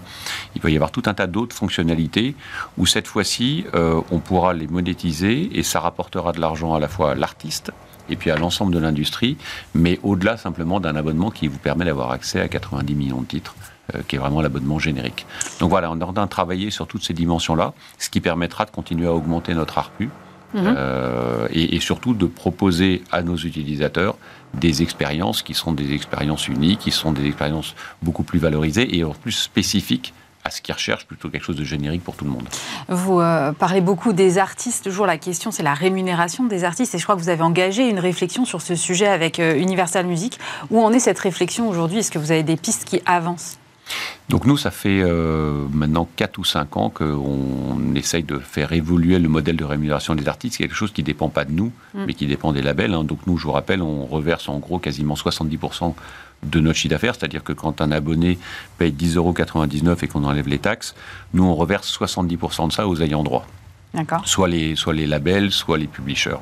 il 0.55 0.61
peut 0.61 0.71
y 0.71 0.77
avoir 0.77 0.91
tout 0.91 1.03
un 1.07 1.15
tas 1.15 1.27
d'autres 1.27 1.55
fonctionnalités 1.55 2.35
où 2.77 2.87
cette 2.87 3.07
fois-ci 3.07 3.65
euh, 3.75 4.01
on 4.11 4.19
pourra 4.19 4.53
les 4.53 4.67
monétiser 4.67 5.51
et 5.59 5.63
ça 5.63 5.81
rapportera 5.81 6.33
de 6.33 6.41
l'argent 6.41 6.75
à 6.75 6.81
la 6.81 6.89
fois 6.89 7.13
à 7.13 7.15
l'artiste 7.15 7.73
et 8.13 8.17
puis 8.17 8.31
à 8.31 8.37
l'ensemble 8.37 8.73
de 8.73 8.79
l'industrie, 8.79 9.37
mais 9.75 9.99
au-delà 10.03 10.37
simplement 10.37 10.81
d'un 10.81 10.95
abonnement 10.97 11.31
qui 11.31 11.49
vous 11.49 11.59
permet 11.59 11.85
d'avoir 11.85 12.11
accès 12.13 12.41
à 12.41 12.49
90 12.49 12.95
millions 12.95 13.23
de 13.23 13.27
titres 13.27 13.55
euh, 13.95 14.03
qui 14.07 14.17
est 14.17 14.19
vraiment 14.19 14.43
l'abonnement 14.43 14.79
générique. 14.79 15.27
Donc 15.59 15.71
voilà, 15.71 15.91
on 15.91 15.99
est 15.99 16.05
en 16.05 16.13
train 16.13 16.25
de 16.25 16.31
travailler 16.31 16.71
sur 16.71 16.87
toutes 16.87 17.03
ces 17.03 17.15
dimensions-là, 17.15 17.73
ce 17.99 18.11
qui 18.11 18.21
permettra 18.21 18.65
de 18.65 18.71
continuer 18.71 19.07
à 19.07 19.13
augmenter 19.13 19.55
notre 19.55 19.79
ARPU 19.79 20.11
mhm. 20.55 20.75
euh, 20.77 21.49
et, 21.51 21.75
et, 21.75 21.81
surtout 21.81 22.15
de 22.15 22.27
proposer 22.27 23.03
à 23.11 23.23
nos 23.23 23.37
utilisateurs 23.37 24.17
des 24.55 24.83
expériences 24.83 25.43
qui 25.43 25.55
sont 25.55 25.73
des 25.73 25.95
expériences 25.95 26.49
uniques, 26.49 26.81
qui 26.81 26.91
sont 26.91 27.13
des 27.13 27.27
expériences 27.27 27.75
beaucoup 28.03 28.23
plus 28.23 28.39
valorisées 28.39 28.97
et 28.97 29.05
en 29.05 29.15
plus 29.15 29.33
spécifiques 29.33 30.13
à 30.45 30.51
ce 30.51 30.61
qu'ils 30.61 30.75
recherchent 30.75 31.07
plutôt 31.07 31.29
quelque 31.29 31.45
chose 31.45 31.57
de 31.57 31.65
générique 31.65 32.03
pour 32.03 32.17
tout 32.17 32.25
le 32.25 32.31
monde. 32.31 32.49
Vous 32.89 33.21
euh, 33.21 33.53
parlez 33.53 33.81
beaucoup 33.81 34.13
des 34.13 34.39
artistes. 34.39 34.85
Toujours 34.85 35.07
la 35.07 35.19
question, 35.19 35.51
c'est 35.51 35.63
la 35.63 35.75
rémunération 35.75 36.45
des 36.45 36.65
artistes. 36.65 36.95
Et 36.95 36.99
je 36.99 37.05
crois 37.05 37.15
que 37.15 37.21
vous 37.21 37.29
avez 37.29 37.43
engagé 37.43 37.89
une 37.89 38.01
réflexion 38.01 38.45
sur 38.45 38.61
ce 38.61 38.75
sujet 38.75 39.07
avec 39.07 39.39
euh, 39.39 39.57
Universal 39.57 40.07
Music. 40.07 40.39
Où 40.71 40.83
en 40.83 40.93
est 40.93 41.01
cette 41.01 41.19
réflexion 41.19 41.69
aujourd'hui? 41.69 41.99
Est-ce 41.99 42.11
que 42.11 42.19
vous 42.19 42.33
avez 42.33 42.43
des 42.43 42.57
pistes 42.57 42.85
qui 42.85 43.01
avancent? 43.07 43.59
Donc 44.29 44.47
nous, 44.47 44.57
ça 44.57 44.71
fait 44.71 45.01
euh, 45.03 45.67
maintenant 45.73 46.09
4 46.17 46.39
ou 46.39 46.45
5 46.45 46.77
ans 46.77 46.91
qu'on 46.91 47.95
essaye 47.95 48.23
de 48.23 48.39
faire 48.39 48.73
évoluer 48.73 49.19
le 49.19 49.29
modèle 49.29 49.57
de 49.57 49.65
rémunération 49.65 50.15
des 50.15 50.29
artistes. 50.29 50.57
C'est 50.57 50.63
quelque 50.63 50.77
chose 50.77 50.93
qui 50.93 51.03
ne 51.03 51.07
dépend 51.07 51.29
pas 51.29 51.45
de 51.45 51.53
nous, 51.53 51.73
mm. 51.95 52.05
mais 52.07 52.15
qui 52.15 52.27
dépend 52.27 52.53
des 52.53 52.63
labels. 52.63 52.95
Hein. 52.95 53.05
Donc 53.05 53.27
nous, 53.27 53.37
je 53.37 53.45
vous 53.45 53.53
rappelle, 53.53 53.83
on 53.83 54.07
reverse 54.07 54.49
en 54.49 54.59
gros 54.59 54.79
quasiment 54.79 55.15
70% 55.15 55.95
de 56.43 56.61
notre 56.61 56.79
chiffre 56.79 56.91
d'affaires, 56.91 57.15
c'est-à-dire 57.15 57.45
que 57.45 57.53
quand 57.53 57.81
un 57.81 57.93
abonné 57.93 58.39
paye 58.79 58.93
10,99 58.93 59.17
euros 59.17 59.97
et 60.03 60.09
qu'on 60.09 60.25
enlève 60.25 60.49
les 60.49 60.59
taxes, 60.59 60.95
nous 61.35 61.45
on 61.45 61.55
reverse 61.55 61.97
70% 61.97 62.69
de 62.69 62.73
ça 62.73 62.89
aux 62.89 63.01
ayants 63.01 63.23
droit. 63.23 63.47
Soit 64.25 64.49
les, 64.49 64.75
soit 64.75 64.95
les 64.95 65.07
labels, 65.07 65.51
soit 65.51 65.77
les 65.77 65.87
publishers. 65.87 66.37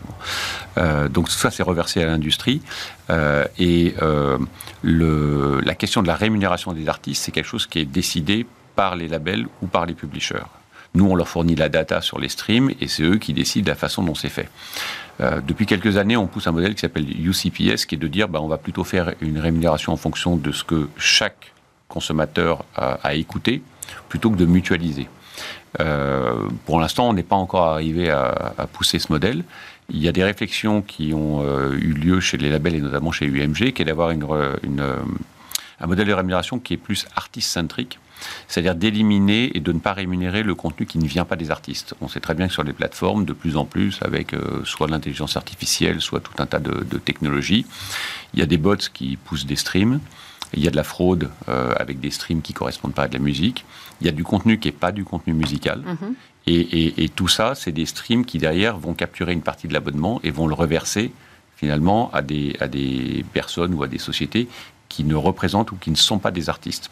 Euh, 0.78 1.08
donc 1.08 1.28
ça, 1.28 1.50
c'est 1.50 1.64
reversé 1.64 2.00
à 2.02 2.06
l'industrie. 2.06 2.62
Euh, 3.10 3.44
et 3.58 3.94
euh, 4.02 4.38
le, 4.82 5.60
la 5.60 5.74
question 5.74 6.00
de 6.02 6.06
la 6.06 6.14
rémunération 6.14 6.72
des 6.72 6.88
artistes, 6.88 7.24
c'est 7.24 7.32
quelque 7.32 7.46
chose 7.46 7.66
qui 7.66 7.80
est 7.80 7.84
décidé 7.84 8.46
par 8.76 8.94
les 8.94 9.08
labels 9.08 9.46
ou 9.62 9.66
par 9.66 9.84
les 9.84 9.94
publishers. 9.94 10.46
Nous, 10.94 11.04
on 11.04 11.16
leur 11.16 11.28
fournit 11.28 11.56
la 11.56 11.68
data 11.68 12.00
sur 12.00 12.20
les 12.20 12.28
streams 12.28 12.70
et 12.80 12.86
c'est 12.86 13.02
eux 13.02 13.18
qui 13.18 13.32
décident 13.32 13.64
de 13.64 13.70
la 13.70 13.76
façon 13.76 14.02
dont 14.02 14.14
c'est 14.14 14.28
fait. 14.28 14.48
Euh, 15.20 15.40
depuis 15.46 15.66
quelques 15.66 15.96
années, 15.96 16.16
on 16.16 16.26
pousse 16.26 16.46
un 16.46 16.52
modèle 16.52 16.74
qui 16.74 16.80
s'appelle 16.80 17.06
UCPS, 17.08 17.84
qui 17.84 17.94
est 17.94 17.98
de 17.98 18.08
dire 18.08 18.28
bah, 18.28 18.40
on 18.40 18.48
va 18.48 18.58
plutôt 18.58 18.84
faire 18.84 19.12
une 19.20 19.38
rémunération 19.38 19.92
en 19.92 19.96
fonction 19.96 20.36
de 20.36 20.52
ce 20.52 20.64
que 20.64 20.88
chaque 20.96 21.52
consommateur 21.88 22.64
a, 22.76 23.14
écouté, 23.14 23.62
plutôt 24.08 24.30
que 24.30 24.36
de 24.36 24.46
mutualiser. 24.46 25.08
Euh, 25.80 26.48
pour 26.64 26.78
l'instant, 26.80 27.08
on 27.08 27.12
n'est 27.12 27.24
pas 27.24 27.36
encore 27.36 27.66
arrivé 27.66 28.10
à, 28.10 28.68
pousser 28.72 29.00
ce 29.00 29.12
modèle. 29.12 29.42
Il 29.90 30.00
y 30.00 30.06
a 30.06 30.12
des 30.12 30.22
réflexions 30.22 30.82
qui 30.82 31.12
ont 31.12 31.42
euh, 31.42 31.72
eu 31.72 31.92
lieu 31.92 32.20
chez 32.20 32.36
les 32.36 32.48
labels 32.48 32.76
et 32.76 32.80
notamment 32.80 33.10
chez 33.10 33.26
UMG, 33.26 33.72
qui 33.72 33.82
est 33.82 33.84
d'avoir 33.84 34.10
un 34.10 35.86
modèle 35.86 36.06
de 36.06 36.12
rémunération 36.12 36.60
qui 36.60 36.74
est 36.74 36.76
plus 36.76 37.06
artiste-centrique 37.16 37.98
c'est-à-dire 38.48 38.74
d'éliminer 38.74 39.56
et 39.56 39.60
de 39.60 39.72
ne 39.72 39.78
pas 39.78 39.92
rémunérer 39.92 40.42
le 40.42 40.54
contenu 40.54 40.86
qui 40.86 40.98
ne 40.98 41.06
vient 41.06 41.24
pas 41.24 41.36
des 41.36 41.50
artistes. 41.50 41.94
On 42.00 42.08
sait 42.08 42.20
très 42.20 42.34
bien 42.34 42.48
que 42.48 42.52
sur 42.52 42.64
les 42.64 42.72
plateformes, 42.72 43.24
de 43.24 43.32
plus 43.32 43.56
en 43.56 43.64
plus, 43.64 43.98
avec 44.02 44.34
euh, 44.34 44.62
soit 44.64 44.88
l'intelligence 44.88 45.36
artificielle, 45.36 46.00
soit 46.00 46.20
tout 46.20 46.32
un 46.38 46.46
tas 46.46 46.58
de, 46.58 46.98
technologies, 46.98 47.66
il 48.34 48.40
y 48.40 48.42
a 48.42 48.46
des 48.46 48.58
bots 48.58 48.76
qui 48.92 49.16
poussent 49.16 49.46
des 49.46 49.56
streams. 49.56 50.00
Il 50.52 50.62
y 50.64 50.68
a 50.68 50.70
de 50.70 50.76
la 50.76 50.84
fraude 50.84 51.30
euh, 51.48 51.72
avec 51.76 52.00
des 52.00 52.10
streams 52.10 52.42
qui 52.42 52.52
correspondent 52.52 52.94
pas 52.94 53.04
à 53.04 53.08
de 53.08 53.14
la 53.14 53.20
musique. 53.20 53.64
Il 54.00 54.06
y 54.06 54.10
a 54.10 54.12
du 54.12 54.24
contenu 54.24 54.58
qui 54.58 54.68
n'est 54.68 54.72
pas 54.72 54.90
du 54.90 55.04
contenu 55.04 55.32
musical. 55.32 55.80
Mhm. 55.80 56.14
Et, 56.46 57.08
tout 57.14 57.28
ça, 57.28 57.54
c'est 57.54 57.70
des 57.70 57.86
streams 57.86 58.24
qui 58.24 58.38
derrière 58.38 58.76
vont 58.76 58.94
capturer 58.94 59.32
une 59.32 59.42
partie 59.42 59.68
de 59.68 59.72
l'abonnement 59.72 60.20
et 60.24 60.30
vont 60.32 60.48
le 60.48 60.54
reverser 60.54 61.12
finalement 61.56 62.10
à 62.12 62.22
des, 62.22 62.56
à 62.58 62.66
des 62.66 63.24
personnes 63.32 63.74
ou 63.74 63.82
à 63.84 63.86
des 63.86 63.98
sociétés 63.98 64.48
qui 64.90 65.04
ne 65.04 65.14
représentent 65.14 65.72
ou 65.72 65.76
qui 65.76 65.90
ne 65.90 65.96
sont 65.96 66.18
pas 66.18 66.30
des 66.30 66.50
artistes. 66.50 66.90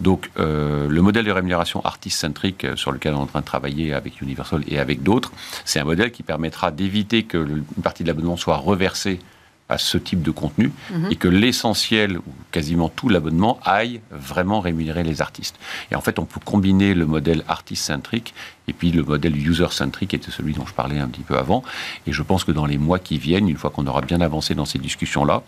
Donc 0.00 0.30
euh, 0.38 0.88
le 0.88 1.00
modèle 1.00 1.24
de 1.24 1.30
rémunération 1.30 1.82
artiste-centrique 1.82 2.64
euh, 2.64 2.76
sur 2.76 2.92
lequel 2.92 3.14
on 3.14 3.20
est 3.20 3.22
en 3.22 3.26
train 3.26 3.40
de 3.40 3.46
travailler 3.46 3.94
avec 3.94 4.20
Universal 4.20 4.62
et 4.68 4.78
avec 4.78 5.02
d'autres, 5.02 5.32
c'est 5.64 5.80
un 5.80 5.84
modèle 5.84 6.12
qui 6.12 6.22
permettra 6.22 6.70
d'éviter 6.70 7.22
que 7.22 7.38
une 7.38 7.82
partie 7.82 8.02
de 8.02 8.08
l'abonnement 8.08 8.36
soit 8.36 8.56
reversée 8.56 9.20
à 9.68 9.78
ce 9.78 9.98
type 9.98 10.22
de 10.22 10.30
contenu 10.30 10.70
mhm. 10.92 11.08
et 11.10 11.16
que 11.16 11.28
l'essentiel 11.28 12.18
ou 12.18 12.32
quasiment 12.52 12.88
tout 12.88 13.08
l'abonnement 13.08 13.58
aille 13.64 14.00
vraiment 14.10 14.60
rémunérer 14.60 15.02
les 15.02 15.20
artistes. 15.20 15.56
Et 15.90 15.96
en 15.96 16.00
fait, 16.00 16.18
on 16.18 16.24
peut 16.24 16.40
combiner 16.44 16.94
le 16.94 17.04
modèle 17.04 17.42
artiste-centrique 17.48 18.32
et 18.68 18.72
puis 18.72 18.92
le 18.92 19.02
modèle 19.02 19.36
user-centric 19.36 20.14
était 20.14 20.30
celui 20.30 20.54
dont 20.54 20.66
je 20.66 20.74
parlais 20.74 20.98
un 20.98 21.08
petit 21.08 21.22
peu 21.22 21.36
avant. 21.36 21.62
Et 22.06 22.12
je 22.12 22.22
pense 22.22 22.44
que 22.44 22.52
dans 22.52 22.66
les 22.66 22.78
mois 22.78 22.98
qui 22.98 23.18
viennent, 23.18 23.48
une 23.48 23.56
fois 23.56 23.70
qu'on 23.70 23.86
aura 23.86 24.00
bien 24.00 24.20
avancé 24.20 24.54
dans 24.54 24.64
ces 24.64 24.78
discussions-là, 24.78 25.42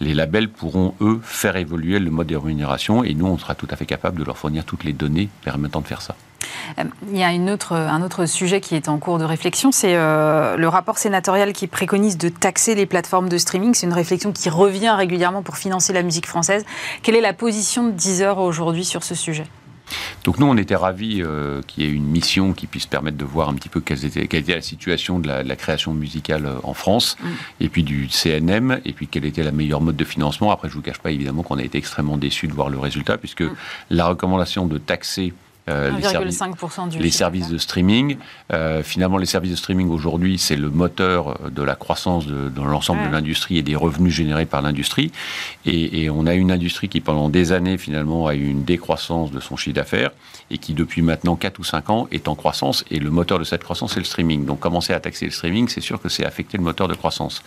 les 0.00 0.14
labels 0.14 0.48
pourront, 0.48 0.94
eux, 1.00 1.20
faire 1.22 1.56
évoluer 1.56 1.98
le 1.98 2.10
mode 2.10 2.28
de 2.28 2.36
rémunération 2.36 3.02
et 3.02 3.14
nous, 3.14 3.26
on 3.26 3.38
sera 3.38 3.54
tout 3.54 3.68
à 3.70 3.76
fait 3.76 3.86
capable 3.86 4.18
de 4.18 4.24
leur 4.24 4.38
fournir 4.38 4.64
toutes 4.64 4.84
les 4.84 4.92
données 4.92 5.28
permettant 5.42 5.80
de 5.80 5.86
faire 5.86 6.02
ça. 6.02 6.14
Euh, 6.78 6.84
il 7.10 7.18
y 7.18 7.24
a 7.24 7.32
une 7.32 7.50
autre, 7.50 7.72
un 7.74 8.02
autre 8.02 8.26
sujet 8.26 8.60
qui 8.60 8.74
est 8.74 8.88
en 8.88 8.98
cours 8.98 9.18
de 9.18 9.24
réflexion, 9.24 9.72
c'est 9.72 9.96
euh, 9.96 10.56
le 10.56 10.68
rapport 10.68 10.98
sénatorial 10.98 11.52
qui 11.52 11.66
préconise 11.66 12.18
de 12.18 12.28
taxer 12.28 12.74
les 12.74 12.86
plateformes 12.86 13.28
de 13.28 13.38
streaming. 13.38 13.74
C'est 13.74 13.86
une 13.86 13.92
réflexion 13.92 14.32
qui 14.32 14.48
revient 14.48 14.90
régulièrement 14.90 15.42
pour 15.42 15.56
financer 15.56 15.92
la 15.92 16.02
musique 16.02 16.26
française. 16.26 16.64
Quelle 17.02 17.16
est 17.16 17.20
la 17.20 17.32
position 17.32 17.86
de 17.86 17.92
Deezer 17.92 18.38
aujourd'hui 18.38 18.84
sur 18.84 19.02
ce 19.02 19.14
sujet? 19.14 19.44
Donc 20.24 20.38
nous, 20.38 20.46
on 20.46 20.56
était 20.56 20.74
ravis 20.74 21.22
euh, 21.22 21.62
qu'il 21.66 21.84
y 21.84 21.86
ait 21.86 21.90
une 21.90 22.06
mission 22.06 22.52
qui 22.52 22.66
puisse 22.66 22.86
permettre 22.86 23.16
de 23.16 23.24
voir 23.24 23.48
un 23.48 23.54
petit 23.54 23.68
peu 23.68 23.80
quelle 23.80 24.04
était, 24.04 24.26
quelle 24.26 24.40
était 24.40 24.54
la 24.54 24.60
situation 24.60 25.20
de 25.20 25.28
la, 25.28 25.56
création 25.56 25.94
musicale 25.94 26.50
en 26.64 26.74
France, 26.74 27.16
mm. 27.20 27.28
et 27.60 27.68
puis 27.68 27.82
du 27.84 28.08
CNM, 28.08 28.80
et 28.84 28.92
puis 28.92 29.06
quel 29.06 29.24
était 29.24 29.44
la 29.44 29.52
meilleure 29.52 29.80
mode 29.80 29.96
de 29.96 30.04
financement. 30.04 30.50
Après, 30.50 30.68
je 30.68 30.74
ne 30.74 30.78
vous 30.78 30.82
cache 30.82 30.98
pas 30.98 31.12
évidemment 31.12 31.42
qu'on 31.42 31.58
a 31.58 31.62
été 31.62 31.78
extrêmement 31.78 32.16
déçus 32.16 32.48
de 32.48 32.52
voir 32.52 32.68
le 32.68 32.78
résultat, 32.78 33.16
puisque 33.16 33.42
mm. 33.42 33.54
la 33.90 34.08
recommandation 34.08 34.66
de 34.66 34.78
taxer 34.78 35.32
euh, 35.68 35.90
les, 35.90 36.02
services, 36.02 36.40
les 37.00 37.10
services 37.10 37.48
de 37.48 37.58
streaming. 37.58 38.18
Euh, 38.52 38.84
finalement, 38.84 39.18
les 39.18 39.26
services 39.26 39.50
de 39.50 39.56
streaming 39.56 39.90
aujourd'hui, 39.90 40.38
c'est 40.38 40.54
le 40.54 40.70
moteur 40.70 41.40
de 41.50 41.62
la 41.62 41.74
croissance 41.74 42.26
de, 42.26 42.48
dans 42.48 42.66
l'ensemble 42.66 43.04
de 43.04 43.12
l'industrie 43.12 43.58
et 43.58 43.62
des 43.62 43.74
revenus 43.74 44.14
générés 44.14 44.46
par 44.46 44.62
l'industrie. 44.62 45.10
Et, 45.64 46.08
on 46.08 46.26
a 46.26 46.34
une 46.34 46.52
industrie 46.52 46.88
qui, 46.88 47.00
pendant 47.00 47.28
des 47.28 47.50
années, 47.50 47.78
finalement, 47.78 48.28
a 48.28 48.34
eu 48.36 48.46
une 48.46 48.62
décroissance 48.62 49.32
de 49.32 49.40
son 49.40 49.56
chiffre 49.56 49.74
d'affaires 49.74 50.10
et 50.50 50.58
qui, 50.58 50.72
depuis 50.72 51.02
maintenant 51.02 51.34
4 51.34 51.58
ou 51.58 51.64
5 51.64 51.90
ans, 51.90 52.06
est 52.12 52.28
en 52.28 52.36
croissance. 52.36 52.84
Et 52.90 53.00
le 53.00 53.10
moteur 53.10 53.40
de 53.40 53.44
cette 53.44 53.64
croissance, 53.64 53.94
c'est 53.94 54.00
le 54.00 54.06
streaming. 54.06 54.44
Donc, 54.44 54.60
commencer 54.60 54.92
à 54.92 55.00
taxer 55.00 55.24
le 55.24 55.32
streaming, 55.32 55.68
c'est 55.68 55.80
sûr 55.80 56.00
que 56.00 56.08
c'est 56.08 56.24
affecter 56.24 56.58
le 56.58 56.62
moteur 56.62 56.86
de 56.86 56.94
croissance. 56.94 57.42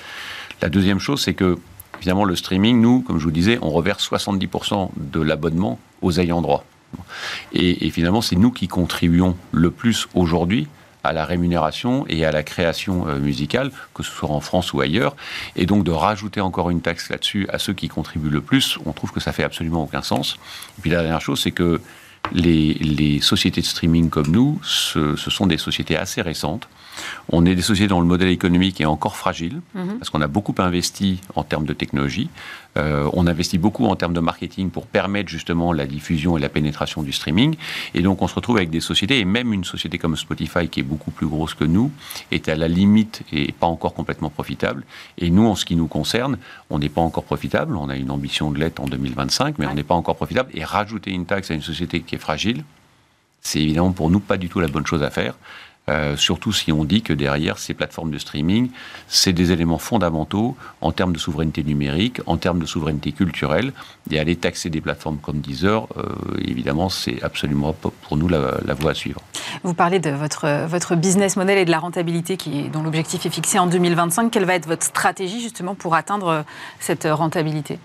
La 0.61 0.67
deuxième 0.67 0.99
chose, 0.99 1.21
c'est 1.21 1.33
que, 1.33 1.57
finalement, 2.01 2.25
le 2.25 2.35
streaming, 2.35 2.81
nous, 2.81 2.99
comme 3.01 3.17
je 3.17 3.23
vous 3.23 3.31
disais, 3.31 3.59
on 3.61 3.69
reverse 3.69 4.05
70% 4.09 4.89
de 4.97 5.21
l'abonnement 5.21 5.79
aux 6.01 6.19
ayants 6.19 6.41
droit. 6.41 6.65
Et, 7.53 7.89
finalement, 7.89 8.21
c'est 8.21 8.35
nous 8.35 8.51
qui 8.51 8.67
contribuons 8.67 9.35
le 9.51 9.71
plus 9.71 10.07
aujourd'hui 10.13 10.67
à 11.03 11.13
la 11.13 11.23
rémunération 11.23 12.05
et 12.09 12.25
à 12.25 12.31
la 12.31 12.43
création 12.43 13.07
euh, 13.07 13.19
musicale, 13.19 13.71
que 13.93 14.03
ce 14.03 14.11
soit 14.11 14.29
en 14.29 14.41
France 14.41 14.73
ou 14.73 14.81
ailleurs. 14.81 15.15
Et 15.55 15.65
donc 15.65 15.85
de 15.85 15.91
rajouter 15.91 16.41
encore 16.41 16.69
une 16.69 16.81
taxe 16.81 17.09
là-dessus 17.09 17.47
à 17.49 17.57
ceux 17.57 17.73
qui 17.73 17.87
contribuent 17.87 18.29
le 18.29 18.41
plus, 18.41 18.77
on 18.85 18.91
trouve 18.91 19.11
que 19.11 19.21
ça 19.21 19.31
fait 19.31 19.45
absolument 19.45 19.83
aucun 19.83 20.01
sens. 20.01 20.37
Et 20.77 20.81
puis 20.81 20.89
la 20.89 21.01
dernière 21.01 21.21
chose, 21.21 21.39
c'est 21.39 21.51
que 21.51 21.79
les, 22.33 23.19
sociétés 23.21 23.61
de 23.61 23.65
streaming 23.65 24.09
comme 24.09 24.27
nous, 24.27 24.59
ce, 24.63 25.15
sont 25.15 25.47
des 25.47 25.57
sociétés 25.57 25.97
assez 25.97 26.21
récentes. 26.21 26.67
On 27.29 27.45
est 27.45 27.55
des 27.55 27.61
sociétés 27.61 27.87
dont 27.87 28.01
le 28.01 28.07
modèle 28.07 28.29
économique 28.29 28.81
est 28.81 28.85
encore 28.85 29.15
fragile, 29.15 29.61
mhm. 29.73 29.99
parce 29.99 30.09
qu'on 30.09 30.21
a 30.21 30.27
beaucoup 30.27 30.55
investi 30.57 31.21
en 31.35 31.43
termes 31.43 31.65
de 31.65 31.73
technologie. 31.73 32.29
Euh, 32.77 33.09
on 33.13 33.27
investit 33.27 33.57
beaucoup 33.57 33.85
en 33.85 33.95
termes 33.95 34.13
de 34.13 34.19
marketing 34.19 34.69
pour 34.69 34.85
permettre 34.85 35.29
justement 35.29 35.73
la 35.73 35.85
diffusion 35.85 36.37
et 36.37 36.41
la 36.41 36.49
pénétration 36.49 37.01
du 37.01 37.11
streaming. 37.11 37.55
Et 37.93 38.01
donc 38.01 38.21
on 38.21 38.27
se 38.27 38.35
retrouve 38.35 38.57
avec 38.57 38.69
des 38.69 38.79
sociétés, 38.79 39.19
et 39.19 39.25
même 39.25 39.53
une 39.53 39.63
société 39.63 39.97
comme 39.97 40.15
Spotify, 40.15 40.67
qui 40.69 40.79
est 40.79 40.83
beaucoup 40.83 41.11
plus 41.11 41.27
grosse 41.27 41.53
que 41.53 41.63
nous, 41.63 41.91
est 42.31 42.47
à 42.47 42.55
la 42.55 42.67
limite 42.67 43.23
et 43.31 43.51
pas 43.51 43.67
encore 43.67 43.93
complètement 43.93 44.29
profitable. 44.29 44.83
Et 45.17 45.29
nous, 45.29 45.45
en 45.45 45.55
ce 45.55 45.65
qui 45.65 45.75
nous 45.75 45.87
concerne, 45.87 46.37
on 46.69 46.79
n'est 46.79 46.89
pas 46.89 47.01
encore 47.01 47.23
profitable. 47.23 47.75
On 47.75 47.89
a 47.89 47.95
une 47.95 48.11
ambition 48.11 48.51
de 48.51 48.59
l'être 48.59 48.79
en 48.79 48.87
2025, 48.87 49.57
mais 49.57 49.65
on 49.67 49.73
n'est 49.73 49.83
pas 49.83 49.95
encore 49.95 50.15
profitable. 50.15 50.51
Et 50.53 50.63
rajouter 50.63 51.11
une 51.11 51.25
taxe 51.25 51.51
à 51.51 51.55
une 51.55 51.61
société 51.61 52.01
qui 52.01 52.15
est 52.15 52.19
fragile, 52.19 52.63
c'est 53.41 53.61
évidemment 53.61 53.91
pour 53.91 54.09
nous 54.09 54.19
pas 54.19 54.37
du 54.37 54.49
tout 54.49 54.59
la 54.59 54.67
bonne 54.67 54.85
chose 54.85 55.03
à 55.03 55.09
faire. 55.09 55.35
Euh, 55.89 56.15
surtout 56.15 56.53
si 56.53 56.71
on 56.71 56.83
dit 56.83 57.01
que 57.01 57.13
derrière 57.13 57.57
ces 57.57 57.73
plateformes 57.73 58.11
de 58.11 58.17
streaming, 58.17 58.69
c'est 59.07 59.33
des 59.33 59.51
éléments 59.51 59.79
fondamentaux 59.79 60.55
en 60.81 60.91
termes 60.91 61.13
de 61.13 61.19
souveraineté 61.19 61.63
numérique, 61.63 62.21
en 62.27 62.37
termes 62.37 62.59
de 62.59 62.65
souveraineté 62.65 63.11
culturelle. 63.11 63.73
Et 64.11 64.19
aller 64.19 64.35
taxer 64.35 64.69
des 64.69 64.81
plateformes 64.81 65.17
comme 65.17 65.39
Deezer, 65.39 65.87
euh, 65.97 66.03
évidemment, 66.43 66.89
c'est 66.89 67.21
absolument 67.23 67.73
pour 67.73 68.17
nous 68.17 68.27
la, 68.27 68.73
voie 68.79 68.91
à 68.91 68.93
suivre. 68.93 69.21
Vous 69.63 69.73
parlez 69.73 69.99
de 69.99 70.09
votre, 70.09 70.65
votre 70.67 70.95
business 70.95 71.35
model 71.35 71.57
et 71.57 71.65
de 71.65 71.71
la 71.71 71.79
rentabilité 71.79 72.37
qui, 72.37 72.69
dont 72.69 72.83
l'objectif 72.83 73.25
est 73.25 73.29
fixé 73.29 73.59
en 73.59 73.67
2025. 73.67 74.29
Quelle 74.31 74.45
va 74.45 74.55
être 74.55 74.67
votre 74.67 74.83
stratégie 74.83 75.41
justement 75.41 75.75
pour 75.75 75.95
atteindre 75.95 76.43
cette 76.79 77.07
rentabilité? 77.09 77.79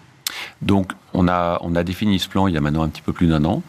Donc, 0.62 0.92
on 1.12 1.28
a, 1.28 1.58
on 1.62 1.74
a 1.74 1.84
défini 1.84 2.18
ce 2.18 2.28
plan 2.28 2.46
il 2.46 2.54
y 2.54 2.56
a 2.56 2.60
maintenant 2.60 2.82
un 2.82 2.88
petit 2.88 3.02
peu 3.02 3.12
plus 3.12 3.26
d'un 3.26 3.44
an. 3.44 3.62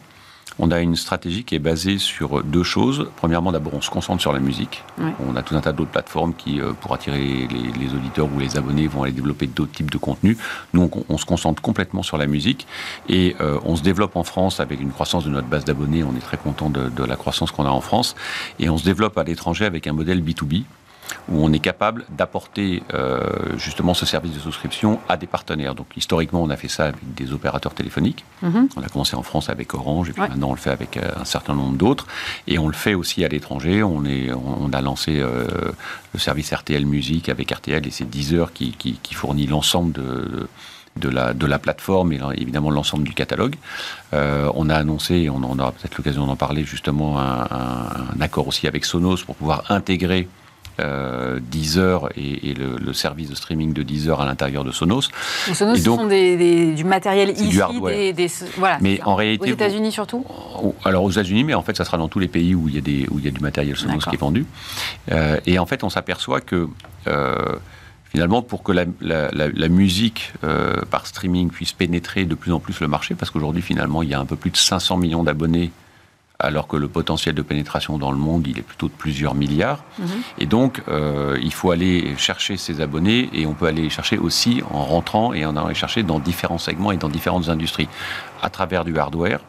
On 0.58 0.70
a 0.70 0.80
une 0.80 0.96
stratégie 0.96 1.44
qui 1.44 1.54
est 1.54 1.60
basée 1.60 1.98
sur 1.98 2.42
deux 2.42 2.62
choses. 2.62 3.10
Premièrement, 3.16 3.52
d'abord, 3.52 3.74
on 3.74 3.80
se 3.82 3.90
concentre 3.90 4.22
sur 4.22 4.32
la 4.32 4.38
musique. 4.38 4.82
On 5.28 5.36
a 5.36 5.42
tout 5.42 5.54
un 5.54 5.60
tas 5.60 5.72
d'autres 5.72 5.90
plateformes 5.90 6.34
qui, 6.34 6.60
euh, 6.60 6.72
pour 6.72 6.94
attirer 6.94 7.18
les, 7.18 7.94
auditeurs 7.94 8.28
ou 8.34 8.38
les 8.38 8.56
abonnés, 8.56 8.86
vont 8.86 9.02
aller 9.02 9.12
développer 9.12 9.46
d'autres 9.46 9.72
types 9.72 9.90
de 9.90 9.98
contenus. 9.98 10.38
Nous, 10.72 10.90
on, 11.08 11.18
se 11.18 11.26
concentre 11.26 11.60
complètement 11.60 12.02
sur 12.02 12.16
la 12.16 12.26
musique 12.26 12.66
et 13.08 13.36
euh, 13.40 13.58
on 13.64 13.76
se 13.76 13.82
développe 13.82 14.16
en 14.16 14.24
France 14.24 14.60
avec 14.60 14.80
une 14.80 14.90
croissance 14.90 15.24
de 15.24 15.30
notre 15.30 15.48
base 15.48 15.64
d'abonnés. 15.64 16.04
On 16.04 16.16
est 16.16 16.20
très 16.20 16.38
content 16.38 16.70
de, 16.70 16.88
de 16.88 17.04
la 17.04 17.16
croissance 17.16 17.50
qu'on 17.50 17.66
a 17.66 17.70
en 17.70 17.80
France 17.80 18.14
et 18.58 18.70
on 18.70 18.78
se 18.78 18.84
développe 18.84 19.18
à 19.18 19.24
l'étranger 19.24 19.66
avec 19.66 19.86
un 19.86 19.92
modèle 19.92 20.22
B2B 20.22 20.64
où 21.28 21.44
on 21.44 21.52
est 21.52 21.58
capable 21.58 22.04
d'apporter 22.10 22.82
euh, 22.94 23.56
justement 23.56 23.94
ce 23.94 24.06
service 24.06 24.32
de 24.32 24.38
souscription 24.38 25.00
à 25.08 25.16
des 25.16 25.26
partenaires. 25.26 25.74
Donc 25.74 25.88
historiquement, 25.96 26.42
on 26.42 26.50
a 26.50 26.56
fait 26.56 26.68
ça 26.68 26.86
avec 26.86 27.14
des 27.14 27.32
opérateurs 27.32 27.74
téléphoniques. 27.74 28.24
Mhm. 28.42 28.68
On 28.76 28.82
a 28.82 28.88
commencé 28.88 29.16
en 29.16 29.22
France 29.22 29.48
avec 29.48 29.74
Orange 29.74 30.10
et 30.10 30.12
puis 30.12 30.22
maintenant 30.22 30.48
on 30.50 30.54
le 30.54 30.58
fait 30.58 30.70
avec 30.70 30.96
euh, 30.96 31.10
un 31.20 31.24
certain 31.24 31.54
nombre 31.54 31.76
d'autres. 31.76 32.06
Et 32.46 32.58
on 32.58 32.68
le 32.68 32.74
fait 32.74 32.94
aussi 32.94 33.24
à 33.24 33.28
l'étranger. 33.28 33.82
On, 33.82 34.04
est, 34.04 34.32
on 34.32 34.72
a 34.72 34.80
lancé 34.80 35.18
euh, 35.20 35.46
le 36.12 36.18
service 36.18 36.52
RTL 36.52 36.86
Musique 36.86 37.28
avec 37.28 37.50
RTL 37.50 37.86
et 37.86 37.90
c'est 37.90 38.08
Deezer 38.08 38.52
qui, 38.52 38.72
qui, 38.72 38.98
qui 39.02 39.14
fournit 39.14 39.46
l'ensemble 39.46 39.92
de, 39.92 40.48
de 40.96 41.08
la, 41.08 41.34
de 41.34 41.46
la 41.46 41.58
plateforme 41.58 42.12
et 42.12 42.20
évidemment 42.36 42.70
l'ensemble 42.70 43.04
du 43.04 43.12
catalogue. 43.12 43.56
on 44.12 44.70
a 44.70 44.74
annoncé, 44.74 45.28
on, 45.28 45.42
aura 45.42 45.72
peut-être 45.72 45.96
l'occasion 45.98 46.26
d'en 46.26 46.36
parler 46.36 46.64
justement, 46.64 47.18
un, 47.18 47.46
un, 47.50 48.20
accord 48.20 48.46
aussi 48.48 48.66
avec 48.66 48.84
Sonos 48.84 49.24
pour 49.24 49.34
pouvoir 49.34 49.64
intégrer 49.70 50.28
euh, 50.78 51.38
Deezer 51.40 52.10
et, 52.16 52.54
le, 52.54 52.92
service 52.92 53.30
de 53.30 53.34
streaming 53.34 53.72
de 53.72 53.82
Deezer 53.82 54.20
à 54.20 54.26
l'intérieur 54.26 54.64
de 54.64 54.72
Sonos. 54.72 55.08
Sonos, 55.54 55.76
ce 55.76 55.82
sont 55.82 56.06
du 56.06 56.84
matériel 56.84 57.30
ici, 57.30 57.48
du. 57.48 57.60
Des, 58.12 58.28
voilà, 58.56 58.78
mais 58.80 59.00
en 59.04 59.14
réalité, 59.14 59.50
aux 59.50 59.54
États-Unis 59.54 59.92
surtout. 59.92 60.24
Alors 60.84 61.04
aux 61.04 61.10
États-Unis, 61.10 61.44
mais 61.44 61.54
en 61.54 61.62
fait, 61.62 61.76
ça 61.76 61.84
sera 61.84 61.96
dans 61.96 62.08
tous 62.08 62.18
les 62.18 62.28
pays 62.28 62.54
où 62.54 62.68
il 62.68 62.74
y 62.74 62.78
a 62.78 62.80
des 62.80 63.06
où 63.10 63.18
il 63.18 63.24
y 63.24 63.28
a 63.28 63.30
du 63.30 63.40
matériel 63.40 63.76
Sonos 63.76 64.00
qui 64.00 64.14
est 64.14 64.18
vendu. 64.18 64.46
Euh, 65.12 65.38
et 65.46 65.58
en 65.58 65.66
fait, 65.66 65.82
on 65.84 65.90
s'aperçoit 65.90 66.40
que 66.40 66.68
euh, 67.06 67.34
finalement, 68.04 68.42
pour 68.42 68.62
que 68.62 68.72
la, 68.72 69.68
musique 69.68 70.32
par 70.90 71.06
streaming 71.06 71.50
puisse 71.50 71.72
pénétrer 71.72 72.24
de 72.24 72.34
plus 72.34 72.52
en 72.52 72.60
plus 72.60 72.80
le 72.80 72.88
marché, 72.88 73.14
parce 73.14 73.30
qu'aujourd'hui, 73.30 73.62
finalement, 73.62 74.02
il 74.02 74.10
y 74.10 74.14
a 74.14 74.20
un 74.20 74.26
peu 74.26 74.36
plus 74.36 74.50
de 74.50 74.56
500 74.56 74.96
millions 74.98 75.22
d'abonnés 75.22 75.70
alors 76.38 76.68
que 76.68 76.76
le 76.76 76.88
potentiel 76.88 77.34
de 77.34 77.42
pénétration 77.42 77.98
dans 77.98 78.10
le 78.10 78.18
monde, 78.18 78.46
il 78.46 78.58
est 78.58 78.62
plutôt 78.62 78.88
de 78.88 78.92
plusieurs 78.92 79.34
milliards. 79.34 79.84
Mhm. 79.98 80.06
Et 80.38 80.46
donc, 80.46 80.82
euh, 80.88 81.38
il 81.42 81.52
faut 81.52 81.70
aller 81.70 82.14
chercher 82.16 82.56
ces 82.56 82.80
abonnés 82.80 83.30
et 83.32 83.46
on 83.46 83.54
peut 83.54 83.66
aller 83.66 83.82
les 83.82 83.90
chercher 83.90 84.18
aussi 84.18 84.62
en 84.70 84.84
rentrant 84.84 85.32
et 85.32 85.44
en 85.46 85.56
allant 85.56 85.68
les 85.68 85.74
chercher 85.74 86.02
dans 86.02 86.18
différents 86.18 86.58
segments 86.58 86.92
et 86.92 86.96
dans 86.96 87.08
différentes 87.08 87.48
industries, 87.48 87.88
à 88.42 88.50
travers 88.50 88.84
du 88.84 88.98
hardware, 88.98 89.40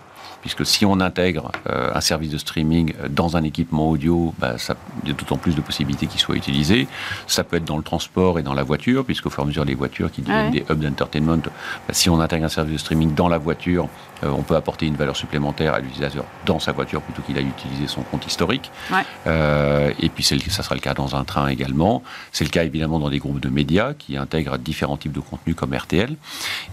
puisque 0.41 0.65
si 0.65 0.85
on 0.85 0.99
intègre 1.01 1.51
euh, 1.69 1.91
un 1.93 2.01
service 2.01 2.29
de 2.29 2.37
streaming 2.37 2.93
euh, 3.01 3.07
dans 3.09 3.35
un 3.35 3.43
équipement 3.43 3.89
audio, 3.89 4.33
bah, 4.39 4.57
ça, 4.57 4.75
il 5.03 5.09
y 5.09 5.11
a 5.11 5.15
d'autant 5.15 5.37
plus 5.37 5.55
de 5.55 5.61
possibilités 5.61 6.07
qu'il 6.07 6.21
soit 6.21 6.35
utilisé. 6.35 6.87
Ça 7.27 7.43
peut 7.43 7.57
être 7.57 7.65
dans 7.65 7.77
le 7.77 7.83
transport 7.83 8.39
et 8.39 8.43
dans 8.43 8.53
la 8.53 8.63
voiture, 8.63 9.03
puisqu'au 9.03 9.29
fur 9.29 9.41
et 9.41 9.43
à 9.43 9.47
mesure 9.47 9.65
les 9.65 9.75
voitures 9.75 10.11
qui 10.11 10.21
deviennent 10.21 10.51
des 10.51 10.63
hubs 10.69 10.79
d'entertainment, 10.79 11.37
bah, 11.37 11.51
si 11.91 12.09
on 12.09 12.21
intègre 12.21 12.45
un 12.45 12.49
service 12.49 12.73
de 12.73 12.77
streaming 12.77 13.13
dans 13.13 13.27
la 13.27 13.37
voiture, 13.37 13.89
euh, 14.23 14.29
on 14.29 14.41
peut 14.41 14.55
apporter 14.55 14.85
une 14.85 14.95
valeur 14.95 15.15
supplémentaire 15.15 15.73
à 15.73 15.79
l'utilisateur 15.79 16.25
dans 16.45 16.59
sa 16.59 16.71
voiture 16.71 17.01
plutôt 17.01 17.21
qu'il 17.21 17.37
à 17.37 17.41
utiliser 17.41 17.87
son 17.87 18.01
compte 18.01 18.25
historique. 18.25 18.71
Euh, 19.27 19.91
et 19.99 20.09
puis 20.09 20.23
ça 20.23 20.63
sera 20.63 20.75
le 20.75 20.81
cas 20.81 20.93
dans 20.93 21.15
un 21.15 21.23
train 21.23 21.47
également. 21.47 22.01
C'est 22.31 22.43
le 22.43 22.49
cas 22.49 22.63
évidemment 22.63 22.99
dans 22.99 23.09
des 23.09 23.19
groupes 23.19 23.39
de 23.39 23.49
médias 23.49 23.93
qui 23.93 24.17
intègrent 24.17 24.57
différents 24.57 24.97
types 24.97 25.11
de 25.11 25.19
contenus 25.19 25.55
comme 25.55 25.73
RTL. 25.73 26.15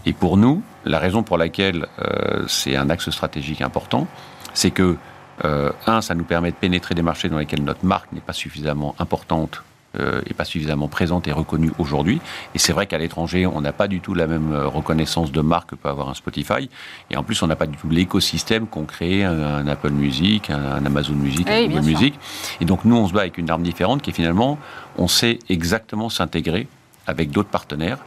Et 0.07 0.13
pour 0.13 0.37
nous, 0.37 0.63
la 0.85 0.99
raison 0.99 1.23
pour 1.23 1.39
laquelle 1.39 1.87
euh, 1.99 2.45
c'est 2.49 2.77
un 2.77 2.89
axe 2.91 3.11
stratégique 3.11 3.61
important, 3.61 4.07
c'est 4.55 4.71
que, 4.71 4.97
un, 5.43 6.01
ça 6.01 6.15
nous 6.15 6.23
permet 6.23 6.53
de 6.53 6.57
pénétrer 6.57 6.95
des 6.95 7.03
marchés 7.03 7.29
dans 7.29 7.39
lesquels 7.39 7.65
notre 7.65 7.85
marque 7.85 8.13
n'est 8.13 8.21
pas 8.21 8.33
suffisamment 8.33 8.95
importante 9.01 9.65
euh, 9.99 10.23
est 10.27 10.35
pas 10.35 10.45
suffisamment 10.45 10.89
présente 10.89 11.29
et 11.29 11.33
reconnue 11.33 11.73
aujourd'hui. 11.79 12.21
Et 12.55 12.59
c'est 12.59 12.73
vrai 12.73 12.87
qu'à 12.87 12.99
l'étranger, 12.99 13.47
on 13.47 13.61
n'a 13.61 13.73
pas 13.73 13.89
du 13.89 14.01
tout 14.01 14.15
la 14.15 14.27
même 14.27 14.53
euh, 14.53 14.67
reconnaissance 14.67 15.33
de 15.33 15.41
marque 15.41 15.71
que 15.71 15.75
peut 15.77 15.89
avoir 15.89 16.09
un 16.09 16.15
Spotify. 16.15 16.69
Et 17.11 17.17
en 17.17 17.23
plus, 17.23 17.43
on 17.43 17.47
n'a 17.47 17.57
pas 17.57 17.67
du 17.67 17.77
tout 17.77 17.89
l'écosystème 17.89 18.67
qu'ont 18.67 18.85
créé 18.85 19.25
un, 19.25 19.67
Apple 19.67 19.91
Music, 19.91 20.51
un, 20.51 20.85
Amazon 20.85 21.15
Music, 21.15 21.49
un 21.49 21.67
Google 21.67 21.85
Music. 21.85 22.15
Et 22.61 22.65
donc, 22.65 22.85
nous, 22.85 22.97
on 22.97 23.09
se 23.09 23.13
bat 23.13 23.21
avec 23.21 23.39
une 23.39 23.51
arme 23.51 23.63
différente 23.63 24.03
qui 24.03 24.11
est 24.11 24.15
finalement, 24.15 24.59
on 24.99 25.09
sait 25.09 25.39
exactement 25.49 26.09
s'intégrer 26.09 26.67
avec 27.07 27.31
d'autres 27.31 27.51
partenaires. 27.51 27.99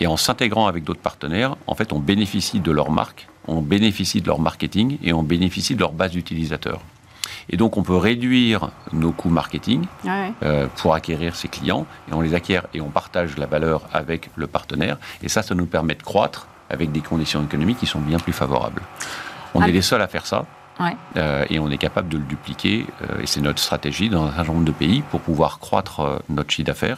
Et 0.00 0.06
en 0.06 0.16
s'intégrant 0.16 0.66
avec 0.66 0.84
d'autres 0.84 1.00
partenaires, 1.00 1.56
en 1.66 1.74
fait, 1.74 1.92
on 1.92 1.98
bénéficie 1.98 2.60
de 2.60 2.70
leur 2.70 2.90
marque, 2.90 3.28
on 3.46 3.62
bénéficie 3.62 4.20
de 4.20 4.26
leur 4.26 4.40
marketing 4.40 4.98
et 5.02 5.12
on 5.12 5.22
bénéficie 5.22 5.74
de 5.74 5.80
leur 5.80 5.92
base 5.92 6.12
d'utilisateurs. 6.12 6.80
Et 7.50 7.56
donc, 7.56 7.76
on 7.76 7.82
peut 7.82 7.96
réduire 7.96 8.70
nos 8.92 9.12
coûts 9.12 9.30
marketing 9.30 9.86
euh, 10.06 10.66
pour 10.76 10.94
acquérir 10.94 11.36
ces 11.36 11.48
clients. 11.48 11.86
Et 12.10 12.14
on 12.14 12.20
les 12.20 12.34
acquiert 12.34 12.66
et 12.74 12.80
on 12.80 12.90
partage 12.90 13.36
la 13.36 13.46
valeur 13.46 13.82
avec 13.92 14.30
le 14.36 14.46
partenaire. 14.46 14.98
Et 15.22 15.28
ça, 15.28 15.42
ça 15.42 15.54
nous 15.54 15.66
permet 15.66 15.94
de 15.94 16.02
croître 16.02 16.46
avec 16.70 16.92
des 16.92 17.00
conditions 17.00 17.42
économiques 17.42 17.78
qui 17.78 17.86
sont 17.86 18.00
bien 18.00 18.18
plus 18.18 18.32
favorables. 18.32 18.82
On 19.54 19.60
ah. 19.60 19.68
est 19.68 19.72
les 19.72 19.82
seuls 19.82 20.02
à 20.02 20.08
faire 20.08 20.26
ça. 20.26 20.46
Euh, 21.16 21.44
et 21.48 21.60
on 21.60 21.70
est 21.70 21.78
capable 21.78 22.08
de 22.08 22.18
le 22.18 22.24
dupliquer, 22.24 22.86
euh, 23.02 23.20
et 23.20 23.26
c'est 23.26 23.40
notre 23.40 23.60
stratégie 23.60 24.08
dans 24.08 24.24
un 24.24 24.34
certain 24.34 24.52
nombre 24.52 24.64
de 24.64 24.72
pays 24.72 25.02
pour 25.10 25.20
pouvoir 25.20 25.60
croître 25.60 26.22
notre 26.28 26.50
chiffre 26.50 26.66
d'affaires 26.66 26.96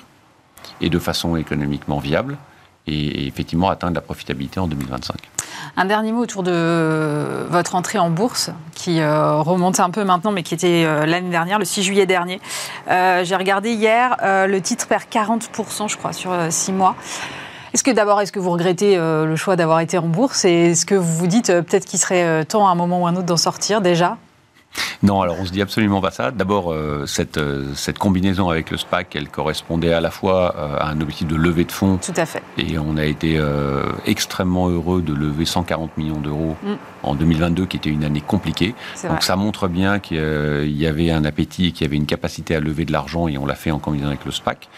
et 0.81 0.89
de 0.89 0.99
façon 0.99 1.37
économiquement 1.37 1.99
viable 1.99 2.39
et, 2.87 3.27
effectivement 3.27 3.68
atteindre 3.68 3.94
la 3.94 4.01
profitabilité 4.01 4.61
en 4.61 4.66
2025. 4.66 5.16
Un 5.77 5.85
dernier 5.85 6.12
mot 6.12 6.23
autour 6.23 6.42
de 6.42 7.47
votre 7.49 7.75
entrée 7.75 7.99
en 7.99 8.11
bourse, 8.11 8.51
qui 8.75 9.01
euh, 9.01 9.40
remonte 9.40 9.81
un 9.81 9.90
peu 9.90 10.05
maintenant, 10.05 10.33
mais 10.33 10.42
qui 10.42 10.55
était 10.55 10.85
euh, 10.85 11.07
l'année 11.07 11.31
dernière, 11.31 11.59
le 11.59 11.64
6 11.64 11.83
juillet 11.83 12.07
dernier. 12.07 12.40
Euh, 12.90 13.25
j'ai 13.25 13.37
regardé 13.37 13.73
hier, 13.73 14.16
le 14.23 14.59
titre 14.61 14.87
perd 14.87 15.05
40%, 15.11 15.88
je 15.88 15.97
crois, 15.97 16.12
sur 16.12 16.33
6 16.49 16.73
mois. 16.73 16.94
Est-ce 17.73 17.83
que 17.83 17.90
d'abord, 17.90 18.20
est-ce 18.20 18.31
que 18.31 18.38
vous 18.38 18.51
regrettez 18.51 18.97
le 18.97 19.35
choix 19.35 19.57
d'avoir 19.57 19.81
été 19.81 19.99
en 19.99 20.07
bourse 20.07 20.44
et 20.44 20.70
est-ce 20.70 20.87
que 20.87 20.94
vous 20.94 21.16
vous 21.16 21.27
dites 21.27 21.49
peut-être 21.49 21.87
qu'il 21.87 21.99
serait 21.99 22.44
temps 22.44 22.68
à 22.68 22.70
un 22.70 22.77
moment 22.77 23.03
ou 23.03 23.07
un 23.09 23.16
autre 23.16 23.27
d'en 23.27 23.37
sortir 23.37 23.81
déjà? 23.81 24.16
Non, 25.05 25.21
alors 25.21 25.37
on 25.39 25.45
se 25.45 25.53
dit 25.53 25.61
absolument 25.61 26.01
pas 26.01 26.11
ça. 26.11 26.31
D'abord, 26.31 26.73
euh, 26.73 27.05
cette, 27.07 27.37
euh, 27.37 27.75
cette 27.75 27.99
combinaison 27.99 28.49
avec 28.49 28.71
le 28.71 28.79
SPAC, 28.79 29.15
elle 29.17 29.29
correspondait 29.29 29.93
à 29.93 30.01
la 30.01 30.11
fois 30.11 30.55
euh, 30.57 30.79
à 30.79 30.89
un 30.89 31.01
objectif 31.01 31.29
de 31.29 31.37
levée 31.37 31.65
de 31.65 31.73
fonds. 31.73 31.99
Tout 31.99 32.13
à 32.17 32.25
fait. 32.25 32.43
Et 32.57 32.79
on 32.79 32.97
a 32.97 33.05
été 33.05 33.41
extrêmement 34.07 34.69
heureux 34.69 35.03
de 35.03 35.13
lever 35.13 35.45
140 35.45 35.97
millions 35.99 36.21
d'euros 36.21 36.57
mm. 36.63 36.73
en 37.03 37.15
2022, 37.15 37.67
qui 37.67 37.77
était 37.77 37.91
une 37.91 38.05
année 38.05 38.23
compliquée. 38.23 38.75
Donc 39.09 39.23
ça 39.23 39.37
montre 39.37 39.69
bien 39.69 39.99
qu'il 39.99 40.77
y 40.77 40.87
avait 40.87 41.11
un 41.11 41.25
appétit, 41.25 41.73
qu'il 41.73 41.87
y 41.87 41.89
avait 41.89 41.97
une 41.97 42.07
capacité 42.07 42.55
à 42.55 42.61
lever 42.61 42.85
de 42.85 42.93
l'argent, 42.93 43.29
et 43.29 43.37
on 43.37 43.47
l'a 43.47 43.55
fait 43.55 43.71
en 43.71 43.79
combinaison 43.79 44.09
avec 44.09 44.25
le 44.25 44.31
SPAC. 44.31 44.69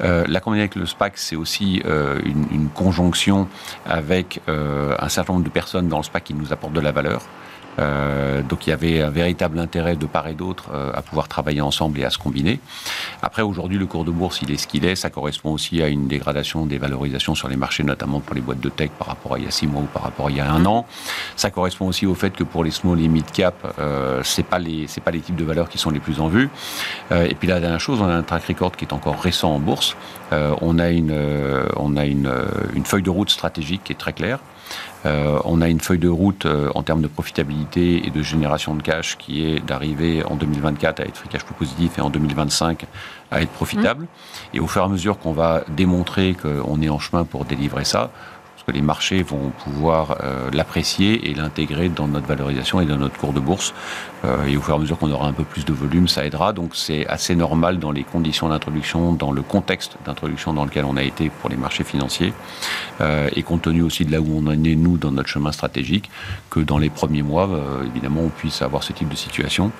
la 0.00 0.40
combinaison 0.40 0.64
avec 0.64 0.74
le 0.74 0.86
SPAC, 0.86 1.12
c'est 1.16 1.36
aussi 1.36 1.82
une, 1.86 2.46
une, 2.50 2.68
conjonction 2.68 3.48
avec 3.86 4.40
un 4.46 5.08
certain 5.08 5.32
nombre 5.34 5.44
de 5.44 5.50
personnes 5.50 5.88
dans 5.88 5.98
le 5.98 6.04
SPAC 6.04 6.24
qui 6.24 6.34
nous 6.34 6.52
apportent 6.52 6.74
de 6.74 6.80
la 6.80 6.92
valeur. 6.92 7.22
Euh, 7.78 8.42
donc 8.42 8.66
il 8.66 8.70
y 8.70 8.72
avait 8.72 9.00
un 9.00 9.10
véritable 9.10 9.58
intérêt 9.58 9.96
de 9.96 10.06
part 10.06 10.28
et 10.28 10.34
d'autre 10.34 10.70
euh, 10.74 10.92
à 10.94 11.02
pouvoir 11.02 11.28
travailler 11.28 11.60
ensemble 11.60 12.00
et 12.00 12.04
à 12.04 12.10
se 12.10 12.18
combiner. 12.18 12.60
Après, 13.22 13.42
aujourd'hui, 13.42 13.78
le 13.78 13.86
cours 13.86 14.04
de 14.04 14.10
bourse, 14.10 14.40
il 14.42 14.50
est 14.50 14.56
ce 14.56 14.66
qu'il 14.66 14.84
est. 14.84 14.96
Ça 14.96 15.10
correspond 15.10 15.52
aussi 15.52 15.82
à 15.82 15.88
une 15.88 16.08
dégradation 16.08 16.66
des 16.66 16.78
valorisations 16.78 17.34
sur 17.34 17.48
les 17.48 17.56
marchés, 17.56 17.82
notamment 17.82 18.20
pour 18.20 18.34
les 18.34 18.40
boîtes 18.40 18.60
de 18.60 18.68
tech 18.68 18.90
par 18.98 19.08
rapport 19.08 19.34
à 19.34 19.38
il 19.38 19.44
y 19.44 19.48
a 19.48 19.50
six 19.50 19.66
mois 19.66 19.82
ou 19.82 19.86
par 19.86 20.02
rapport 20.02 20.26
à 20.26 20.30
il 20.30 20.36
y 20.36 20.40
a 20.40 20.50
un 20.50 20.64
an. 20.66 20.86
Ça 21.36 21.50
correspond 21.50 21.86
aussi 21.88 22.06
au 22.06 22.14
fait 22.14 22.30
que 22.30 22.44
pour 22.44 22.64
les 22.64 22.70
small 22.70 23.00
et 23.00 23.08
mid 23.08 23.30
cap, 23.30 23.74
euh, 23.78 24.20
c'est 24.24 24.42
pas 24.42 24.58
les 24.58 24.86
pas 25.04 25.10
les 25.10 25.20
types 25.20 25.36
de 25.36 25.44
valeurs 25.44 25.68
qui 25.68 25.78
sont 25.78 25.90
les 25.90 26.00
plus 26.00 26.20
en 26.20 26.28
vue. 26.28 26.50
Euh, 27.10 27.26
et 27.26 27.34
puis 27.34 27.48
la 27.48 27.60
dernière 27.60 27.80
chose, 27.80 28.00
on 28.00 28.08
a 28.08 28.14
un 28.14 28.22
track 28.22 28.46
record 28.48 28.72
qui 28.72 28.84
est 28.84 28.92
encore 28.92 29.18
récent 29.20 29.54
en 29.54 29.58
bourse. 29.58 29.96
On 30.32 30.78
a 30.78 30.90
une 30.90 31.16
on 31.76 31.96
a 31.96 32.04
une 32.04 32.84
feuille 32.84 33.02
de 33.02 33.10
route 33.10 33.30
stratégique 33.30 33.82
qui 33.84 33.92
est 33.92 33.96
très 33.96 34.12
claire. 34.12 34.38
Euh, 35.06 35.38
on 35.44 35.60
a 35.60 35.68
une 35.68 35.80
feuille 35.80 35.98
de 35.98 36.08
route 36.08 36.46
euh, 36.46 36.70
en 36.74 36.82
termes 36.82 37.02
de 37.02 37.08
profitabilité 37.08 38.06
et 38.06 38.10
de 38.10 38.22
génération 38.22 38.74
de 38.74 38.82
cash 38.82 39.16
qui 39.16 39.44
est 39.44 39.60
d'arriver 39.60 40.22
en 40.24 40.36
2024 40.36 41.00
à 41.00 41.04
être 41.04 41.16
free 41.16 41.28
cash 41.28 41.42
flow 41.42 41.56
positif 41.56 41.98
et 41.98 42.00
en 42.00 42.10
2025 42.10 42.86
à 43.30 43.42
être 43.42 43.50
profitable. 43.50 44.04
Mmh. 44.04 44.56
Et 44.56 44.60
au 44.60 44.66
fur 44.66 44.82
et 44.82 44.84
à 44.84 44.88
mesure 44.88 45.18
qu'on 45.18 45.32
va 45.32 45.62
démontrer 45.68 46.34
qu'on 46.34 46.82
est 46.82 46.88
en 46.88 46.98
chemin 46.98 47.24
pour 47.24 47.44
délivrer 47.44 47.84
ça, 47.84 48.10
les 48.70 48.82
marchés 48.82 49.22
vont 49.22 49.52
pouvoir 49.64 50.18
euh, 50.22 50.50
l'apprécier 50.52 51.30
et 51.30 51.34
l'intégrer 51.34 51.88
dans 51.88 52.08
notre 52.08 52.26
valorisation 52.26 52.80
et 52.80 52.86
dans 52.86 52.96
notre 52.96 53.16
cours 53.18 53.32
de 53.32 53.40
bourse. 53.40 53.74
Euh, 54.24 54.46
et 54.46 54.56
au 54.56 54.60
fur 54.60 54.74
et 54.74 54.76
à 54.76 54.80
mesure 54.80 54.98
qu'on 54.98 55.10
aura 55.10 55.26
un 55.26 55.32
peu 55.32 55.44
plus 55.44 55.64
de 55.64 55.72
volume, 55.72 56.08
ça 56.08 56.24
aidera. 56.24 56.52
Donc 56.52 56.72
c'est 56.74 57.06
assez 57.06 57.34
normal 57.34 57.78
dans 57.78 57.90
les 57.90 58.04
conditions 58.04 58.48
d'introduction, 58.48 59.12
dans 59.12 59.32
le 59.32 59.42
contexte 59.42 59.96
d'introduction 60.04 60.52
dans 60.52 60.64
lequel 60.64 60.84
on 60.84 60.96
a 60.96 61.02
été 61.02 61.30
pour 61.30 61.50
les 61.50 61.56
marchés 61.56 61.84
financiers, 61.84 62.32
euh, 63.00 63.28
et 63.34 63.42
compte 63.42 63.62
tenu 63.62 63.82
aussi 63.82 64.04
de 64.04 64.12
là 64.12 64.20
où 64.20 64.28
on 64.36 64.46
en 64.46 64.64
est, 64.64 64.76
nous, 64.76 64.96
dans 64.96 65.10
notre 65.10 65.28
chemin 65.28 65.52
stratégique, 65.52 66.10
que 66.50 66.60
dans 66.60 66.78
les 66.78 66.90
premiers 66.90 67.22
mois, 67.22 67.48
évidemment, 67.86 68.22
on 68.22 68.28
puisse 68.28 68.62
avoir 68.62 68.82
ce 68.82 68.92
type 68.92 69.08
de 69.08 69.16
situation. 69.16 69.70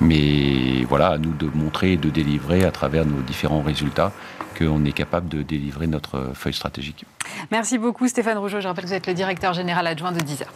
Mais 0.00 0.84
voilà, 0.88 1.08
à 1.08 1.18
nous 1.18 1.32
de 1.32 1.48
montrer 1.54 1.92
et 1.92 1.96
de 1.96 2.10
délivrer 2.10 2.64
à 2.64 2.70
travers 2.70 3.06
nos 3.06 3.20
différents 3.22 3.62
résultats 3.62 4.12
qu'on 4.56 4.84
est 4.84 4.92
capable 4.92 5.28
de 5.28 5.42
délivrer 5.42 5.86
notre 5.86 6.32
feuille 6.34 6.54
stratégique. 6.54 7.04
Merci 7.50 7.78
beaucoup 7.78 8.08
Stéphane 8.08 8.38
Rougeau. 8.38 8.60
Je 8.60 8.68
rappelle 8.68 8.84
que 8.84 8.88
vous 8.88 8.94
êtes 8.94 9.06
le 9.06 9.14
directeur 9.14 9.52
général 9.52 9.86
adjoint 9.86 10.12
de 10.12 10.20
Deezer. 10.20 10.52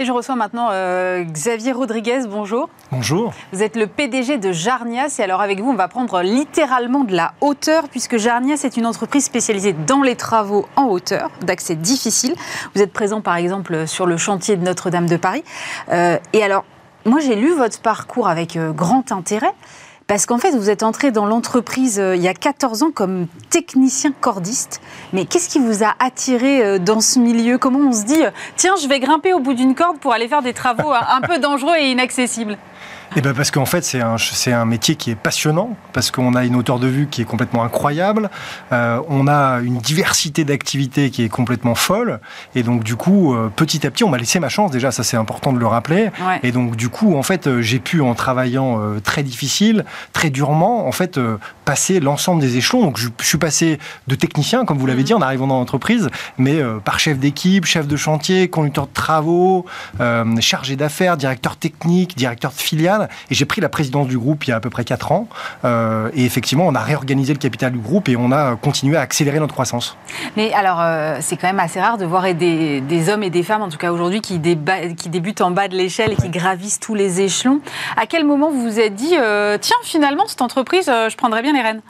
Et 0.00 0.04
je 0.04 0.12
reçois 0.12 0.36
maintenant 0.36 0.68
euh, 0.70 1.24
Xavier 1.24 1.72
Rodriguez. 1.72 2.20
Bonjour. 2.28 2.70
Bonjour. 2.92 3.34
Vous 3.52 3.64
êtes 3.64 3.74
le 3.74 3.88
PDG 3.88 4.38
de 4.38 4.52
Jarnias. 4.52 5.16
Et 5.18 5.24
alors, 5.24 5.40
avec 5.40 5.58
vous, 5.58 5.70
on 5.70 5.74
va 5.74 5.88
prendre 5.88 6.22
littéralement 6.22 7.02
de 7.02 7.16
la 7.16 7.34
hauteur, 7.40 7.88
puisque 7.88 8.16
Jarnias 8.16 8.60
est 8.62 8.76
une 8.76 8.86
entreprise 8.86 9.24
spécialisée 9.24 9.72
dans 9.72 10.02
les 10.02 10.14
travaux 10.14 10.68
en 10.76 10.84
hauteur, 10.84 11.32
d'accès 11.42 11.74
difficile. 11.74 12.36
Vous 12.76 12.82
êtes 12.82 12.92
présent, 12.92 13.20
par 13.20 13.34
exemple, 13.34 13.88
sur 13.88 14.06
le 14.06 14.16
chantier 14.16 14.56
de 14.56 14.62
Notre-Dame 14.62 15.08
de 15.08 15.16
Paris. 15.16 15.42
Euh, 15.90 16.18
et 16.32 16.44
alors, 16.44 16.64
moi, 17.08 17.20
j'ai 17.20 17.34
lu 17.34 17.52
votre 17.54 17.80
parcours 17.80 18.28
avec 18.28 18.56
euh, 18.56 18.72
grand 18.72 19.12
intérêt. 19.12 19.52
Parce 20.06 20.24
qu'en 20.24 20.38
fait, 20.38 20.52
vous 20.52 20.70
êtes 20.70 20.82
entré 20.82 21.10
dans 21.10 21.26
l'entreprise 21.26 22.00
euh, 22.00 22.16
il 22.16 22.22
y 22.22 22.28
a 22.28 22.34
14 22.34 22.82
ans 22.82 22.90
comme 22.90 23.26
technicien 23.50 24.12
cordiste. 24.12 24.80
Mais 25.12 25.26
qu'est-ce 25.26 25.48
qui 25.48 25.58
vous 25.58 25.84
a 25.84 25.94
attiré 25.98 26.64
euh, 26.64 26.78
dans 26.78 27.00
ce 27.00 27.18
milieu? 27.18 27.58
Comment 27.58 27.80
on 27.80 27.92
se 27.92 28.04
dit, 28.04 28.22
tiens, 28.56 28.74
je 28.80 28.88
vais 28.88 29.00
grimper 29.00 29.34
au 29.34 29.40
bout 29.40 29.54
d'une 29.54 29.74
corde 29.74 29.98
pour 29.98 30.12
aller 30.12 30.28
faire 30.28 30.42
des 30.42 30.54
travaux 30.54 30.92
un 30.92 31.20
peu 31.20 31.38
dangereux 31.38 31.76
et 31.78 31.90
inaccessibles 31.90 32.56
eh 33.16 33.20
ben 33.20 33.32
parce 33.32 33.50
qu'en 33.50 33.64
fait, 33.64 33.84
c'est 33.84 34.00
un, 34.00 34.18
c'est 34.18 34.52
un 34.52 34.64
métier 34.64 34.94
qui 34.94 35.10
est 35.10 35.14
passionnant, 35.14 35.76
parce 35.92 36.10
qu'on 36.10 36.34
a 36.34 36.44
une 36.44 36.56
hauteur 36.56 36.78
de 36.78 36.86
vue 36.86 37.06
qui 37.10 37.22
est 37.22 37.24
complètement 37.24 37.64
incroyable, 37.64 38.30
euh, 38.72 39.00
on 39.08 39.26
a 39.26 39.60
une 39.60 39.78
diversité 39.78 40.44
d'activités 40.44 41.10
qui 41.10 41.22
est 41.24 41.28
complètement 41.28 41.74
folle, 41.74 42.20
et 42.54 42.62
donc 42.62 42.84
du 42.84 42.96
coup, 42.96 43.34
euh, 43.34 43.50
petit 43.54 43.86
à 43.86 43.90
petit, 43.90 44.04
on 44.04 44.10
m'a 44.10 44.18
laissé 44.18 44.40
ma 44.40 44.48
chance, 44.48 44.70
déjà, 44.70 44.90
ça 44.90 45.02
c'est 45.02 45.16
important 45.16 45.52
de 45.52 45.58
le 45.58 45.66
rappeler, 45.66 46.10
et 46.42 46.52
donc 46.52 46.76
du 46.76 46.90
coup, 46.90 47.16
en 47.16 47.22
fait, 47.22 47.46
euh, 47.46 47.62
j'ai 47.62 47.78
pu, 47.78 48.00
en 48.02 48.14
travaillant 48.14 48.80
très 49.02 49.22
difficile, 49.22 49.84
très 50.12 50.30
durement, 50.30 50.86
en 50.86 50.92
fait, 50.92 51.18
passer 51.64 52.00
l'ensemble 52.00 52.40
des 52.40 52.56
échelons. 52.56 52.82
Donc 52.82 52.98
je, 52.98 53.08
suis 53.20 53.38
passé 53.38 53.78
de 54.06 54.14
technicien, 54.14 54.64
comme 54.64 54.78
vous 54.78 54.86
l'avez 54.86 55.02
mmh. 55.02 55.06
dit, 55.06 55.14
en 55.14 55.22
arrivant 55.22 55.46
dans 55.46 55.58
l'entreprise, 55.58 56.08
mais 56.36 56.60
par 56.84 56.98
chef 56.98 57.18
d'équipe, 57.18 57.64
chef 57.64 57.86
de 57.86 57.96
chantier, 57.96 58.48
conducteur 58.48 58.86
de 58.86 58.92
travaux, 58.92 59.66
chargé 60.40 60.76
d'affaires, 60.76 61.16
directeur 61.16 61.56
technique, 61.56 62.16
directeur 62.16 62.50
de 62.52 62.56
filiale, 62.56 62.97
Et 63.30 63.34
j'ai 63.34 63.44
pris 63.44 63.60
la 63.60 63.68
présidence 63.68 64.08
du 64.08 64.18
groupe 64.18 64.44
il 64.44 64.50
y 64.50 64.52
a 64.52 64.56
à 64.56 64.60
peu 64.60 64.70
près 64.70 64.84
4 64.84 65.12
ans. 65.12 65.28
Euh, 65.64 66.10
et 66.14 66.24
effectivement, 66.24 66.66
on 66.66 66.74
a 66.74 66.80
réorganisé 66.80 67.32
le 67.32 67.38
capital 67.38 67.72
du 67.72 67.78
groupe 67.78 68.08
et 68.08 68.16
on 68.16 68.32
a 68.32 68.56
continué 68.56 68.96
à 68.96 69.00
accélérer 69.00 69.38
notre 69.38 69.54
croissance. 69.54 69.96
Mais 70.36 70.52
alors, 70.52 70.80
euh, 70.80 71.18
c'est 71.20 71.36
quand 71.36 71.48
même 71.48 71.60
assez 71.60 71.80
rare 71.80 71.98
de 71.98 72.04
voir 72.04 72.22
des, 72.34 72.80
des, 72.80 73.08
hommes 73.08 73.22
et 73.22 73.30
des 73.30 73.42
femmes, 73.42 73.62
en 73.62 73.68
tout 73.68 73.78
cas 73.78 73.92
aujourd'hui, 73.92 74.20
qui, 74.20 74.40
qui, 74.96 75.08
débutent 75.08 75.40
en 75.40 75.50
bas 75.50 75.68
de 75.68 75.76
l'échelle 75.76 76.12
et 76.12 76.16
qui 76.16 76.28
gravissent 76.28 76.80
tous 76.80 76.94
les 76.94 77.20
échelons. 77.20 77.60
À 77.96 78.06
quel 78.06 78.24
moment 78.24 78.50
vous 78.50 78.62
vous 78.62 78.80
êtes 78.80 78.94
dit, 78.94 79.14
euh, 79.16 79.58
tiens, 79.60 79.76
finalement, 79.82 80.26
cette 80.26 80.42
entreprise, 80.42 80.86
je 80.86 81.16
prendrais 81.16 81.42
bien 81.42 81.52
les 81.52 81.62
rênes? 81.62 81.80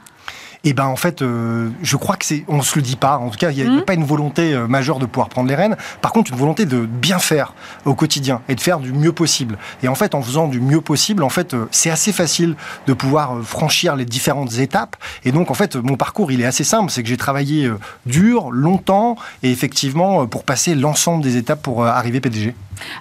Et 0.64 0.72
ben 0.72 0.86
en 0.86 0.96
fait, 0.96 1.22
euh, 1.22 1.70
je 1.82 1.96
crois 1.96 2.16
que 2.16 2.24
c'est, 2.24 2.44
on 2.48 2.62
se 2.62 2.76
le 2.76 2.82
dit 2.82 2.96
pas. 2.96 3.18
En 3.18 3.30
tout 3.30 3.38
cas, 3.38 3.50
il 3.50 3.56
n'y 3.56 3.62
a, 3.62 3.80
mmh. 3.80 3.84
pas 3.84 3.94
une 3.94 4.04
volonté 4.04 4.54
euh, 4.54 4.66
majeure 4.66 4.98
de 4.98 5.06
pouvoir 5.06 5.28
prendre 5.28 5.48
les 5.48 5.54
rênes. 5.54 5.76
Par 6.00 6.12
contre, 6.12 6.32
une 6.32 6.38
volonté 6.38 6.66
de 6.66 6.84
bien 6.84 7.18
faire 7.18 7.54
au 7.84 7.94
quotidien 7.94 8.42
et 8.48 8.54
de 8.54 8.60
faire 8.60 8.80
du 8.80 8.92
mieux 8.92 9.12
possible. 9.12 9.56
Et 9.82 9.88
en 9.88 9.94
fait, 9.94 10.14
en 10.14 10.22
faisant 10.22 10.48
du 10.48 10.60
mieux 10.60 10.80
possible, 10.80 11.22
en 11.22 11.28
fait, 11.28 11.54
euh, 11.54 11.66
c'est 11.70 11.90
assez 11.90 12.12
facile 12.12 12.56
de 12.86 12.92
pouvoir 12.92 13.42
franchir 13.44 13.94
les 13.94 14.04
différentes 14.04 14.58
étapes. 14.58 14.96
Et 15.24 15.32
donc, 15.32 15.50
en 15.50 15.54
fait, 15.54 15.76
mon 15.76 15.96
parcours, 15.96 16.32
il 16.32 16.40
est 16.40 16.46
assez 16.46 16.64
simple. 16.64 16.90
C'est 16.90 17.02
que 17.02 17.08
j'ai 17.08 17.16
travaillé 17.16 17.70
dur, 18.06 18.50
longtemps, 18.50 19.16
et 19.42 19.50
effectivement, 19.50 20.26
pour 20.26 20.44
passer 20.44 20.74
l'ensemble 20.74 21.22
des 21.22 21.36
étapes 21.36 21.62
pour 21.62 21.84
arriver 21.84 22.20
PDG. 22.20 22.54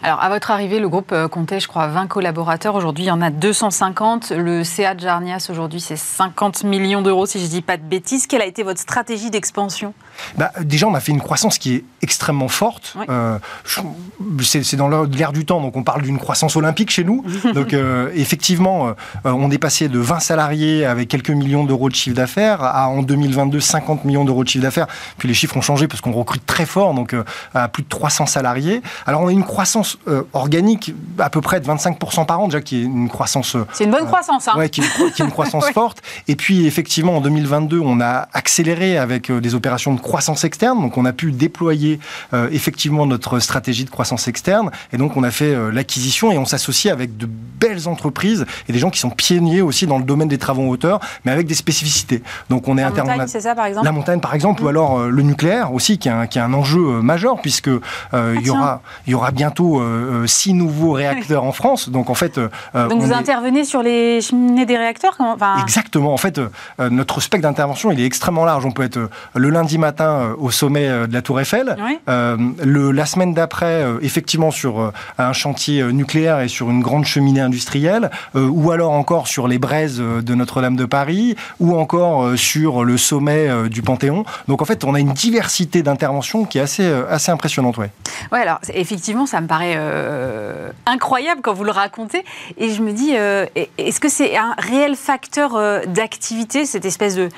Alors, 0.03 0.21
à 0.21 0.29
votre 0.29 0.51
arrivée, 0.51 0.79
le 0.79 0.89
groupe 0.89 1.13
comptait, 1.31 1.59
je 1.59 1.67
crois, 1.67 1.87
20 1.87 2.07
collaborateurs. 2.07 2.75
Aujourd'hui, 2.75 3.05
il 3.05 3.07
y 3.07 3.11
en 3.11 3.21
a 3.21 3.29
250. 3.29 4.31
Le 4.31 4.63
CA 4.63 4.95
de 4.95 4.99
Jarnias, 4.99 5.47
aujourd'hui, 5.49 5.81
c'est 5.81 5.97
50 5.97 6.63
millions 6.63 7.01
d'euros, 7.01 7.25
si 7.25 7.39
je 7.39 7.47
dis 7.47 7.61
pas 7.61 7.77
de 7.77 7.83
bêtises. 7.83 8.27
Quelle 8.27 8.41
a 8.41 8.45
été 8.45 8.63
votre 8.63 8.79
stratégie 8.79 9.29
d'expansion? 9.29 9.93
Bah, 10.37 10.51
Déjà, 10.61 10.87
on 10.87 10.93
a 10.93 10.99
fait 10.99 11.11
une 11.11 11.21
croissance 11.21 11.57
qui 11.57 11.75
est 11.75 11.83
extrêmement 12.01 12.47
forte. 12.47 12.95
Euh, 13.09 13.37
c'est 14.43 14.75
dans 14.75 14.89
l'air 14.89 15.31
du 15.31 15.45
temps, 15.45 15.61
donc 15.61 15.75
on 15.75 15.83
parle 15.83 16.01
d'une 16.01 16.19
croissance 16.19 16.55
olympique 16.55 16.91
chez 16.91 17.03
nous. 17.03 17.23
donc, 17.53 17.73
euh, 17.73 18.11
effectivement, 18.13 18.89
euh, 18.89 18.93
on 19.23 19.49
est 19.51 19.57
passé 19.57 19.87
de 19.87 19.99
20 19.99 20.19
salariés 20.19 20.85
avec 20.85 21.07
quelques 21.07 21.31
millions 21.31 21.63
d'euros 21.63 21.89
de 21.89 21.95
chiffre 21.95 22.15
d'affaires 22.15 22.63
à 22.63 22.89
en 22.89 23.01
2022 23.01 23.59
50 23.59 24.05
millions 24.05 24.25
d'euros 24.25 24.43
de 24.43 24.49
chiffre 24.49 24.63
d'affaires. 24.63 24.87
Puis 25.17 25.27
les 25.27 25.33
chiffres 25.33 25.57
ont 25.57 25.61
changé 25.61 25.87
parce 25.87 26.01
qu'on 26.01 26.11
recrute 26.11 26.45
très 26.45 26.65
fort, 26.65 26.93
donc 26.93 27.15
à 27.53 27.67
plus 27.67 27.83
de 27.83 27.89
300 27.89 28.25
salariés. 28.25 28.81
Alors, 29.05 29.21
on 29.21 29.27
a 29.27 29.31
une 29.31 29.45
croissance 29.45 29.97
organique 30.33 30.93
à 31.19 31.29
peu 31.29 31.41
près 31.41 31.59
de 31.59 31.65
25% 31.65 32.25
par 32.25 32.39
an, 32.39 32.45
déjà 32.45 32.61
qui 32.61 32.81
est 32.81 32.83
une 32.83 33.09
croissance. 33.09 33.57
C'est 33.73 33.85
une 33.85 33.91
bonne 33.91 34.05
croissance, 34.05 34.47
hein. 34.47 34.67
qui, 34.67 34.81
est, 34.81 35.13
qui 35.13 35.21
est 35.21 35.25
une 35.25 35.31
croissance 35.37 35.69
forte. 35.71 36.01
Et 36.27 36.35
puis, 36.35 36.65
effectivement, 36.65 37.17
en 37.17 37.21
2022, 37.21 37.37
2022, 37.37 37.79
on 37.79 38.01
a 38.01 38.27
accéléré 38.33 38.97
avec 38.97 39.31
des 39.31 39.55
opérations 39.55 39.93
de 39.93 39.99
croissance 40.07 40.43
externe. 40.43 40.81
Donc, 40.81 40.97
on 40.97 41.05
a 41.05 41.13
pu 41.13 41.31
déployer 41.31 41.99
euh, 42.33 42.49
effectivement 42.51 43.05
notre 43.05 43.39
stratégie 43.39 43.85
de 43.85 43.89
croissance 43.89 44.27
externe. 44.27 44.71
Et 44.93 44.97
donc, 44.97 45.17
on 45.17 45.23
a 45.23 45.31
fait 45.31 45.53
euh, 45.53 45.71
l'acquisition 45.71 46.31
et 46.31 46.37
on 46.37 46.45
s'associe 46.45 46.91
avec 46.91 47.17
de 47.17 47.27
belles 47.27 47.87
entreprises 47.87 48.45
et 48.67 48.73
des 48.73 48.79
gens 48.79 48.89
qui 48.89 48.99
sont 48.99 49.09
pionniers 49.09 49.61
aussi 49.61 49.85
dans 49.85 49.97
le 49.97 50.03
domaine 50.03 50.27
des 50.27 50.37
travaux 50.37 50.63
en 50.63 50.67
hauteur, 50.67 50.99
mais 51.25 51.31
avec 51.31 51.47
des 51.47 51.55
spécificités. 51.55 52.23
Donc, 52.49 52.67
on 52.67 52.77
est 52.77 52.81
La 52.81 52.89
montagne, 52.89 53.27
c'est 53.27 53.41
ça, 53.41 53.55
par 53.55 53.65
exemple 53.65 53.85
La 53.85 53.91
montagne, 53.91 54.19
par 54.19 54.33
exemple, 54.33 54.63
ou 54.63 54.65
mmh. 54.65 54.69
alors 54.69 54.99
le 55.03 55.21
nucléaire 55.23 55.73
aussi, 55.73 55.97
qui 55.97 56.07
est 56.07 56.11
un, 56.11 56.27
qui 56.27 56.39
est 56.39 56.41
un 56.41 56.53
enjeu 56.53 57.01
majeur, 57.01 57.41
puisque 57.41 57.69
ah, 58.13 58.33
il, 58.35 58.45
y 58.45 58.49
aura, 58.49 58.81
il 59.05 59.11
y 59.11 59.15
aura 59.15 59.31
bientôt 59.31 59.83
six 60.25 60.53
nouveaux 60.53 60.91
réacteurs 61.03 61.43
en 61.43 61.51
France. 61.51 61.89
Donc, 61.89 62.09
en 62.09 62.15
fait. 62.15 62.39
donc, 62.73 63.01
vous 63.01 63.13
intervenez 63.13 63.65
sur 63.65 63.83
les 63.83 64.21
cheminées 64.21 64.65
des 64.65 64.77
réacteurs 64.77 65.15
enfin... 65.19 65.61
Exactement. 65.61 66.13
En 66.13 66.17
fait, 66.17 66.39
notre 66.79 67.19
spectre 67.21 67.47
d'intervention, 67.47 67.91
il 67.91 67.99
est 67.99 68.05
extrêmement 68.05 68.45
large. 68.45 68.65
On 68.65 68.71
peut 68.71 68.83
être 68.83 68.97
euh, 68.97 69.09
le 69.35 69.49
lundi 69.49 69.77
matin 69.77 69.96
euh, 70.05 70.35
au 70.37 70.51
sommet 70.51 70.87
euh, 70.87 71.07
de 71.07 71.13
la 71.13 71.21
Tour 71.21 71.39
Eiffel, 71.39 71.75
le, 72.07 72.91
la 72.91 73.05
semaine 73.05 73.33
d'après, 73.33 73.85
effectivement, 74.01 74.51
sur 74.51 74.91
un 75.17 75.33
chantier 75.33 75.83
nucléaire 75.91 76.39
et 76.41 76.47
sur 76.47 76.69
une 76.69 76.81
grande 76.81 77.05
cheminée 77.05 77.41
industrielle, 77.41 78.09
ou 78.35 78.71
alors 78.71 78.91
encore 78.91 79.27
sur 79.27 79.47
les 79.47 79.59
braises 79.59 79.99
de 79.99 80.35
Notre-Dame 80.35 80.75
de 80.75 80.85
Paris, 80.85 81.35
ou 81.59 81.77
encore 81.77 82.37
sur 82.37 82.83
le 82.83 82.97
sommet 82.97 83.69
du 83.69 83.81
Panthéon. 83.81 84.25
Donc 84.47 84.61
en 84.61 84.65
fait, 84.65 84.83
on 84.83 84.93
a 84.93 84.99
une 84.99 85.13
diversité 85.13 85.83
d'interventions 85.83 86.45
qui 86.45 86.57
est 86.57 86.61
assez, 86.61 86.89
assez 87.09 87.31
impressionnante. 87.31 87.77
Ouais. 87.77 87.91
ouais, 88.31 88.39
alors 88.39 88.59
effectivement, 88.73 89.25
ça 89.25 89.41
me 89.41 89.47
paraît 89.47 89.77
incroyable 90.85 91.41
quand 91.41 91.53
vous 91.53 91.65
le 91.65 91.71
racontez. 91.71 92.23
Et 92.57 92.71
je 92.71 92.81
me 92.81 92.91
dis, 92.91 93.11
est-ce 93.77 93.99
que 93.99 94.09
c'est 94.09 94.37
un 94.37 94.55
réel 94.57 94.95
facteur 94.95 95.59
d'activité, 95.87 96.65
cette 96.65 96.85
espèce 96.85 97.15
de 97.15 97.29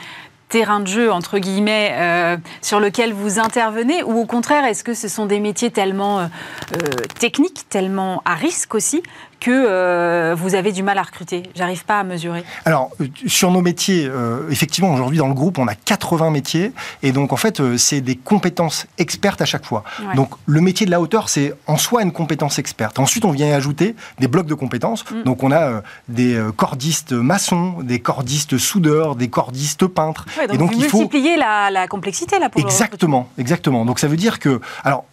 terrain 0.50 0.80
de 0.80 0.88
jeu, 0.88 1.12
entre 1.12 1.40
guillemets, 1.40 1.92
euh, 1.94 2.38
sur 2.62 2.80
lequel 2.80 3.14
vous 3.14 3.40
intervenez 3.40 4.04
Ou 4.04 4.20
au 4.20 4.26
contraire, 4.26 4.66
est-ce 4.66 4.84
que 4.84 4.94
ce 4.94 5.08
sont 5.08 5.26
des 5.26 5.40
métiers 5.40 5.72
tellement 5.72 6.20
euh, 6.20 6.26
euh, 6.74 6.90
techniques, 7.20 7.70
tellement 7.70 8.22
à 8.26 8.34
risque 8.34 8.76
aussi, 8.76 9.04
que 9.40 9.52
euh, 9.52 10.36
vous 10.38 10.56
avez 10.56 10.72
du 10.72 10.84
mal 10.84 10.98
à 10.98 11.04
recruter 11.04 11.44
J'arrive 11.56 11.86
pas 11.86 12.00
à 12.00 12.04
mesurer. 12.04 12.44
Alors, 12.66 12.92
euh, 13.02 13.08
sur 13.28 13.52
nos 13.52 13.62
métiers, 13.62 14.06
euh, 14.08 14.50
effectivement, 14.50 14.94
aujourd'hui 14.94 15.18
dans 15.18 15.28
le 15.28 15.34
groupe, 15.34 15.58
on 15.58 15.68
a 15.68 15.76
80 15.76 16.32
métiers. 16.32 16.72
Et 17.04 17.12
donc, 17.12 17.34
en 17.34 17.38
fait, 17.38 17.62
c'est 17.78 18.02
des 18.02 18.16
compétences 18.16 18.86
expertes 18.98 19.42
à 19.42 19.46
chaque 19.46 19.66
fois. 19.66 19.84
Donc, 20.16 20.32
le 20.46 20.62
métier 20.62 20.86
de 20.86 20.92
la 20.92 21.02
hauteur, 21.02 21.30
c'est 21.30 21.54
en 21.68 21.78
soi 21.78 22.04
une 22.04 22.12
compétence 22.12 22.60
experte. 22.60 23.00
Ensuite, 23.00 23.26
on 23.26 23.32
vient 23.32 23.54
ajouter 23.54 23.96
des 24.20 24.28
blocs 24.28 24.48
de 24.48 24.54
compétences. 24.54 25.04
Mm. 25.10 25.24
Donc, 25.24 25.44
on 25.44 25.52
a 25.52 25.82
des 26.08 26.40
cordistes 26.56 27.14
maçons, 27.14 27.82
des 27.82 28.00
cordistes 28.00 28.58
soudeurs, 28.58 29.16
des 29.16 29.30
cordistes 29.30 29.88
peintres. 29.88 30.26
donc 30.38 30.54
et 30.54 30.58
donc, 30.58 30.74
vous 30.74 30.80
il 30.80 30.90
faut 30.90 31.00
multiplier 31.00 31.38
la, 31.38 31.70
la 31.72 31.88
complexité 31.88 32.40
là 32.40 32.50
pour 32.50 32.62
Exactement, 32.62 33.30
exactement. 33.38 33.86
Donc, 33.86 34.00
ça 34.00 34.08
veut 34.08 34.18
dire 34.18 34.40
que. 34.40 34.60
Alors, 34.84 35.06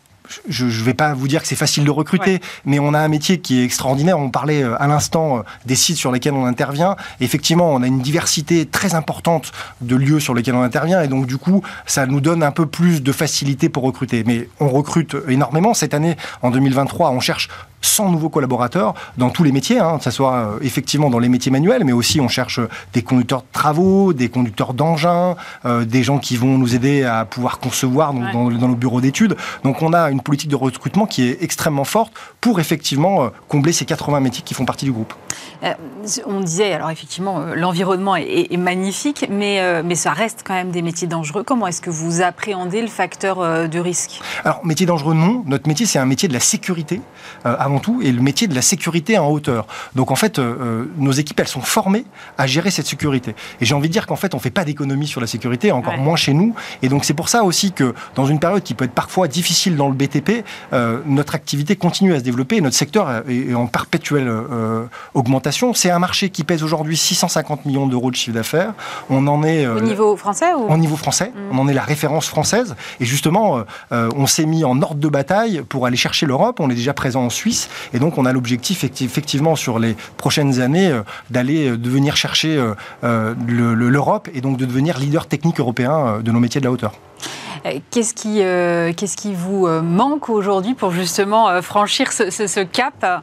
je 0.48 0.64
ne 0.64 0.70
vais 0.70 0.94
pas 0.94 1.14
vous 1.14 1.28
dire 1.28 1.42
que 1.42 1.48
c'est 1.48 1.56
facile 1.56 1.84
de 1.84 1.90
recruter, 1.90 2.40
mais 2.64 2.78
on 2.78 2.94
a 2.94 2.98
un 2.98 3.08
métier 3.08 3.38
qui 3.38 3.60
est 3.60 3.64
extraordinaire. 3.64 4.18
On 4.18 4.30
parlait 4.30 4.62
euh, 4.62 4.80
à 4.80 4.86
l'instant 4.86 5.38
euh, 5.38 5.40
des 5.64 5.76
sites 5.76 5.96
sur 5.96 6.12
lesquels 6.12 6.34
on 6.34 6.46
intervient. 6.46 6.96
Effectivement, 7.20 7.72
on 7.72 7.82
a 7.82 7.86
une 7.86 8.00
diversité 8.00 8.66
très 8.66 8.94
importante 8.94 9.52
de 9.80 9.96
lieux 9.96 10.20
sur 10.20 10.34
lesquels 10.34 10.54
on 10.54 10.62
intervient, 10.62 11.02
et 11.02 11.08
donc 11.08 11.26
du 11.26 11.36
coup, 11.36 11.62
ça 11.86 12.06
nous 12.06 12.20
donne 12.20 12.42
un 12.42 12.52
peu 12.52 12.66
plus 12.66 13.02
de 13.02 13.12
facilité 13.12 13.68
pour 13.68 13.82
recruter. 13.82 14.24
Mais 14.26 14.48
on 14.60 14.68
recrute 14.68 15.16
énormément. 15.28 15.74
Cette 15.74 15.94
année, 15.94 16.16
en 16.42 16.50
2023, 16.50 17.10
on 17.10 17.20
cherche 17.20 17.48
100 17.86 18.10
nouveaux 18.10 18.28
collaborateurs 18.28 18.94
dans 19.16 19.30
tous 19.30 19.44
les 19.44 19.52
métiers, 19.52 19.78
hein, 19.78 19.98
que 19.98 20.04
ce 20.04 20.10
soit 20.10 20.34
euh, 20.34 20.58
effectivement 20.62 21.10
dans 21.10 21.18
les 21.18 21.28
métiers 21.28 21.52
manuels, 21.52 21.84
mais 21.84 21.92
aussi 21.92 22.20
on 22.20 22.28
cherche 22.28 22.60
des 22.92 23.02
conducteurs 23.02 23.40
de 23.40 23.46
travaux, 23.52 24.12
des 24.12 24.28
conducteurs 24.28 24.74
d'engins, 24.74 25.36
des 25.64 26.02
gens 26.02 26.18
qui 26.18 26.36
vont 26.36 26.58
nous 26.58 26.74
aider 26.74 27.04
à 27.04 27.24
pouvoir 27.24 27.58
concevoir 27.58 28.12
dans, 28.12 28.50
dans 28.50 28.68
nos 28.68 28.74
bureaux 28.74 29.00
d'études. 29.00 29.36
Donc 29.64 29.82
on 29.82 29.92
a 29.92 30.10
une 30.10 30.20
politique 30.20 30.50
de 30.50 30.56
recrutement 30.56 31.06
qui 31.06 31.28
est 31.28 31.42
extrêmement 31.42 31.84
forte 31.84 32.12
pour 32.40 32.60
effectivement 32.60 33.24
euh, 33.24 33.28
combler 33.48 33.72
ces 33.72 33.84
80 33.84 34.20
métiers 34.20 34.42
qui 34.44 34.54
font 34.54 34.64
partie 34.64 34.84
du 34.84 34.92
groupe. 34.92 35.14
Euh, 35.62 35.72
on 36.26 36.40
disait, 36.40 36.72
alors 36.72 36.90
effectivement, 36.90 37.40
euh, 37.40 37.54
l'environnement 37.54 38.16
est, 38.16 38.56
magnifique, 38.56 39.26
mais, 39.30 39.82
mais 39.82 39.94
ça 39.94 40.12
reste 40.12 40.42
quand 40.44 40.54
même 40.54 40.70
des 40.70 40.82
métiers 40.82 41.06
dangereux. 41.06 41.42
Comment 41.44 41.66
est-ce 41.66 41.80
que 41.80 41.90
vous 41.90 42.22
appréhendez 42.22 42.80
le 42.80 42.88
facteur 42.88 43.68
de 43.68 43.78
risque? 43.78 44.20
Alors, 44.44 44.64
métier 44.64 44.86
dangereux, 44.86 45.14
non. 45.14 45.42
Notre 45.46 45.68
métier, 45.68 45.84
c'est 45.86 45.98
un 45.98 46.06
métier 46.06 46.28
de 46.28 46.32
la 46.32 46.40
sécurité 46.40 47.00
avant 47.44 47.75
tout, 47.80 48.00
et 48.02 48.12
le 48.12 48.20
métier 48.20 48.46
de 48.46 48.54
la 48.54 48.62
sécurité 48.62 49.18
en 49.18 49.28
hauteur. 49.28 49.66
Donc, 49.94 50.10
en 50.10 50.16
fait, 50.16 50.38
nos 50.38 51.12
équipes, 51.12 51.40
elles 51.40 51.48
sont 51.48 51.60
formées 51.60 52.04
à 52.38 52.46
gérer 52.46 52.70
cette 52.70 52.86
sécurité. 52.86 53.34
Et 53.60 53.64
j'ai 53.64 53.74
envie 53.74 53.88
de 53.88 53.92
dire 53.92 54.06
qu'en 54.06 54.16
fait, 54.16 54.34
on 54.34 54.38
ne 54.38 54.42
fait 54.42 54.50
pas 54.50 54.64
d'économie 54.64 55.06
sur 55.06 55.20
la 55.20 55.26
sécurité, 55.26 55.72
encore 55.72 55.96
moins 55.96 56.16
chez 56.16 56.32
nous. 56.32 56.54
Et 56.82 56.88
donc, 56.88 57.04
c'est 57.04 57.14
pour 57.14 57.28
ça 57.28 57.44
aussi 57.44 57.72
que 57.72 57.94
dans 58.14 58.26
une 58.26 58.38
période 58.38 58.62
qui 58.62 58.74
peut 58.74 58.84
être 58.84 58.92
parfois 58.92 59.28
difficile 59.28 59.76
dans 59.76 59.88
le 59.88 59.94
BTP, 59.94 60.44
notre 61.06 61.34
activité 61.34 61.76
continue 61.76 62.14
à 62.14 62.18
se 62.18 62.24
développer 62.24 62.56
et 62.56 62.60
notre 62.60 62.76
secteur 62.76 63.22
est 63.28 63.54
en 63.54 63.66
perpétuelle 63.66 64.30
augmentation 65.14 65.46
c'est 65.74 65.90
un 65.90 65.98
marché 65.98 66.30
qui 66.30 66.44
pèse 66.44 66.62
aujourd'hui 66.62 66.96
650 66.96 67.64
millions 67.66 67.86
d'euros 67.86 68.10
de 68.10 68.16
chiffre 68.16 68.34
d'affaires. 68.34 68.74
On 69.10 69.26
en 69.26 69.42
est... 69.42 69.66
Au 69.66 69.78
euh, 69.78 69.80
niveau 69.80 70.16
français 70.16 70.52
ou... 70.54 70.70
Au 70.72 70.76
niveau 70.76 70.96
français. 70.96 71.32
Mm. 71.34 71.40
On 71.52 71.58
en 71.60 71.68
est 71.68 71.74
la 71.74 71.82
référence 71.82 72.26
française. 72.26 72.76
Et 73.00 73.04
justement, 73.04 73.58
euh, 73.58 73.62
euh, 73.92 74.08
on 74.16 74.26
s'est 74.26 74.46
mis 74.46 74.64
en 74.64 74.80
ordre 74.82 75.00
de 75.00 75.08
bataille 75.08 75.62
pour 75.68 75.86
aller 75.86 75.96
chercher 75.96 76.26
l'Europe. 76.26 76.60
On 76.60 76.70
est 76.70 76.74
déjà 76.74 76.94
présent 76.94 77.24
en 77.24 77.30
Suisse. 77.30 77.65
Et 77.92 77.98
donc, 77.98 78.18
on 78.18 78.26
a 78.26 78.32
l'objectif, 78.32 78.84
effectivement, 78.84 79.56
sur 79.56 79.78
les 79.78 79.96
prochaines 80.16 80.60
années, 80.60 81.00
d'aller 81.30 81.76
de 81.76 81.90
venir 81.90 82.16
chercher 82.16 82.62
l'Europe 83.02 84.28
et 84.34 84.40
donc 84.40 84.56
de 84.56 84.64
devenir 84.64 84.98
leader 84.98 85.26
technique 85.26 85.60
européen 85.60 86.20
de 86.22 86.30
nos 86.30 86.40
métiers 86.40 86.60
de 86.60 86.66
la 86.66 86.72
hauteur. 86.72 86.92
Qu'est-ce 87.90 88.14
qui, 88.14 88.36
qu'est-ce 88.96 89.16
qui 89.16 89.34
vous 89.34 89.66
manque 89.66 90.28
aujourd'hui 90.28 90.74
pour 90.74 90.90
justement 90.90 91.60
franchir 91.62 92.12
ce 92.12 92.62
cap? 92.64 93.22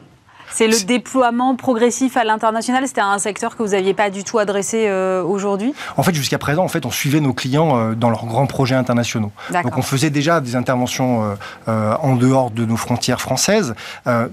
C'est 0.54 0.68
le 0.68 0.84
déploiement 0.84 1.56
progressif 1.56 2.16
à 2.16 2.22
l'international. 2.22 2.86
C'était 2.86 3.00
un 3.00 3.18
secteur 3.18 3.56
que 3.56 3.64
vous 3.64 3.70
n'aviez 3.70 3.92
pas 3.92 4.08
du 4.08 4.22
tout 4.22 4.38
adressé 4.38 4.86
euh, 4.86 5.20
aujourd'hui? 5.24 5.74
En 5.96 6.04
fait, 6.04 6.14
jusqu'à 6.14 6.38
présent, 6.38 6.62
en 6.62 6.68
fait, 6.68 6.86
on 6.86 6.92
suivait 6.92 7.18
nos 7.18 7.32
clients 7.32 7.76
euh, 7.76 7.94
dans 7.94 8.08
leurs 8.08 8.24
grands 8.24 8.46
projets 8.46 8.76
internationaux. 8.76 9.32
Donc, 9.50 9.76
on 9.76 9.82
faisait 9.82 10.10
déjà 10.10 10.40
des 10.40 10.54
interventions 10.54 11.36
euh, 11.66 11.96
en 12.00 12.14
dehors 12.14 12.52
de 12.52 12.64
nos 12.64 12.76
frontières 12.76 13.20
françaises. 13.20 13.74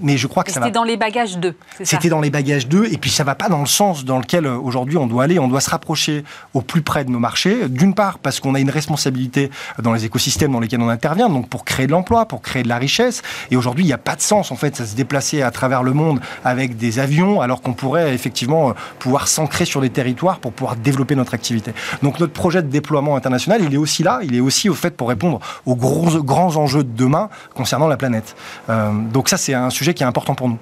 mais 0.00 0.16
je 0.16 0.28
crois 0.28 0.44
que 0.44 0.52
C'était 0.52 0.70
dans 0.70 0.84
les 0.84 0.96
bagages 0.96 1.38
d'eux. 1.38 1.56
C'était 1.82 2.08
dans 2.08 2.20
les 2.20 2.30
bagages 2.30 2.68
d'eux. 2.68 2.86
Et 2.92 2.98
puis, 2.98 3.10
ça 3.10 3.24
ne 3.24 3.26
va 3.26 3.34
pas 3.34 3.48
dans 3.48 3.60
le 3.60 3.66
sens 3.66 4.04
dans 4.04 4.20
lequel 4.20 4.46
aujourd'hui 4.46 4.98
on 4.98 5.08
doit 5.08 5.24
aller. 5.24 5.40
On 5.40 5.48
doit 5.48 5.60
se 5.60 5.70
rapprocher 5.70 6.22
au 6.54 6.60
plus 6.60 6.82
près 6.82 7.04
de 7.04 7.10
nos 7.10 7.18
marchés. 7.18 7.68
D'une 7.68 7.94
part, 7.94 8.20
parce 8.20 8.38
qu'on 8.38 8.54
a 8.54 8.60
une 8.60 8.70
responsabilité 8.70 9.50
dans 9.80 9.92
les 9.92 10.04
écosystèmes 10.04 10.52
dans 10.52 10.60
lesquels 10.60 10.80
on 10.80 10.88
intervient, 10.88 11.28
donc 11.28 11.48
pour 11.48 11.64
créer 11.64 11.88
de 11.88 11.92
l'emploi, 11.92 12.26
pour 12.26 12.42
créer 12.42 12.62
de 12.62 12.68
la 12.68 12.78
richesse. 12.78 13.22
Et 13.50 13.56
aujourd'hui, 13.56 13.82
il 13.82 13.88
n'y 13.88 13.92
a 13.92 13.98
pas 13.98 14.14
de 14.14 14.20
sens, 14.20 14.52
en 14.52 14.56
fait, 14.56 14.80
à 14.80 14.86
se 14.86 14.94
déplacer 14.94 15.42
à 15.42 15.50
travers 15.50 15.82
le 15.82 15.92
monde 15.92 16.11
avec 16.44 16.76
des 16.76 16.98
avions, 16.98 17.40
alors 17.40 17.62
qu'on 17.62 17.72
pourrait 17.72 18.14
effectivement 18.14 18.74
pouvoir 18.98 19.28
s'ancrer 19.28 19.64
sur 19.64 19.80
des 19.80 19.90
territoires 19.90 20.38
pour 20.38 20.52
pouvoir 20.52 20.76
développer 20.76 21.14
notre 21.14 21.34
activité. 21.34 21.72
Donc 22.02 22.20
notre 22.20 22.32
projet 22.32 22.62
de 22.62 22.68
déploiement 22.68 23.16
international, 23.16 23.62
il 23.62 23.74
est 23.74 23.78
aussi 23.78 24.02
là, 24.02 24.20
il 24.22 24.34
est 24.34 24.40
aussi 24.40 24.68
au 24.68 24.74
fait 24.74 24.96
pour 24.96 25.08
répondre 25.08 25.40
aux 25.66 25.76
grands 25.76 26.56
enjeux 26.56 26.84
de 26.84 26.96
demain 26.96 27.28
concernant 27.54 27.88
la 27.88 27.96
planète. 27.96 28.36
Euh, 28.70 28.90
donc 29.12 29.28
ça, 29.28 29.36
c'est 29.36 29.54
un 29.54 29.70
sujet 29.70 29.94
qui 29.94 30.02
est 30.02 30.06
important 30.06 30.34
pour 30.34 30.48
nous. 30.48 30.58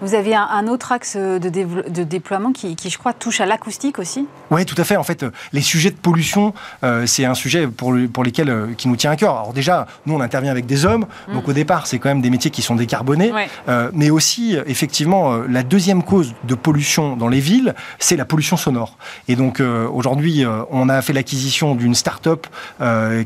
Vous 0.00 0.14
avez 0.14 0.34
un, 0.34 0.66
autre 0.66 0.92
axe 0.92 1.16
de, 1.16 1.38
de 1.38 2.04
déploiement 2.04 2.52
qui, 2.52 2.76
qui, 2.76 2.90
je 2.90 2.98
crois, 2.98 3.12
touche 3.12 3.40
à 3.40 3.46
l'acoustique 3.46 3.98
aussi? 3.98 4.26
Oui, 4.50 4.66
tout 4.66 4.74
à 4.78 4.84
fait. 4.84 4.96
En 4.96 5.02
fait, 5.02 5.24
les 5.52 5.62
sujets 5.62 5.90
de 5.90 5.96
pollution, 5.96 6.52
euh, 6.84 7.06
c'est 7.06 7.24
un 7.24 7.34
sujet 7.34 7.66
pour, 7.66 7.94
pour 8.12 8.22
lesquels 8.22 8.50
euh, 8.50 8.66
qui 8.76 8.88
nous 8.88 8.96
tient 8.96 9.10
à 9.10 9.16
cœur. 9.16 9.32
Alors 9.32 9.52
déjà, 9.54 9.86
nous, 10.06 10.14
on 10.14 10.20
intervient 10.20 10.50
avec 10.50 10.66
des 10.66 10.84
hommes, 10.84 11.06
mm. 11.28 11.32
donc 11.32 11.48
au 11.48 11.54
départ, 11.54 11.86
c'est 11.86 11.98
quand 11.98 12.10
même 12.10 12.20
des 12.20 12.28
métiers 12.28 12.50
qui 12.50 12.60
sont 12.60 12.74
décarbonés, 12.74 13.32
euh, 13.68 13.90
mais 13.94 14.10
aussi, 14.10 14.56
effectivement, 14.66 15.38
la 15.38 15.62
deuxième 15.62 16.02
cause 16.02 16.34
de 16.44 16.54
pollution 16.54 17.16
dans 17.16 17.28
les 17.28 17.40
villes, 17.40 17.74
c'est 17.98 18.16
la 18.16 18.26
pollution 18.26 18.58
sonore. 18.58 18.98
Et 19.28 19.36
donc 19.36 19.60
aujourd'hui, 19.60 20.44
on 20.70 20.88
a 20.88 21.00
fait 21.02 21.12
l'acquisition 21.12 21.74
d'une 21.74 21.94
start-up 21.94 22.46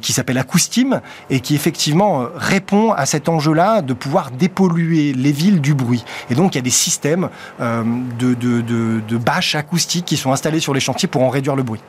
qui 0.01 0.13
s'appelle 0.13 0.39
Acoustim 0.39 1.01
et 1.31 1.41
qui 1.41 1.55
effectivement 1.55 2.27
répond 2.37 2.93
à 2.93 3.07
cet 3.07 3.29
enjeu-là 3.29 3.83
de 3.83 3.95
pouvoir 3.95 4.31
dépolluer 4.31 5.13
les 5.13 5.33
villes 5.33 5.61
du 5.61 5.75
bruit. 5.75 6.05
Et 6.31 6.35
donc, 6.37 6.55
il 6.55 6.59
y 6.59 6.61
a 6.61 6.63
des 6.63 6.71
systèmes 6.71 7.29
de, 7.59 8.35
de, 8.35 8.61
de, 8.61 9.01
de 9.01 9.17
bâches 9.17 9.55
acoustiques 9.55 10.05
qui 10.05 10.17
sont 10.17 10.33
installés 10.33 10.61
sur 10.61 10.75
les 10.75 10.81
chantiers 10.81 11.09
pour 11.09 11.23
en 11.23 11.29
réduire 11.29 11.57
le 11.57 11.63
bruit. 11.63 11.81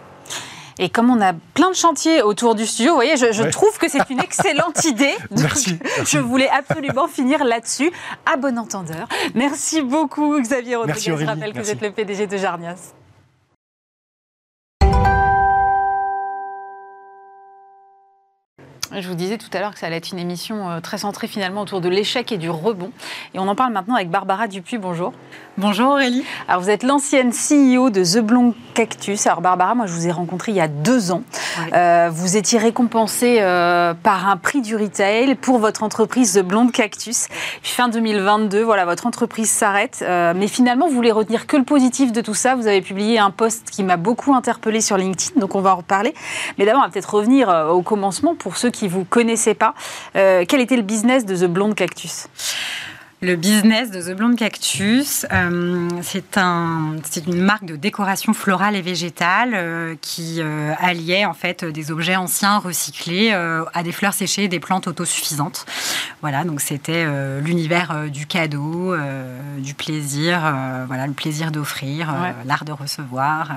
Et 0.79 0.89
comme 0.89 1.09
on 1.09 1.19
a 1.21 1.33
plein 1.33 1.69
de 1.71 1.75
chantiers 1.75 2.21
autour 2.21 2.53
du 2.53 2.65
studio, 2.65 2.91
vous 2.91 2.97
voyez, 2.97 3.17
je, 3.17 3.49
trouve 3.49 3.77
que 3.79 3.89
c'est 3.89 4.09
une 4.09 4.19
excellente 4.19 4.83
idée. 4.85 5.15
merci, 5.31 5.79
Je 6.05 6.19
voulais 6.19 6.49
absolument 6.49 7.07
finir 7.07 7.43
là-dessus. 7.43 7.91
À 8.31 8.37
bon 8.37 8.57
entendeur. 8.59 9.07
Merci 9.33 9.81
beaucoup, 9.81 10.39
Xavier 10.39 10.75
Rodriguez. 10.75 11.15
je 11.19 11.25
rappelle 11.25 11.53
que 11.53 11.59
vous 11.59 11.71
êtes 11.71 11.81
le 11.81 11.91
PDG 11.91 12.27
de 12.27 12.37
Jarnias. 12.37 12.93
Je 18.95 19.07
vous 19.09 19.15
disais 19.15 19.37
tout 19.37 19.49
à 19.51 19.59
l'heure 19.59 19.73
que 19.73 19.79
ça 19.79 19.87
allait 19.87 19.97
être 19.97 20.11
une 20.11 20.19
émission 20.19 20.69
euh, 20.69 20.79
très 20.79 20.97
centrée 20.97 21.27
finalement 21.27 21.61
autour 21.61 21.81
de 21.81 21.89
l'échec 21.89 22.31
et 22.31 22.37
du 22.37 22.49
rebond. 22.49 22.91
Et 23.33 23.39
on 23.39 23.47
en 23.47 23.55
parle 23.55 23.73
maintenant 23.73 23.95
avec 23.95 24.09
Barbara 24.09 24.47
Dupuis. 24.47 24.77
Bonjour. 24.77 25.11
Bonjour 25.57 25.89
Aurélie. 25.91 26.23
Alors 26.47 26.61
vous 26.61 26.69
êtes 26.69 26.83
l'ancienne 26.83 27.31
CEO 27.31 27.89
de 27.89 28.03
The 28.03 28.19
Blonde 28.19 28.53
Cactus. 28.75 29.27
Alors 29.27 29.41
Barbara, 29.41 29.75
moi 29.75 29.87
je 29.87 29.93
vous 29.93 30.07
ai 30.07 30.11
rencontré 30.11 30.53
il 30.53 30.55
y 30.55 30.61
a 30.61 30.69
deux 30.69 31.11
ans. 31.11 31.23
Euh, 31.73 32.09
vous 32.13 32.37
étiez 32.37 32.59
récompensée 32.59 33.39
euh, 33.41 33.93
par 33.93 34.29
un 34.29 34.37
prix 34.37 34.61
du 34.61 34.77
retail 34.77 35.35
pour 35.35 35.57
votre 35.57 35.83
entreprise 35.83 36.33
The 36.35 36.43
Blonde 36.43 36.71
Cactus. 36.71 37.27
Fin 37.63 37.89
2022, 37.89 38.61
voilà, 38.61 38.85
votre 38.85 39.05
entreprise 39.05 39.49
s'arrête. 39.49 40.03
mais 40.35 40.47
finalement, 40.47 40.87
vous 40.87 40.95
voulez 40.95 41.11
retenir 41.11 41.45
que 41.45 41.57
le 41.57 41.63
positif 41.63 42.13
de 42.13 42.21
tout 42.21 42.35
ça. 42.35 42.55
Vous 42.55 42.67
avez 42.67 42.81
publié 42.81 43.19
un 43.19 43.31
post 43.31 43.69
qui 43.69 43.83
m'a 43.83 43.97
beaucoup 43.97 44.33
interpellé 44.33 44.79
sur 44.79 44.95
LinkedIn, 44.97 45.39
donc 45.41 45.55
on 45.55 45.61
va 45.61 45.73
en 45.73 45.77
reparler. 45.77 46.13
Mais 46.57 46.65
d'abord, 46.65 46.81
on 46.81 46.85
va 46.85 46.91
peut-être 46.91 47.13
revenir 47.13 47.49
au 47.69 47.81
commencement 47.81 48.35
pour 48.35 48.55
ceux 48.57 48.69
qui 48.69 48.76
vous 48.85 49.03
connaissez 49.03 49.53
pas. 49.53 49.73
Euh, 50.15 50.45
quel 50.47 50.61
était 50.61 50.77
le 50.77 50.83
business 50.83 51.25
de 51.25 51.35
The 51.35 51.49
Blonde 51.49 51.75
Cactus? 51.75 52.27
Le 53.23 53.35
business 53.35 53.89
de 53.89 53.99
The 53.99 54.15
Blonde 54.15 54.35
Cactus, 54.35 55.25
euh, 55.33 55.89
c'est 56.03 56.37
un, 56.37 56.97
une 57.25 57.41
marque 57.41 57.65
de 57.65 57.75
décoration 57.75 58.31
florale 58.31 58.75
et 58.75 58.83
végétale 58.83 59.53
euh, 59.55 59.95
qui 59.99 60.39
alliait 60.79 61.25
en 61.25 61.33
fait 61.33 61.65
des 61.65 61.89
objets 61.89 62.15
anciens 62.15 62.59
recyclés 62.59 63.31
à 63.31 63.81
des 63.81 63.91
fleurs 63.91 64.13
séchées 64.13 64.43
et 64.43 64.47
des 64.47 64.59
plantes 64.59 64.85
autosuffisantes. 64.85 65.65
Voilà, 66.21 66.43
donc 66.43 66.61
c'était 66.61 67.07
l'univers 67.41 68.07
du 68.11 68.27
cadeau, 68.27 68.95
du 69.57 69.73
plaisir, 69.73 70.39
voilà, 70.85 71.07
le 71.07 71.13
plaisir 71.13 71.51
d'offrir, 71.51 72.13
l'art 72.45 72.65
de 72.65 72.71
recevoir, 72.71 73.49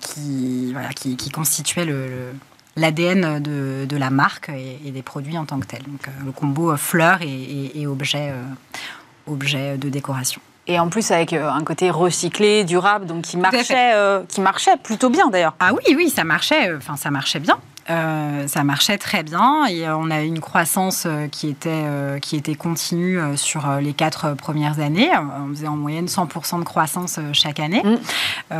qui, 0.00 0.72
voilà, 0.72 0.90
qui, 0.90 1.30
constituait 1.30 1.84
le 1.84 2.32
l'ADN 2.76 3.40
de, 3.40 3.84
de, 3.86 3.96
la 3.96 4.10
marque 4.10 4.50
et, 4.50 4.90
des 4.90 5.02
produits 5.02 5.38
en 5.38 5.44
tant 5.44 5.58
que 5.58 5.66
tels. 5.66 5.82
Donc, 5.82 6.06
euh, 6.08 6.24
le 6.24 6.32
combo 6.32 6.72
euh, 6.72 6.76
fleurs 6.76 7.22
et, 7.22 7.72
et, 7.74 7.86
objets, 7.86 8.32
euh, 8.32 9.76
de 9.76 9.88
décoration. 9.88 10.40
Et 10.66 10.78
en 10.78 10.88
plus 10.88 11.10
avec 11.10 11.32
un 11.32 11.64
côté 11.64 11.90
recyclé, 11.90 12.64
durable, 12.64 13.06
donc 13.06 13.22
qui 13.22 13.36
marchait, 13.36 13.92
qui 14.28 14.40
marchait 14.40 14.76
plutôt 14.76 15.08
bien 15.08 15.28
d'ailleurs. 15.28 15.54
Ah 15.58 15.72
oui, 15.72 15.94
oui, 15.96 16.10
ça 16.10 16.22
marchait. 16.22 16.72
Enfin, 16.76 16.96
ça 16.96 17.10
marchait 17.10 17.40
bien. 17.40 17.58
Euh, 17.90 18.46
ça 18.46 18.62
marchait 18.62 18.98
très 18.98 19.22
bien 19.22 19.66
et 19.66 19.86
euh, 19.86 19.96
on 19.96 20.10
a 20.10 20.20
une 20.20 20.38
croissance 20.38 21.04
euh, 21.06 21.26
qui 21.26 21.48
était, 21.48 21.84
qui 22.22 22.36
était 22.36 22.54
continue 22.54 23.18
sur 23.36 23.68
les 23.80 23.92
quatre 23.92 24.34
premières 24.34 24.80
années. 24.80 25.10
On 25.16 25.48
faisait 25.48 25.66
en 25.66 25.76
moyenne 25.76 26.06
100% 26.06 26.60
de 26.60 26.64
croissance 26.64 27.18
chaque 27.32 27.60
année. 27.60 27.82
Mm. 27.82 28.56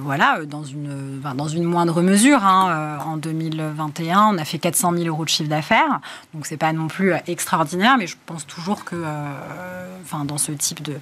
voilà, 0.00 0.40
dans 0.44 0.64
une, 0.64 1.20
dans 1.36 1.48
une 1.48 1.64
moindre 1.64 2.02
mesure. 2.02 2.44
Hein. 2.44 2.98
En 3.04 3.16
2021, 3.16 4.30
on 4.32 4.38
a 4.38 4.44
fait 4.44 4.58
400 4.58 4.92
000 4.92 5.04
euros 5.06 5.24
de 5.24 5.28
chiffre 5.28 5.48
d'affaires. 5.48 6.00
Donc, 6.34 6.46
c'est 6.46 6.56
pas 6.56 6.72
non 6.72 6.88
plus 6.88 7.12
extraordinaire, 7.26 7.96
mais 7.98 8.06
je 8.06 8.16
pense 8.26 8.46
toujours 8.46 8.84
que, 8.84 8.96
enfin, 10.04 10.24
dans 10.24 10.38
ce 10.38 10.52
type 10.52 10.82
de, 10.82 10.98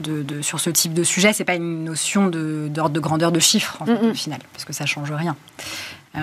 de, 0.00 0.42
sur 0.42 0.60
ce 0.60 0.70
type 0.70 0.94
de 0.94 1.04
sujet, 1.04 1.32
c'est 1.32 1.44
pas 1.44 1.54
une 1.54 1.84
notion 1.84 2.28
d'ordre 2.28 2.90
de, 2.90 3.00
grandeur 3.00 3.32
de 3.32 3.40
chiffre, 3.40 3.78
en 3.80 3.86
mm, 3.86 4.06
mm. 4.06 4.10
au 4.10 4.14
final, 4.14 4.40
parce 4.52 4.64
que 4.64 4.72
ça 4.72 4.86
change 4.86 5.12
rien. 5.12 5.36
Euh, 6.16 6.20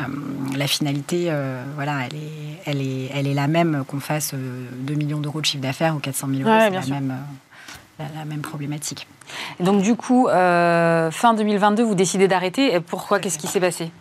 la 0.56 0.68
finalité, 0.68 1.26
euh, 1.30 1.64
voilà, 1.76 2.06
elle 2.06 2.16
est, 2.16 2.62
elle, 2.66 2.82
est, 2.82 3.10
elle 3.14 3.28
est 3.28 3.34
la 3.34 3.48
même 3.48 3.84
qu'on 3.88 4.00
fasse 4.00 4.34
2 4.34 4.40
euh, 4.40 4.96
millions 4.96 5.20
d'euros 5.20 5.42
de 5.42 5.46
chiffre 5.46 5.62
d'affaires 5.62 5.96
ou 5.96 6.00
400 6.00 6.28
000 6.34 6.50
euros, 6.50 6.60
c'est 6.62 6.90
la 6.90 7.00
même, 7.02 7.18
la, 8.00 8.26
même 8.26 8.42
problématique. 8.42 9.08
donc 9.60 9.82
du 9.82 9.96
coup, 9.96 10.28
fin 10.30 11.34
2022, 11.36 11.84
vous 11.84 11.96
décidez 11.96 12.28
d'arrêter. 12.28 12.80
Pourquoi 12.80 13.20
Qu'est-ce 13.20 13.38
qui 13.38 13.48
s'est 13.48 13.60
passé? 13.60 13.92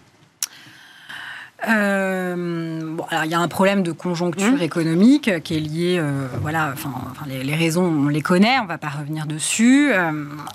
Bon, 1.66 3.05
alors 3.11 3.24
il 3.24 3.30
y 3.30 3.34
a 3.34 3.41
un 3.41 3.49
problème 3.49 3.82
de 3.82 3.93
conjoncture 3.93 4.53
mmh. 4.53 4.62
économique 4.62 5.43
qui 5.43 5.57
est 5.57 5.61
lié, 5.61 6.03
voilà, 6.41 6.70
enfin, 6.72 6.93
les, 7.26 7.43
les, 7.43 7.55
raisons 7.55 7.84
on 7.84 8.09
les 8.09 8.22
connaît, 8.22 8.59
on 8.61 8.66
va 8.66 8.78
pas 8.78 8.88
revenir 8.88 9.26
dessus. 9.26 9.93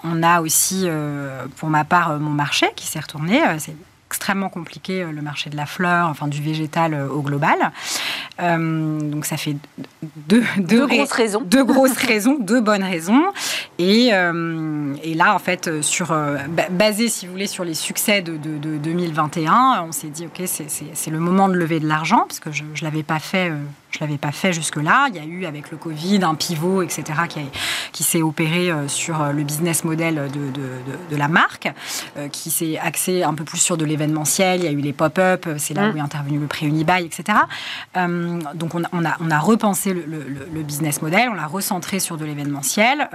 on 0.04 0.24
a 0.24 0.40
aussi, 0.40 0.88
pour 1.58 1.70
ma 1.70 1.84
part, 1.84 2.20
mon 2.20 2.32
marché 2.32 2.68
qui 2.78 2.88
s'est 2.88 3.02
retourné. 3.02 3.42
c'est 3.60 3.76
extrêmement 4.16 4.48
compliqué 4.48 5.04
euh, 5.04 5.12
le 5.12 5.22
marché 5.22 5.50
de 5.50 5.58
la 5.58 5.66
fleur, 5.66 6.08
enfin 6.08 6.30
du 6.30 6.42
végétal 6.42 6.94
euh, 6.94 7.10
au 7.10 7.22
global. 7.22 7.58
Euh, 8.40 9.00
donc 9.02 9.26
ça 9.26 9.36
fait 9.36 9.58
deux, 10.16 10.44
deux, 10.58 10.88
grosses 10.88 11.12
raisons. 11.12 11.42
Deux 11.42 11.66
grosses 11.66 11.98
raisons, 11.98 12.38
deux 12.40 12.62
bonnes 12.62 12.84
raisons. 12.84 13.24
Et, 13.78 14.08
et 14.08 15.14
là, 15.14 15.36
en 15.36 15.40
fait, 15.40 15.82
sur, 15.82 16.16
basé, 16.72 17.10
si 17.10 17.26
vous 17.26 17.34
voulez, 17.34 17.48
sur 17.48 17.66
les 17.66 17.74
succès 17.74 18.22
de, 18.22 18.38
de, 18.38 18.78
2021, 18.78 19.86
on 19.88 19.92
s'est 19.92 20.08
dit, 20.08 20.28
OK, 20.28 20.42
c'est 20.46 21.12
le 21.12 21.20
moment 21.20 21.50
de 21.50 21.56
lever 21.56 21.80
de 21.80 21.88
l'argent, 21.88 22.26
parce 22.28 22.40
que 22.40 22.52
je 22.52 22.64
ne 22.64 22.84
l'avais 22.84 23.04
pas 23.04 23.20
fait 23.20 23.52
je 23.96 24.04
ne 24.04 24.08
l'avais 24.08 24.18
pas 24.18 24.32
fait 24.32 24.52
jusque-là. 24.52 25.08
Il 25.10 25.16
y 25.16 25.20
a 25.20 25.24
eu, 25.24 25.46
avec 25.46 25.72
le 25.72 25.78
Covid, 25.78 26.20
un 26.24 26.36
pivot, 26.36 26.82
etc., 26.82 27.04
qui, 27.30 27.40
qui 27.94 28.04
s'est 28.04 28.22
opéré 28.22 28.70
euh, 28.70 28.88
sur 28.90 29.22
euh, 29.22 29.32
le 29.32 29.44
business 29.44 29.86
model 29.86 30.16
de, 30.16 30.52
de, 30.52 31.12
de, 31.12 31.16
la 31.16 31.30
marque, 31.30 31.72
euh, 32.18 32.28
qui 32.28 32.52
s'est 32.52 32.78
axé 32.78 33.24
un 33.24 33.34
peu 33.34 33.46
plus 33.46 33.60
sur 33.60 33.78
de 33.78 33.86
l'événementiel. 33.86 34.60
Il 34.60 34.66
y 34.66 34.68
a 34.68 34.72
eu 34.72 34.82
les 34.82 34.92
pop-up, 34.92 35.48
c'est 35.58 35.74
là 35.74 35.90
où 35.90 35.98
est 35.98 36.02
intervenu 36.02 36.40
le 36.40 36.48
prix 36.48 36.68
Unibail, 36.68 37.06
etc. 37.06 37.38
donc, 37.96 38.76
on, 38.76 38.84
on, 38.92 39.06
a, 39.06 39.16
on 39.20 39.32
a 39.32 39.40
repensé 39.40 39.94
le, 39.94 40.04
le, 40.06 40.64
business 40.64 41.02
model, 41.02 41.30
on 41.30 41.36
l'a 41.36 41.46
recentré 41.46 42.00
sur 42.00 42.18
de 42.18 42.26
l'événementiel. 42.26 43.08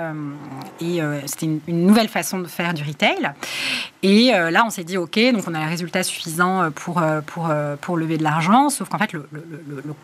et 0.80 1.00
c'était 1.26 1.46
une, 1.46 1.60
une, 1.66 1.86
nouvelle 1.86 2.08
façon 2.08 2.38
de 2.38 2.46
faire 2.46 2.74
du 2.74 2.82
retail. 2.84 3.32
Et 4.02 4.30
là, 4.30 4.64
on 4.64 4.70
s'est 4.70 4.84
dit, 4.84 4.96
OK, 4.96 5.18
donc 5.32 5.44
on 5.48 5.54
a 5.54 5.58
les 5.58 5.66
résultats 5.66 6.02
suffisants 6.02 6.70
pour, 6.70 7.02
pour, 7.26 7.50
pour 7.80 7.96
lever 7.96 8.18
de 8.18 8.22
l'argent, 8.22 8.70
sauf 8.70 8.88
qu'en 8.88 8.98
fait, 8.98 9.12
le, 9.12 9.26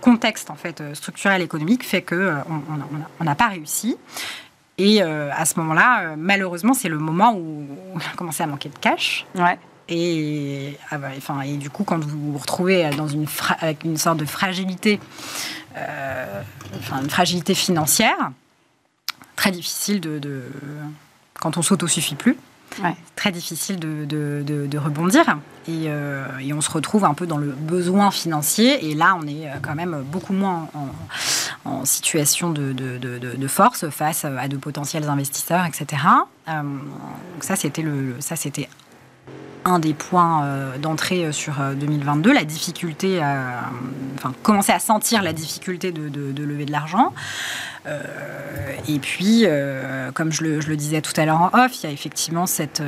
contexte, 0.00 0.50
en 0.50 0.56
fait, 0.56 0.65
euh, 0.80 0.94
structurelle 0.94 1.42
économique 1.42 1.84
fait 1.84 2.02
que 2.02 2.14
euh, 2.14 2.34
on 3.20 3.24
n'a 3.24 3.34
pas 3.34 3.48
réussi. 3.48 3.96
Et 4.78 5.02
euh, 5.02 5.30
à 5.34 5.44
ce 5.44 5.58
moment-là, 5.60 6.16
malheureusement, 6.16 6.74
c'est 6.74 6.88
le 6.88 6.98
moment 6.98 7.34
où 7.34 7.66
on 7.94 7.98
a 7.98 8.16
commencé 8.16 8.42
à 8.42 8.46
manquer 8.46 8.68
de 8.68 8.78
cash. 8.78 9.26
Ouais. 9.34 9.58
Et, 9.88 10.76
ah 10.90 10.98
bah, 10.98 11.08
enfin, 11.16 11.40
et 11.42 11.56
du 11.56 11.70
coup, 11.70 11.84
quand 11.84 12.04
vous 12.04 12.32
vous 12.32 12.38
retrouvez 12.38 12.90
dans 12.90 13.08
une 13.08 13.26
avec 13.60 13.84
une 13.84 13.96
sorte 13.96 14.18
de 14.18 14.24
fragilité, 14.24 15.00
enfin, 15.74 17.02
une 17.02 17.10
fragilité 17.10 17.54
financière, 17.54 18.32
très 19.36 19.52
difficile 19.52 20.00
de, 20.00 20.18
de 20.18 20.42
quand 21.40 21.56
on 21.56 21.62
s'autosuffit 21.62 22.16
plus, 22.16 22.36
Très 23.14 23.32
difficile 23.32 23.78
de, 23.78 24.04
de, 24.04 24.78
rebondir. 24.78 25.24
Et, 25.68 25.86
euh, 25.88 26.26
et, 26.40 26.52
on 26.52 26.60
se 26.60 26.70
retrouve 26.70 27.04
un 27.04 27.14
peu 27.14 27.26
dans 27.26 27.38
le 27.38 27.48
besoin 27.48 28.10
financier. 28.10 28.88
Et 28.88 28.94
là, 28.94 29.16
on 29.20 29.26
est 29.26 29.48
euh, 29.48 29.54
quand 29.62 29.74
même 29.74 30.04
beaucoup 30.04 30.32
moins 30.32 30.68
en, 31.64 31.84
situation 31.84 32.50
de, 32.50 33.46
force 33.48 33.88
face 33.90 34.24
à 34.24 34.48
de 34.48 34.56
potentiels 34.56 35.08
investisseurs, 35.08 35.64
etc. 35.64 36.02
Euh, 36.48 36.62
donc 36.62 37.42
ça, 37.42 37.56
c'était 37.56 37.82
le, 37.82 38.16
ça, 38.20 38.36
c'était 38.36 38.68
un 39.66 39.78
des 39.78 39.92
points 39.94 40.46
d'entrée 40.80 41.32
sur 41.32 41.54
2022, 41.78 42.32
la 42.32 42.44
difficulté, 42.44 43.20
enfin 44.14 44.32
commencer 44.42 44.72
à 44.72 44.78
sentir 44.78 45.22
la 45.22 45.32
difficulté 45.32 45.92
de, 45.92 46.42
lever 46.42 46.64
de 46.64 46.72
l'argent. 46.72 47.12
et 47.86 48.98
puis, 49.00 49.44
comme 50.14 50.32
je 50.32 50.44
le, 50.44 50.76
disais 50.76 51.00
tout 51.02 51.12
à 51.16 51.26
l'heure 51.26 51.40
en 51.40 51.50
off, 51.52 51.82
il 51.82 51.86
y 51.86 51.88
a 51.88 51.92
effectivement 51.92 52.46
cette 52.46 52.82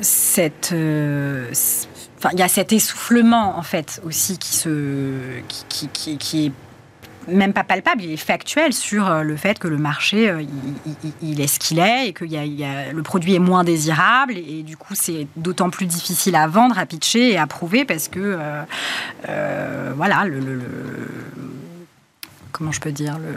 cette, 0.00 0.74
il 2.32 2.38
y 2.38 2.42
a 2.42 2.48
cet 2.48 2.72
essoufflement 2.72 3.58
en 3.58 3.62
fait 3.62 4.00
aussi 4.04 4.38
qui 4.38 4.54
se, 4.54 5.40
qui, 5.48 5.88
qui, 5.88 6.18
qui, 6.18 6.46
est 6.46 6.52
même 7.28 7.52
pas 7.52 7.64
palpable, 7.64 8.02
il 8.02 8.12
est 8.12 8.16
factuel 8.16 8.72
sur 8.72 9.08
euh, 9.08 9.22
le 9.22 9.36
fait 9.36 9.58
que 9.58 9.68
le 9.68 9.78
marché, 9.78 10.28
euh, 10.28 10.42
il, 11.22 11.40
est 11.40 11.46
ce 11.46 11.58
qu'il 11.58 11.78
est 11.78 12.08
et 12.08 12.12
que 12.12 12.24
y 12.24 12.64
a, 12.64 12.92
le 12.92 13.02
produit 13.02 13.34
est 13.34 13.40
moins 13.40 13.64
désirable 13.64 14.36
et, 14.36 14.62
du 14.62 14.76
coup 14.76 14.94
c'est 14.94 15.26
d'autant 15.36 15.70
plus 15.70 15.86
difficile 15.86 16.36
à 16.36 16.46
vendre, 16.46 16.78
à 16.78 16.86
pitcher 16.86 17.32
et 17.32 17.38
à 17.38 17.46
prouver 17.46 17.84
parce 17.84 18.08
que 18.08 18.38
euh, 19.28 19.92
voilà 19.96 20.24
le, 20.24 20.60
comment 22.52 22.72
je 22.72 22.80
peux 22.80 22.92
dire 22.92 23.18
le 23.18 23.34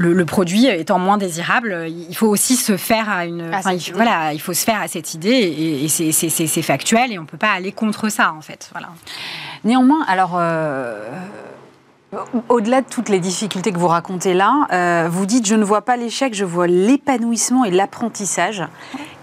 le, 0.00 0.24
produit 0.24 0.66
étant 0.66 0.98
moins 0.98 1.18
désirable, 1.18 1.86
il 1.88 2.16
faut 2.16 2.26
aussi 2.26 2.56
se 2.56 2.78
faire 2.78 3.10
à 3.10 3.26
une. 3.26 3.52
il, 3.66 3.92
voilà, 3.92 4.32
il 4.32 4.40
faut 4.40 4.54
se 4.54 4.64
faire 4.64 4.80
à 4.80 4.88
cette 4.88 5.12
idée 5.12 5.28
et, 5.28 5.88
c'est 5.88 6.62
factuel 6.62 7.12
et 7.12 7.18
on 7.18 7.22
ne 7.22 7.26
peut 7.26 7.36
pas 7.36 7.52
aller 7.52 7.70
contre 7.70 8.08
ça 8.08 8.32
en 8.32 8.40
fait. 8.40 8.70
Voilà. 8.72 8.88
Néanmoins, 9.64 10.04
alors. 10.08 10.36
Euh, 10.36 11.06
au-delà 12.48 12.82
de 12.82 12.86
toutes 12.88 13.08
les 13.08 13.20
difficultés 13.20 13.72
que 13.72 13.78
vous 13.78 13.88
racontez 13.88 14.34
là, 14.34 14.66
euh, 14.72 15.08
vous 15.10 15.26
dites 15.26 15.46
je 15.46 15.54
ne 15.54 15.64
vois 15.64 15.82
pas 15.82 15.96
l'échec, 15.96 16.34
je 16.34 16.44
vois 16.44 16.66
l'épanouissement 16.66 17.64
et 17.64 17.70
l'apprentissage. 17.70 18.64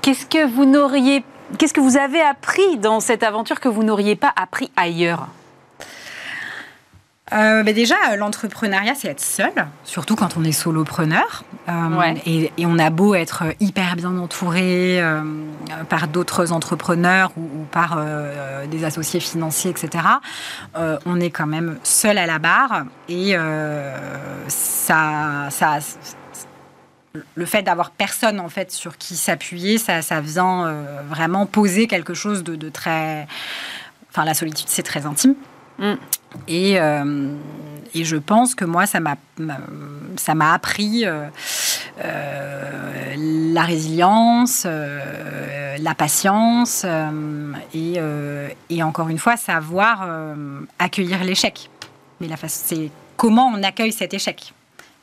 Qu'est-ce 0.01 0.25
que 0.25 0.47
vous 0.47 0.65
n'auriez, 0.65 1.23
qu'est-ce 1.57 1.73
que 1.73 1.81
vous 1.81 1.97
avez 1.97 2.21
appris 2.21 2.77
dans 2.77 2.99
cette 2.99 3.23
aventure 3.23 3.59
que 3.59 3.69
vous 3.69 3.83
n'auriez 3.83 4.15
pas 4.15 4.31
appris 4.35 4.71
ailleurs? 4.75 5.27
Euh, 7.33 7.63
bah 7.63 7.73
déjà, 7.73 8.15
l'entrepreneuriat, 8.15 8.95
c'est 8.95 9.09
être 9.09 9.21
seul, 9.21 9.51
surtout 9.83 10.15
quand 10.15 10.37
on 10.37 10.43
est 10.45 10.53
solopreneur. 10.53 11.43
Euh, 11.67 12.13
et, 12.25 12.51
on 12.59 12.79
a 12.79 12.89
beau 12.89 13.15
être 13.15 13.43
hyper 13.59 13.97
bien 13.97 14.17
entouré 14.17 15.01
euh, 15.01 15.21
par 15.89 16.07
d'autres 16.07 16.53
entrepreneurs 16.53 17.31
ou, 17.35 17.65
par 17.71 17.99
des 18.69 18.85
associés 18.85 19.19
financiers, 19.19 19.71
etc. 19.71 20.03
on 20.75 21.19
est 21.19 21.29
quand 21.29 21.47
même 21.47 21.77
seul 21.83 22.17
à 22.17 22.25
la 22.25 22.39
barre 22.39 22.85
et 23.09 23.35
ça, 24.47 25.47
ça, 25.49 25.79
le 27.35 27.45
fait 27.45 27.63
d'avoir 27.63 27.91
personne 27.91 28.39
en 28.39 28.49
fait 28.49 28.71
sur 28.71 28.97
qui 28.97 29.15
s'appuyer, 29.15 29.77
ça, 29.77 30.01
ça 30.01 30.21
vient 30.21 30.73
vraiment 31.09 31.45
poser 31.45 31.87
quelque 31.87 32.13
chose 32.13 32.43
de, 32.43 32.55
de 32.55 32.69
très. 32.69 33.27
Enfin, 34.09 34.23
la 34.23 34.33
solitude, 34.33 34.67
c'est 34.69 34.83
très 34.83 35.05
intime. 35.05 35.35
Mm. 35.79 35.93
Et, 36.47 36.79
euh, 36.79 37.29
et, 37.93 38.03
je 38.03 38.15
pense 38.15 38.55
que 38.55 38.65
moi, 38.65 38.85
ça 38.85 38.99
m'a, 38.99 40.53
appris 40.53 41.05
euh, 41.05 41.27
euh, 42.03 43.15
la 43.17 43.63
résilience, 43.63 44.65
la 44.65 45.95
patience 45.95 46.85
et, 47.73 47.99
et, 48.69 48.83
encore 48.83 49.09
une 49.09 49.19
fois, 49.19 49.37
savoir 49.37 50.07
accueillir 50.79 51.23
l'échec. 51.23 51.69
Mais 52.19 52.27
la 52.27 52.35
c'est 52.47 52.89
comment 53.15 53.47
on 53.47 53.61
accueille 53.63 53.91
cet 53.91 54.13
échec 54.13 54.53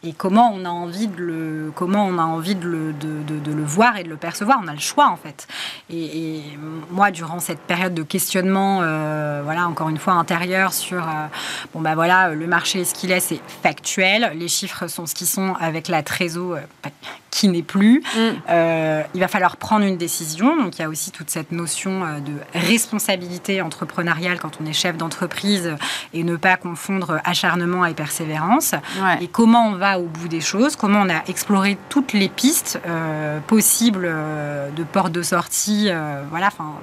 et 0.05 0.13
comment 0.13 0.53
on 0.55 0.65
a 0.65 0.69
envie 0.69 1.07
de 1.07 1.17
le, 1.17 1.73
comment 1.75 2.07
on 2.07 2.19
a 2.19 2.23
envie 2.23 2.55
de 2.55 2.67
le, 2.67 3.65
voir 3.65 3.97
et 3.97 4.05
de 4.05 4.09
le 4.09 4.17
percevoir. 4.17 4.61
On 4.63 4.69
a 4.69 4.73
le 4.73 4.79
choix 4.79 5.09
en 5.09 5.17
fait. 5.17 5.47
Et, 5.91 6.43
moi, 6.91 7.11
durant 7.11 7.41
cette 7.41 7.61
période 7.61 7.95
de 7.95 8.03
questionnement, 8.03 8.81
euh, 8.83 9.41
voilà, 9.43 9.67
encore 9.67 9.89
une 9.89 9.99
fois 9.99 10.15
intérieur 10.15 10.73
sur, 10.73 11.03
euh, 11.03 11.27
bon 11.73 11.81
bah 11.81 11.95
voilà, 11.95 12.31
le 12.35 12.47
marché 12.47 12.81
est 12.81 12.85
ce 12.85 12.95
qu'il 12.95 13.11
est, 13.11 13.21
c'est 13.21 13.41
factuel. 13.63 14.33
Les 14.37 14.49
chiffres 14.49 14.87
sont 14.87 15.07
ce 15.07 15.15
qu'ils 15.15 15.27
sont 15.27 15.55
avec 15.59 15.89
la 15.89 16.03
trésor 16.03 16.55
euh, 16.55 16.89
qui 17.35 17.49
n'est 17.49 17.63
plus. 17.63 18.03
Mm. 18.17 19.03
il 19.15 19.21
va 19.21 19.29
falloir 19.29 19.57
prendre 19.57 19.85
une 19.85 19.97
décision. 19.97 20.57
Donc 20.57 20.79
il 20.79 20.83
y 20.83 20.85
a 20.85 20.89
aussi 20.89 21.11
toute 21.11 21.31
cette 21.31 21.51
notion 21.51 22.01
de 22.01 22.33
responsabilité 22.59 23.61
entrepreneuriale 23.61 24.39
quand 24.39 24.59
on 24.63 24.67
est 24.67 24.73
chef 24.73 24.97
d'entreprise 24.97 25.75
et 26.13 26.23
ne 26.23 26.37
pas 26.37 26.57
confondre 26.57 27.21
acharnement 27.25 27.85
et 27.87 27.95
persévérance. 27.95 28.75
Et 29.21 29.27
comment 29.27 29.69
on 29.69 29.77
va 29.77 29.99
au 29.99 30.05
bout 30.05 30.29
des 30.29 30.41
choses, 30.41 30.77
comment 30.77 31.01
on 31.01 31.11
a 31.11 31.23
exploré 31.29 31.77
toutes 31.89 32.13
les 32.13 32.29
pistes 32.29 32.81
euh, 32.87 33.41
possibles 33.41 34.07
euh, 34.07 34.71
de 34.71 34.85
porte 34.85 35.13
de 35.13 35.23
sortie, 35.23 35.87
euh, 35.89 36.23
voilà, 36.31 36.49
enfin, 36.49 36.75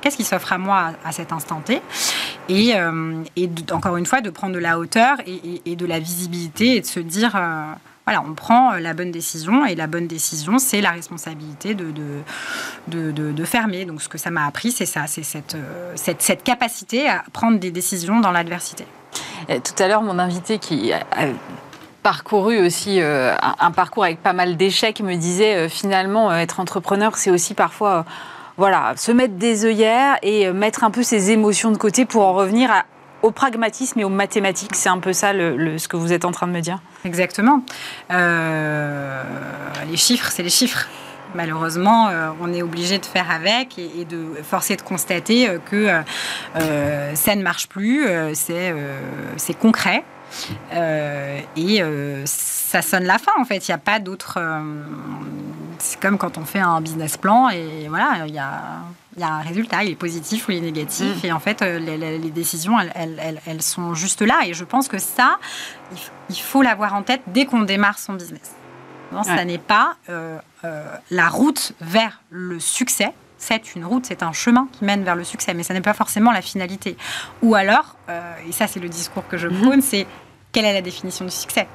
qu'est-ce 0.00 0.16
qui 0.16 0.24
s'offre 0.24 0.52
à 0.52 0.58
moi 0.58 0.92
à, 1.04 1.12
cet 1.12 1.32
instant 1.32 1.60
T? 1.60 1.80
Et, 2.48 2.74
et 3.36 3.50
encore 3.72 3.98
une 3.98 4.06
fois 4.06 4.22
de 4.22 4.30
prendre 4.30 4.54
de 4.54 4.58
la 4.58 4.78
hauteur 4.78 5.18
et, 5.26 5.76
de 5.76 5.86
la 5.86 5.98
visibilité 5.98 6.76
et 6.76 6.80
de 6.80 6.86
se 6.86 7.00
dire 7.00 7.36
on 8.16 8.34
prend 8.34 8.72
la 8.72 8.94
bonne 8.94 9.10
décision 9.10 9.66
et 9.66 9.74
la 9.74 9.86
bonne 9.86 10.06
décision, 10.06 10.58
c'est 10.58 10.80
la 10.80 10.90
responsabilité 10.90 11.74
de, 11.74 11.92
de, 12.88 13.10
de, 13.10 13.44
fermer. 13.44 13.84
Donc 13.84 14.02
ce 14.02 14.08
que 14.08 14.18
ça 14.18 14.30
m'a 14.30 14.46
appris, 14.46 14.72
c'est 14.72 14.86
ça, 14.86 15.06
c'est 15.06 15.22
cette, 15.22 15.56
cette, 15.94 16.22
cette, 16.22 16.42
capacité 16.42 17.08
à 17.08 17.24
prendre 17.32 17.58
des 17.58 17.70
décisions 17.70 18.20
dans 18.20 18.32
l'adversité. 18.32 18.86
Tout 19.48 19.82
à 19.82 19.88
l'heure, 19.88 20.02
mon 20.02 20.18
invité 20.18 20.58
qui 20.58 20.92
parcouru 22.02 22.64
aussi 22.64 23.00
euh, 23.00 23.34
un, 23.58 23.70
parcours 23.70 24.04
avec 24.04 24.22
pas 24.22 24.32
mal 24.32 24.56
d'échecs 24.56 25.00
me 25.00 25.14
disait 25.16 25.56
euh, 25.56 25.68
finalement 25.68 26.30
euh, 26.30 26.36
être 26.36 26.60
entrepreneur 26.60 27.16
c'est 27.16 27.30
aussi 27.30 27.52
parfois 27.52 28.04
voilà 28.56 28.94
se 28.96 29.12
mettre 29.12 29.34
des 29.34 29.66
œillères 29.66 30.16
et 30.22 30.50
mettre 30.52 30.84
un 30.84 30.90
peu 30.90 31.02
ses 31.02 31.32
émotions 31.32 31.70
de 31.70 31.76
côté 31.76 32.06
pour 32.06 32.22
en 32.22 32.32
revenir 32.32 32.70
au 33.22 33.30
pragmatisme 33.30 34.00
et 34.00 34.04
aux 34.04 34.08
mathématiques. 34.08 34.74
C'est 34.74 34.88
un 34.88 34.98
peu 34.98 35.12
ça 35.12 35.32
ce 35.32 35.88
que 35.88 35.96
vous 35.96 36.12
êtes 36.12 36.24
en 36.24 36.30
train 36.30 36.46
de 36.46 36.52
me 36.52 36.60
dire? 36.60 36.80
Exactement. 37.04 37.62
les 38.10 39.96
chiffres, 39.96 40.30
c'est 40.30 40.42
les 40.42 40.50
chiffres. 40.50 40.86
Malheureusement, 41.34 42.08
on 42.40 42.52
est 42.54 42.62
obligé 42.62 42.98
de 42.98 43.04
faire 43.04 43.30
avec 43.30 43.78
et, 43.78 44.06
de 44.06 44.34
forcer 44.42 44.76
de 44.76 44.82
constater 44.82 45.48
que 45.70 45.88
ça 46.54 47.36
ne 47.36 47.42
marche 47.42 47.68
plus, 47.68 48.06
c'est 48.34 49.58
concret. 49.58 50.04
Euh, 50.72 51.40
et 51.56 51.82
euh, 51.82 52.22
ça 52.26 52.82
sonne 52.82 53.04
la 53.04 53.18
fin 53.18 53.32
en 53.38 53.44
fait. 53.44 53.66
Il 53.68 53.70
n'y 53.70 53.74
a 53.74 53.78
pas 53.78 53.98
d'autre. 53.98 54.38
Euh, 54.38 54.82
c'est 55.78 56.00
comme 56.00 56.18
quand 56.18 56.38
on 56.38 56.44
fait 56.44 56.60
un 56.60 56.80
business 56.80 57.16
plan 57.16 57.48
et 57.48 57.86
voilà, 57.88 58.26
y 59.20 59.24
a 59.24 59.28
un 59.28 59.42
résultat, 59.42 59.84
il 59.84 59.92
est 59.92 59.96
positif 59.96 60.48
ou 60.48 60.52
il 60.52 60.58
est 60.58 60.62
négatif. 60.62 61.22
Mm. 61.22 61.26
Et 61.26 61.32
en 61.32 61.40
fait, 61.40 61.62
les, 61.62 62.30
décisions, 62.30 62.78
elles, 62.78 63.40
elles, 63.46 63.62
sont 63.62 63.94
juste 63.94 64.22
là. 64.22 64.40
Et 64.46 64.54
je 64.54 64.64
pense 64.64 64.88
que 64.88 64.98
ça, 64.98 65.38
il 66.30 66.36
faut 66.36 66.62
l'avoir 66.62 66.94
en 66.94 67.02
tête 67.02 67.22
dès 67.28 67.46
qu'on 67.46 67.62
démarre 67.62 67.98
son 67.98 68.14
business. 68.14 68.54
Non, 69.12 69.22
Ça 69.22 69.44
n'est 69.44 69.58
pas 69.58 69.96
la 71.10 71.28
route 71.28 71.72
vers 71.80 72.22
le 72.30 72.60
succès 72.60 73.12
c'est 73.40 73.76
une 73.76 73.84
route, 73.84 74.04
c'est 74.04 74.24
un 74.24 74.32
chemin 74.32 74.66
qui 74.72 74.84
mène 74.84 75.04
vers 75.04 75.14
le 75.14 75.22
succès, 75.22 75.54
mais 75.54 75.62
ça 75.62 75.72
n'est 75.72 75.80
pas 75.80 75.94
forcément 75.94 76.32
la 76.32 76.42
finalité. 76.42 76.96
Ou 77.40 77.54
alors, 77.54 77.94
et 78.44 78.50
ça 78.50 78.66
c'est 78.66 78.80
le 78.80 78.88
discours 78.88 79.28
que 79.28 79.36
je 79.36 79.46
mm-hmm. 79.46 79.60
prône, 79.60 79.80
c'est 79.80 80.08
quelle 80.50 80.64
est 80.64 80.72
la 80.72 80.82
définition 80.82 81.24
du 81.24 81.30
succès? 81.30 81.68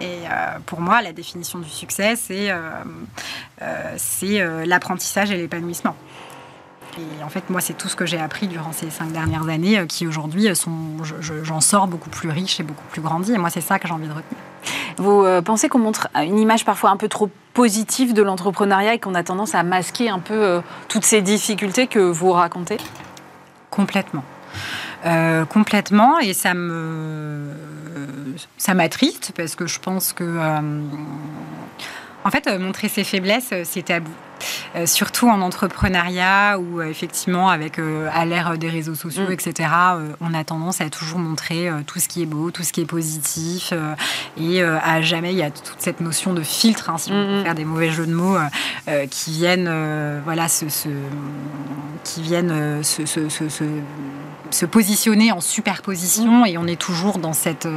Et 0.00 0.20
euh, 0.30 0.58
pour 0.66 0.80
moi, 0.80 1.00
la 1.02 1.12
définition 1.12 1.58
du 1.58 1.68
succès, 1.68 2.16
c'est 2.16 2.50
euh, 2.50 2.58
euh, 3.62 4.66
l'apprentissage 4.66 5.30
et 5.30 5.36
l'épanouissement. 5.36 5.96
Et 6.98 7.22
en 7.22 7.28
fait, 7.28 7.50
moi, 7.50 7.60
c'est 7.60 7.74
tout 7.74 7.88
ce 7.88 7.96
que 7.96 8.06
j'ai 8.06 8.18
appris 8.18 8.48
durant 8.48 8.72
ces 8.72 8.90
cinq 8.90 9.12
dernières 9.12 9.48
années 9.48 9.84
qui 9.86 10.06
aujourd'hui 10.06 10.54
sont, 10.56 10.72
j'en 11.20 11.60
sors 11.60 11.86
beaucoup 11.86 12.10
plus 12.10 12.30
riche 12.30 12.60
et 12.60 12.62
beaucoup 12.62 12.84
plus 12.90 13.02
grandi. 13.02 13.32
Et 13.32 13.38
moi, 13.38 13.50
c'est 13.50 13.60
ça 13.60 13.78
que 13.78 13.86
j'ai 13.86 13.94
envie 13.94 14.08
de 14.08 14.12
retenir. 14.12 14.40
Vous 14.96 15.24
pensez 15.42 15.68
qu'on 15.68 15.78
montre 15.78 16.08
une 16.14 16.38
image 16.38 16.64
parfois 16.64 16.90
un 16.90 16.96
peu 16.96 17.08
trop 17.08 17.28
positive 17.52 18.14
de 18.14 18.22
l'entrepreneuriat 18.22 18.94
et 18.94 18.98
qu'on 18.98 19.14
a 19.14 19.22
tendance 19.22 19.54
à 19.54 19.62
masquer 19.62 20.08
un 20.08 20.18
peu 20.18 20.62
toutes 20.88 21.04
ces 21.04 21.20
difficultés 21.20 21.86
que 21.86 21.98
vous 21.98 22.32
racontez? 22.32 22.78
Complètement. 23.70 24.24
Euh, 25.04 25.44
complètement 25.44 26.18
et 26.18 26.32
ça 26.32 26.54
me 26.54 27.52
ça 28.56 28.74
m'attriste 28.74 29.32
parce 29.36 29.54
que 29.54 29.66
je 29.66 29.78
pense 29.78 30.12
que 30.12 30.24
euh, 30.24 30.80
en 32.24 32.30
fait 32.30 32.48
montrer 32.58 32.88
ses 32.88 33.04
faiblesses 33.04 33.52
c'est 33.64 33.84
tabou 33.84 34.10
Euh, 34.74 34.84
surtout 34.86 35.28
en 35.28 35.40
entrepreneuriat 35.40 36.58
où 36.58 36.80
euh, 36.80 36.84
effectivement 36.90 37.48
avec 37.48 37.78
euh, 37.78 38.08
à 38.12 38.24
l'ère 38.26 38.58
des 38.58 38.68
réseaux 38.68 38.94
sociaux, 38.94 39.24
Mm. 39.28 39.32
etc. 39.32 39.68
on 40.20 40.34
a 40.34 40.44
tendance 40.44 40.80
à 40.80 40.90
toujours 40.90 41.18
montrer 41.18 41.70
tout 41.86 41.98
ce 41.98 42.08
qui 42.08 42.22
est 42.22 42.26
beau, 42.26 42.50
tout 42.50 42.62
ce 42.62 42.72
qui 42.72 42.80
est 42.82 42.86
positif 42.86 43.72
et 44.38 44.62
à 44.62 45.00
jamais 45.00 45.32
il 45.32 45.38
y 45.38 45.42
a 45.42 45.50
toute 45.50 45.76
cette 45.78 46.00
notion 46.00 46.32
de 46.34 46.42
filtre, 46.42 46.90
hein, 46.90 46.98
si 46.98 47.10
on 47.12 47.14
Mm, 47.22 47.26
peut 47.26 47.40
mm. 47.40 47.44
faire 47.44 47.54
des 47.54 47.64
mauvais 47.64 47.90
jeux 47.90 48.06
de 48.06 48.14
mots, 48.14 48.36
qui 49.10 49.30
viennent 49.32 50.20
voilà 50.24 50.48
se, 50.48 50.68
se- 50.68 50.88
qui 52.04 52.22
viennent 52.22 52.82
se, 52.82 54.64
positionner 54.66 55.32
en 55.32 55.40
superposition 55.40 56.44
et 56.46 56.56
on 56.58 56.66
est 56.66 56.80
toujours 56.80 57.18
dans 57.18 57.32
cette 57.32 57.68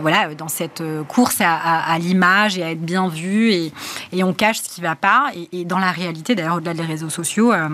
voilà 0.00 0.34
dans 0.34 0.48
cette 0.48 0.82
course 1.08 1.40
à, 1.40 1.54
à- 1.54 1.92
à 1.92 1.98
l'image 1.98 2.56
et 2.58 2.62
à 2.62 2.70
être 2.70 2.80
bien 2.80 3.08
vu 3.08 3.50
et, 3.50 3.72
et 4.12 4.22
on 4.24 4.32
cache 4.32 4.58
ce 4.62 4.68
qui 4.68 4.80
va 4.80 4.94
pas 4.94 5.30
et, 5.34 5.48
et 5.60 5.64
dans 5.64 5.77
la 5.78 5.90
réalité 5.90 6.34
d'ailleurs 6.34 6.56
au-delà 6.56 6.74
des 6.74 6.82
réseaux 6.82 7.10
sociaux 7.10 7.52
euh, 7.52 7.68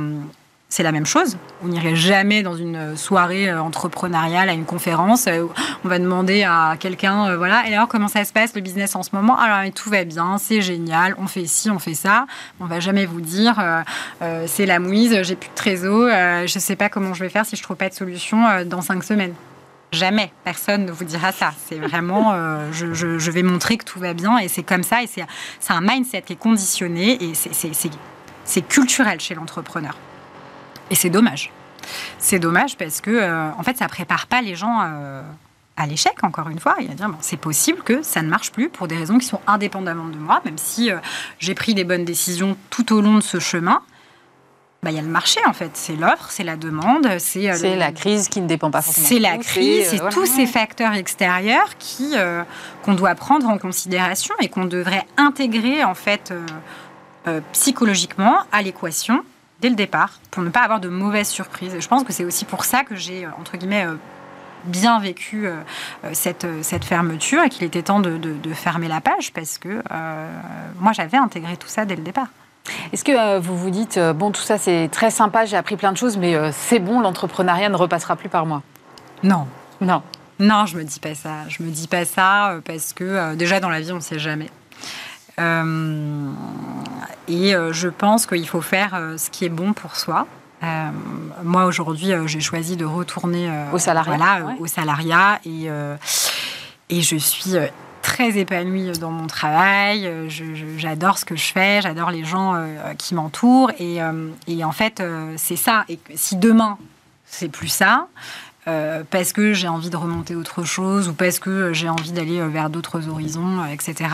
c'est 0.70 0.82
la 0.82 0.90
même 0.90 1.06
chose. 1.06 1.36
On 1.62 1.68
n'irait 1.68 1.94
jamais 1.94 2.42
dans 2.42 2.56
une 2.56 2.96
soirée 2.96 3.48
euh, 3.48 3.62
entrepreneuriale, 3.62 4.48
à 4.48 4.54
une 4.54 4.64
conférence. 4.64 5.26
euh, 5.28 5.46
on 5.84 5.88
va 5.88 6.00
demander 6.00 6.42
à 6.42 6.74
quelqu'un, 6.80 7.36
voilà, 7.36 7.68
et 7.68 7.74
alors 7.74 7.86
comment 7.86 8.08
ça 8.08 8.24
se 8.24 8.32
passe 8.32 8.54
le 8.56 8.60
business 8.60 8.96
en 8.96 9.04
ce 9.04 9.10
moment? 9.12 9.38
Alors 9.38 9.58
mais 9.60 9.70
tout 9.70 9.88
va 9.88 10.02
bien, 10.02 10.36
c'est 10.38 10.62
génial, 10.62 11.14
on 11.18 11.28
fait 11.28 11.46
ci, 11.46 11.70
on 11.70 11.78
fait 11.78 11.94
ça. 11.94 12.26
On 12.58 12.64
va 12.64 12.80
jamais 12.80 13.06
vous 13.06 13.20
dire, 13.20 13.54
c'est 14.46 14.66
la 14.66 14.80
mouise, 14.80 15.22
j'ai 15.22 15.36
plus 15.36 15.50
de 15.50 15.54
trésor, 15.54 16.08
euh, 16.10 16.46
je 16.46 16.58
sais 16.58 16.76
pas 16.76 16.88
comment 16.88 17.14
je 17.14 17.22
vais 17.22 17.28
faire 17.28 17.46
si 17.46 17.54
je 17.54 17.62
trouve 17.62 17.76
pas 17.76 17.88
de 17.88 17.94
solution 17.94 18.64
dans 18.64 18.80
cinq 18.80 19.04
semaines. 19.04 19.34
Jamais, 19.94 20.32
personne 20.42 20.86
ne 20.86 20.90
vous 20.92 21.04
dira 21.04 21.30
ça. 21.30 21.52
C'est 21.68 21.78
vraiment, 21.78 22.32
euh, 22.34 22.72
je, 22.72 23.30
vais 23.30 23.44
montrer 23.44 23.76
que 23.76 23.84
tout 23.84 24.00
va 24.00 24.12
bien 24.12 24.38
et 24.38 24.48
c'est 24.48 24.64
comme 24.64 24.82
ça 24.82 25.02
et 25.04 25.06
c'est 25.06 25.24
un 25.68 25.80
mindset 25.80 26.22
qui 26.22 26.32
est 26.32 26.36
conditionné 26.36 27.22
et 27.22 27.32
c'est- 27.34 28.68
culturel 28.68 29.20
chez 29.20 29.36
l'entrepreneur. 29.36 29.96
Et 30.90 30.96
c'est 30.96 31.10
dommage. 31.10 31.52
C'est 32.18 32.40
dommage 32.40 32.76
parce 32.76 33.00
que, 33.00 33.10
euh, 33.10 33.50
en 33.56 33.62
fait, 33.62 33.76
ça 33.76 33.86
prépare 33.86 34.26
pas 34.26 34.42
les 34.42 34.56
gens 34.56 34.80
euh, 34.82 35.22
à 35.76 35.86
l'échec, 35.86 36.24
encore 36.24 36.48
une 36.48 36.58
fois. 36.58 36.74
Et 36.80 36.90
à 36.90 36.94
dire, 36.94 37.08
c'est 37.20 37.36
possible 37.36 37.82
que 37.82 38.02
ça 38.02 38.20
ne 38.22 38.28
marche 38.28 38.50
plus 38.50 38.70
pour 38.70 38.88
des 38.88 38.96
raisons 38.96 39.18
qui 39.18 39.26
sont 39.26 39.40
indépendamment 39.46 40.08
de 40.08 40.16
moi, 40.18 40.42
même 40.44 40.58
si 40.58 40.90
j'ai 41.38 41.54
pris 41.54 41.74
des 41.74 41.84
bonnes 41.84 42.04
décisions 42.04 42.56
tout 42.70 42.92
au 42.92 43.00
long 43.00 43.14
de 43.14 43.22
ce 43.22 43.38
chemin. 43.38 43.80
Bah, 44.84 44.90
Il 44.90 44.96
y 44.96 44.98
a 44.98 45.02
le 45.02 45.08
marché, 45.08 45.40
en 45.46 45.52
fait. 45.54 45.70
C'est 45.74 45.96
l'offre, 45.96 46.26
c'est 46.30 46.44
la 46.44 46.56
demande, 46.56 47.08
c'est 47.18 47.50
euh, 47.50 47.56
le- 47.74 47.78
la 47.78 47.90
crise 47.90 48.28
qui 48.28 48.40
ne 48.40 48.46
dépend 48.46 48.70
pas 48.70 48.82
forcément. 48.82 49.06
c'est 49.08 49.18
la 49.18 49.38
crise, 49.38 49.86
euh, 49.86 49.90
c'est 49.90 49.96
voilà. 49.96 50.12
tous 50.12 50.26
ces 50.26 50.46
facteurs 50.46 50.92
extérieurs 50.92 51.70
qui 51.78 52.10
euh, 52.14 52.42
qu'on 52.84 52.94
doit 52.94 53.14
prendre 53.14 53.48
en 53.48 53.58
considération 53.58 54.34
et 54.40 54.48
qu'on 54.48 54.66
devrait 54.66 55.06
intégrer 55.16 55.82
en 55.84 55.94
fait 55.94 56.30
euh, 56.30 56.44
euh, 57.28 57.40
psychologiquement 57.52 58.36
à 58.52 58.60
l'équation 58.62 59.24
dès 59.60 59.70
le 59.70 59.74
départ 59.76 60.18
pour 60.30 60.42
ne 60.42 60.50
pas 60.50 60.60
avoir 60.60 60.80
de 60.80 60.88
mauvaises 60.88 61.28
surprises. 61.28 61.74
Et 61.74 61.80
je 61.80 61.88
pense 61.88 62.04
que 62.04 62.12
c'est 62.12 62.24
aussi 62.26 62.44
pour 62.44 62.64
ça 62.66 62.84
que 62.84 62.94
j'ai 62.94 63.24
euh, 63.24 63.28
entre 63.40 63.56
guillemets 63.56 63.86
euh, 63.86 63.94
bien 64.64 64.98
vécu 65.00 65.46
euh, 65.46 65.56
euh, 66.04 66.10
cette, 66.12 66.44
euh, 66.44 66.58
cette 66.62 66.84
fermeture 66.84 67.42
et 67.42 67.48
qu'il 67.48 67.64
était 67.64 67.82
temps 67.82 68.00
de, 68.00 68.16
de- 68.18 68.32
de 68.34 68.52
fermer 68.54 68.88
la 68.88 69.00
page 69.00 69.32
parce 69.32 69.56
que 69.58 69.82
euh, 69.90 70.30
moi 70.80 70.92
j'avais 70.92 71.16
intégré 71.18 71.56
tout 71.56 71.68
ça 71.68 71.84
dès 71.86 71.96
le 71.96 72.02
départ. 72.02 72.28
Est-ce 72.92 73.04
que 73.04 73.12
euh, 73.12 73.40
vous 73.40 73.56
vous 73.56 73.70
dites, 73.70 73.96
euh, 73.98 74.12
bon, 74.12 74.30
tout 74.30 74.42
ça 74.42 74.58
c'est 74.58 74.88
très 74.90 75.10
sympa, 75.10 75.44
j'ai 75.44 75.56
appris 75.56 75.76
plein 75.76 75.92
de 75.92 75.96
choses, 75.96 76.16
mais 76.16 76.34
euh, 76.34 76.50
c'est 76.52 76.78
bon, 76.78 77.00
l'entrepreneuriat 77.00 77.68
ne 77.68 77.76
repassera 77.76 78.16
plus 78.16 78.28
par 78.28 78.46
moi? 78.46 78.62
Non, 79.22 79.46
Non. 79.80 80.02
Non, 80.40 80.66
je 80.66 80.76
me 80.76 80.82
dis 80.82 80.98
pas 80.98 81.14
ça. 81.14 81.48
Je 81.48 81.62
me 81.62 81.70
dis 81.70 81.86
pas 81.86 82.04
ça 82.04 82.56
parce 82.64 82.92
que 82.92 83.36
déjà 83.36 83.60
dans 83.60 83.68
la 83.68 83.80
vie, 83.80 83.92
on 83.92 83.96
ne 83.96 84.00
sait 84.00 84.18
jamais. 84.18 84.50
Et 87.28 87.52
je 87.52 87.88
pense 87.88 88.26
qu'il 88.26 88.48
faut 88.48 88.60
faire 88.60 89.00
ce 89.16 89.30
qui 89.30 89.44
est 89.44 89.48
bon 89.48 89.72
pour 89.72 89.94
soi. 89.94 90.26
Euh, 90.64 90.90
moi 91.42 91.66
aujourd'hui, 91.66 92.12
euh, 92.12 92.26
j'ai 92.26 92.40
choisi 92.40 92.76
de 92.76 92.84
retourner 92.84 93.48
euh, 93.50 93.72
Au 93.72 93.78
salariat, 93.78 94.16
voilà, 94.16 94.46
ouais. 94.46 94.54
au 94.60 94.66
salariat 94.66 95.40
et 95.44 95.68
et 96.90 97.00
je 97.00 97.16
suis 97.16 97.52
très 98.04 98.36
épanouie 98.38 98.96
dans 98.98 99.10
mon 99.10 99.26
travail. 99.26 100.06
Euh, 100.06 100.28
J'adore 100.76 101.18
ce 101.18 101.24
que 101.24 101.36
je 101.36 101.52
fais, 101.52 101.80
j'adore 101.80 102.10
les 102.10 102.24
gens 102.24 102.54
euh, 102.54 102.94
qui 102.98 103.14
m'entourent 103.14 103.72
et, 103.78 104.00
euh, 104.02 104.30
en 104.62 104.72
fait, 104.72 105.02
c'est 105.36 105.56
ça. 105.56 105.84
Et 105.88 105.98
si 106.14 106.36
demain 106.36 106.78
c'est 107.26 107.48
plus 107.48 107.68
ça, 107.68 108.06
parce 109.10 109.32
que 109.32 109.52
j'ai 109.52 109.68
envie 109.68 109.90
de 109.90 109.96
remonter 109.96 110.34
autre 110.36 110.64
chose 110.64 111.08
ou 111.08 111.14
parce 111.14 111.38
que 111.38 111.72
j'ai 111.72 111.88
envie 111.88 112.12
d'aller 112.12 112.40
vers 112.48 112.70
d'autres 112.70 113.08
horizons, 113.08 113.64
etc. 113.66 114.08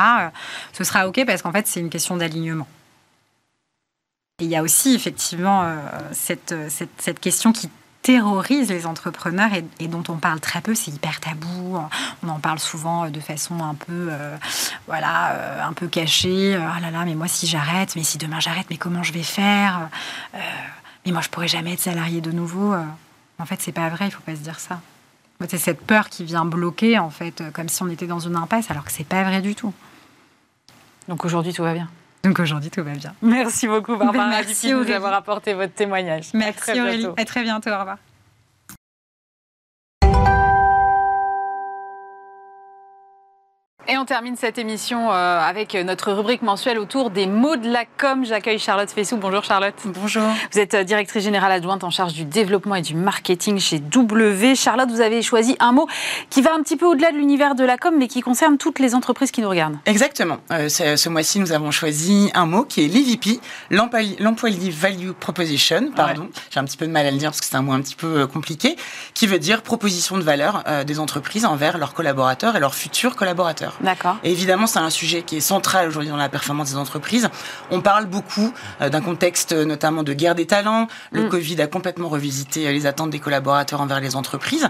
ce 0.72 0.84
sera 0.84 1.06
OK 1.06 1.24
parce 1.26 1.42
qu'en 1.42 1.52
fait, 1.52 1.66
c'est 1.66 1.80
une 1.80 1.90
question 1.90 2.16
d'alignement. 2.16 2.66
Et 4.40 4.44
il 4.44 4.50
y 4.50 4.56
a 4.56 4.62
aussi 4.62 4.94
effectivement 4.94 5.70
cette, 6.12 6.54
cette 6.68 7.20
question 7.20 7.52
qui 7.52 7.68
terrorise 8.02 8.70
les 8.70 8.86
entrepreneurs 8.86 9.50
et, 9.78 9.88
dont 9.88 10.02
on 10.08 10.16
parle 10.16 10.40
très 10.40 10.60
peu, 10.60 10.74
c'est 10.74 10.90
hyper 10.90 11.20
tabou. 11.20 11.78
On 12.22 12.28
en 12.28 12.40
parle 12.40 12.58
souvent 12.58 13.04
euh, 13.04 13.08
de 13.10 13.20
façon 13.20 13.62
un 13.62 13.74
peu, 13.74 14.08
euh, 14.10 14.36
voilà, 14.86 15.32
euh, 15.32 15.64
un 15.64 15.72
peu 15.72 15.86
cachée. 15.86 16.56
Ah 16.56 16.80
là 16.80 16.90
là, 16.90 17.04
mais 17.04 17.14
moi 17.14 17.28
si 17.28 17.46
j'arrête, 17.46 17.96
mais 17.96 18.02
si 18.02 18.18
demain 18.18 18.40
j'arrête, 18.40 18.66
mais 18.70 18.76
comment 18.76 19.02
je 19.02 19.12
vais 19.12 19.22
faire? 19.22 19.88
Mais 21.04 21.12
moi 21.12 21.20
je 21.20 21.28
pourrais 21.28 21.48
jamais 21.48 21.74
être 21.74 21.80
salarié 21.80 22.20
de 22.20 22.32
nouveau. 22.32 22.74
En 23.38 23.46
fait, 23.46 23.60
c'est 23.62 23.72
pas 23.72 23.88
vrai. 23.88 24.06
Il 24.06 24.10
faut 24.10 24.20
pas 24.20 24.36
se 24.36 24.40
dire 24.40 24.60
ça. 24.60 24.80
C'est 25.48 25.58
cette 25.58 25.80
peur 25.80 26.10
qui 26.10 26.24
vient 26.24 26.44
bloquer, 26.44 26.98
en 26.98 27.08
fait, 27.08 27.42
comme 27.54 27.70
si 27.70 27.82
on 27.82 27.88
était 27.88 28.06
dans 28.06 28.18
une 28.18 28.36
impasse, 28.36 28.70
alors 28.70 28.84
que 28.84 28.92
c'est 28.92 29.04
pas 29.04 29.22
vrai 29.22 29.40
du 29.40 29.54
tout. 29.54 29.72
Donc 31.08 31.24
aujourd'hui, 31.24 31.54
tout 31.54 31.62
va 31.62 31.72
bien? 31.72 31.88
Donc 32.22 32.38
aujourd'hui, 32.38 32.70
tout 32.70 32.82
va 32.84 32.92
bien. 32.92 33.14
Merci 33.22 33.66
beaucoup, 33.66 33.96
Barbara 33.96 34.28
Merci, 34.28 34.68
de 34.68 34.72
nous 34.72 34.78
Aurélie. 34.80 34.92
avoir 34.94 35.14
apporté 35.14 35.54
votre 35.54 35.72
témoignage. 35.72 36.28
À 36.34 36.38
Merci 36.38 36.58
très 36.60 36.80
Aurélie. 36.80 36.98
bientôt. 36.98 37.14
À 37.18 37.24
très 37.24 37.42
bientôt. 37.42 37.70
Au 37.70 37.78
revoir. 37.78 37.96
On 44.00 44.06
termine 44.06 44.36
cette 44.36 44.56
émission 44.56 45.12
euh, 45.12 45.40
avec 45.40 45.74
notre 45.74 46.12
rubrique 46.12 46.40
mensuelle 46.40 46.78
autour 46.78 47.10
des 47.10 47.26
mots 47.26 47.56
de 47.56 47.68
la 47.68 47.84
com. 47.84 48.24
J'accueille 48.24 48.58
Charlotte 48.58 48.90
Fessou. 48.90 49.18
Bonjour 49.18 49.44
Charlotte. 49.44 49.74
Bonjour. 49.84 50.22
Vous 50.52 50.58
êtes 50.58 50.72
euh, 50.72 50.84
directrice 50.84 51.22
générale 51.22 51.52
adjointe 51.52 51.84
en 51.84 51.90
charge 51.90 52.14
du 52.14 52.24
développement 52.24 52.76
et 52.76 52.80
du 52.80 52.94
marketing 52.94 53.58
chez 53.58 53.78
W. 53.78 54.54
Charlotte, 54.54 54.90
vous 54.90 55.02
avez 55.02 55.20
choisi 55.20 55.54
un 55.60 55.72
mot 55.72 55.86
qui 56.30 56.40
va 56.40 56.54
un 56.54 56.62
petit 56.62 56.78
peu 56.78 56.86
au-delà 56.86 57.12
de 57.12 57.18
l'univers 57.18 57.54
de 57.54 57.62
la 57.62 57.76
com, 57.76 57.94
mais 57.98 58.08
qui 58.08 58.22
concerne 58.22 58.56
toutes 58.56 58.78
les 58.78 58.94
entreprises 58.94 59.30
qui 59.32 59.42
nous 59.42 59.50
regardent. 59.50 59.76
Exactement. 59.84 60.38
Euh, 60.50 60.70
ce 60.70 60.96
ce 60.96 61.08
mois-ci, 61.10 61.38
nous 61.38 61.52
avons 61.52 61.70
choisi 61.70 62.30
un 62.32 62.46
mot 62.46 62.64
qui 62.64 62.82
est 62.82 62.88
l'EVP, 62.88 63.38
l'Employee 63.70 64.70
Value 64.70 65.10
Proposition. 65.10 65.90
Pardon, 65.94 66.30
j'ai 66.50 66.58
un 66.58 66.64
petit 66.64 66.78
peu 66.78 66.86
de 66.86 66.92
mal 66.92 67.04
à 67.06 67.10
le 67.10 67.18
dire 67.18 67.30
parce 67.30 67.40
que 67.40 67.46
c'est 67.46 67.56
un 67.56 67.62
mot 67.62 67.72
un 67.72 67.82
petit 67.82 67.96
peu 67.96 68.26
compliqué, 68.26 68.76
qui 69.12 69.26
veut 69.26 69.38
dire 69.38 69.60
proposition 69.60 70.16
de 70.16 70.22
valeur 70.22 70.62
euh, 70.66 70.84
des 70.84 71.00
entreprises 71.00 71.44
envers 71.44 71.76
leurs 71.76 71.92
collaborateurs 71.92 72.56
et 72.56 72.60
leurs 72.60 72.74
futurs 72.74 73.14
collaborateurs. 73.14 73.76
D'accord. 73.90 74.18
Et 74.22 74.30
évidemment, 74.30 74.68
c'est 74.68 74.78
un 74.78 74.88
sujet 74.88 75.22
qui 75.22 75.38
est 75.38 75.40
central 75.40 75.88
aujourd'hui 75.88 76.10
dans 76.10 76.16
la 76.16 76.28
performance 76.28 76.70
des 76.70 76.76
entreprises. 76.76 77.28
On 77.72 77.80
parle 77.80 78.06
beaucoup 78.06 78.54
euh, 78.80 78.88
d'un 78.88 79.00
contexte 79.00 79.50
euh, 79.50 79.64
notamment 79.64 80.04
de 80.04 80.12
guerre 80.12 80.36
des 80.36 80.46
talents. 80.46 80.86
Le 81.10 81.24
Mm. 81.24 81.28
Covid 81.28 81.62
a 81.62 81.66
complètement 81.66 82.08
revisité 82.08 82.68
euh, 82.68 82.70
les 82.70 82.86
attentes 82.86 83.10
des 83.10 83.18
collaborateurs 83.18 83.80
envers 83.80 83.98
les 83.98 84.14
entreprises. 84.14 84.68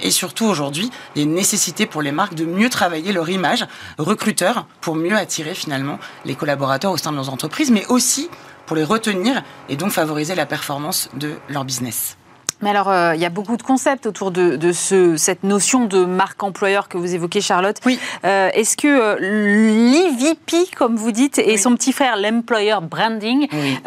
Et 0.00 0.10
surtout 0.10 0.46
aujourd'hui, 0.46 0.90
il 1.14 1.18
y 1.18 1.22
a 1.22 1.28
une 1.28 1.34
nécessité 1.34 1.84
pour 1.84 2.00
les 2.00 2.12
marques 2.12 2.34
de 2.34 2.46
mieux 2.46 2.70
travailler 2.70 3.12
leur 3.12 3.28
image 3.28 3.66
recruteur 3.98 4.66
pour 4.80 4.94
mieux 4.94 5.16
attirer 5.16 5.54
finalement 5.54 5.98
les 6.24 6.34
collaborateurs 6.34 6.92
au 6.92 6.96
sein 6.96 7.10
de 7.10 7.16
leurs 7.16 7.28
entreprises, 7.28 7.70
mais 7.70 7.84
aussi 7.88 8.30
pour 8.64 8.76
les 8.76 8.84
retenir 8.84 9.42
et 9.68 9.76
donc 9.76 9.90
favoriser 9.90 10.34
la 10.34 10.46
performance 10.46 11.10
de 11.12 11.34
leur 11.50 11.66
business. 11.66 12.16
Mais 12.62 12.70
alors, 12.70 12.88
euh, 12.88 13.14
il 13.14 13.20
y 13.20 13.24
a 13.24 13.30
beaucoup 13.30 13.56
de 13.56 13.62
concepts 13.62 14.06
autour 14.06 14.30
de, 14.30 14.56
de 14.56 14.72
ce, 14.72 15.16
cette 15.16 15.42
notion 15.42 15.84
de 15.84 16.04
marque 16.04 16.42
employeur 16.42 16.88
que 16.88 16.96
vous 16.96 17.14
évoquez, 17.14 17.40
Charlotte. 17.40 17.76
Oui. 17.84 17.98
Euh, 18.24 18.50
Est-ce 18.54 18.76
que 18.76 18.86
euh, 18.86 19.16
l'EVP, 19.18 20.70
comme 20.76 20.96
vous 20.96 21.12
dites, 21.12 21.38
et 21.38 21.44
Oui. 21.52 21.58
son 21.58 21.74
petit 21.74 21.92
frère, 21.92 22.16
l'employer 22.16 22.74
branding, 22.82 23.48
Oui. 23.52 23.78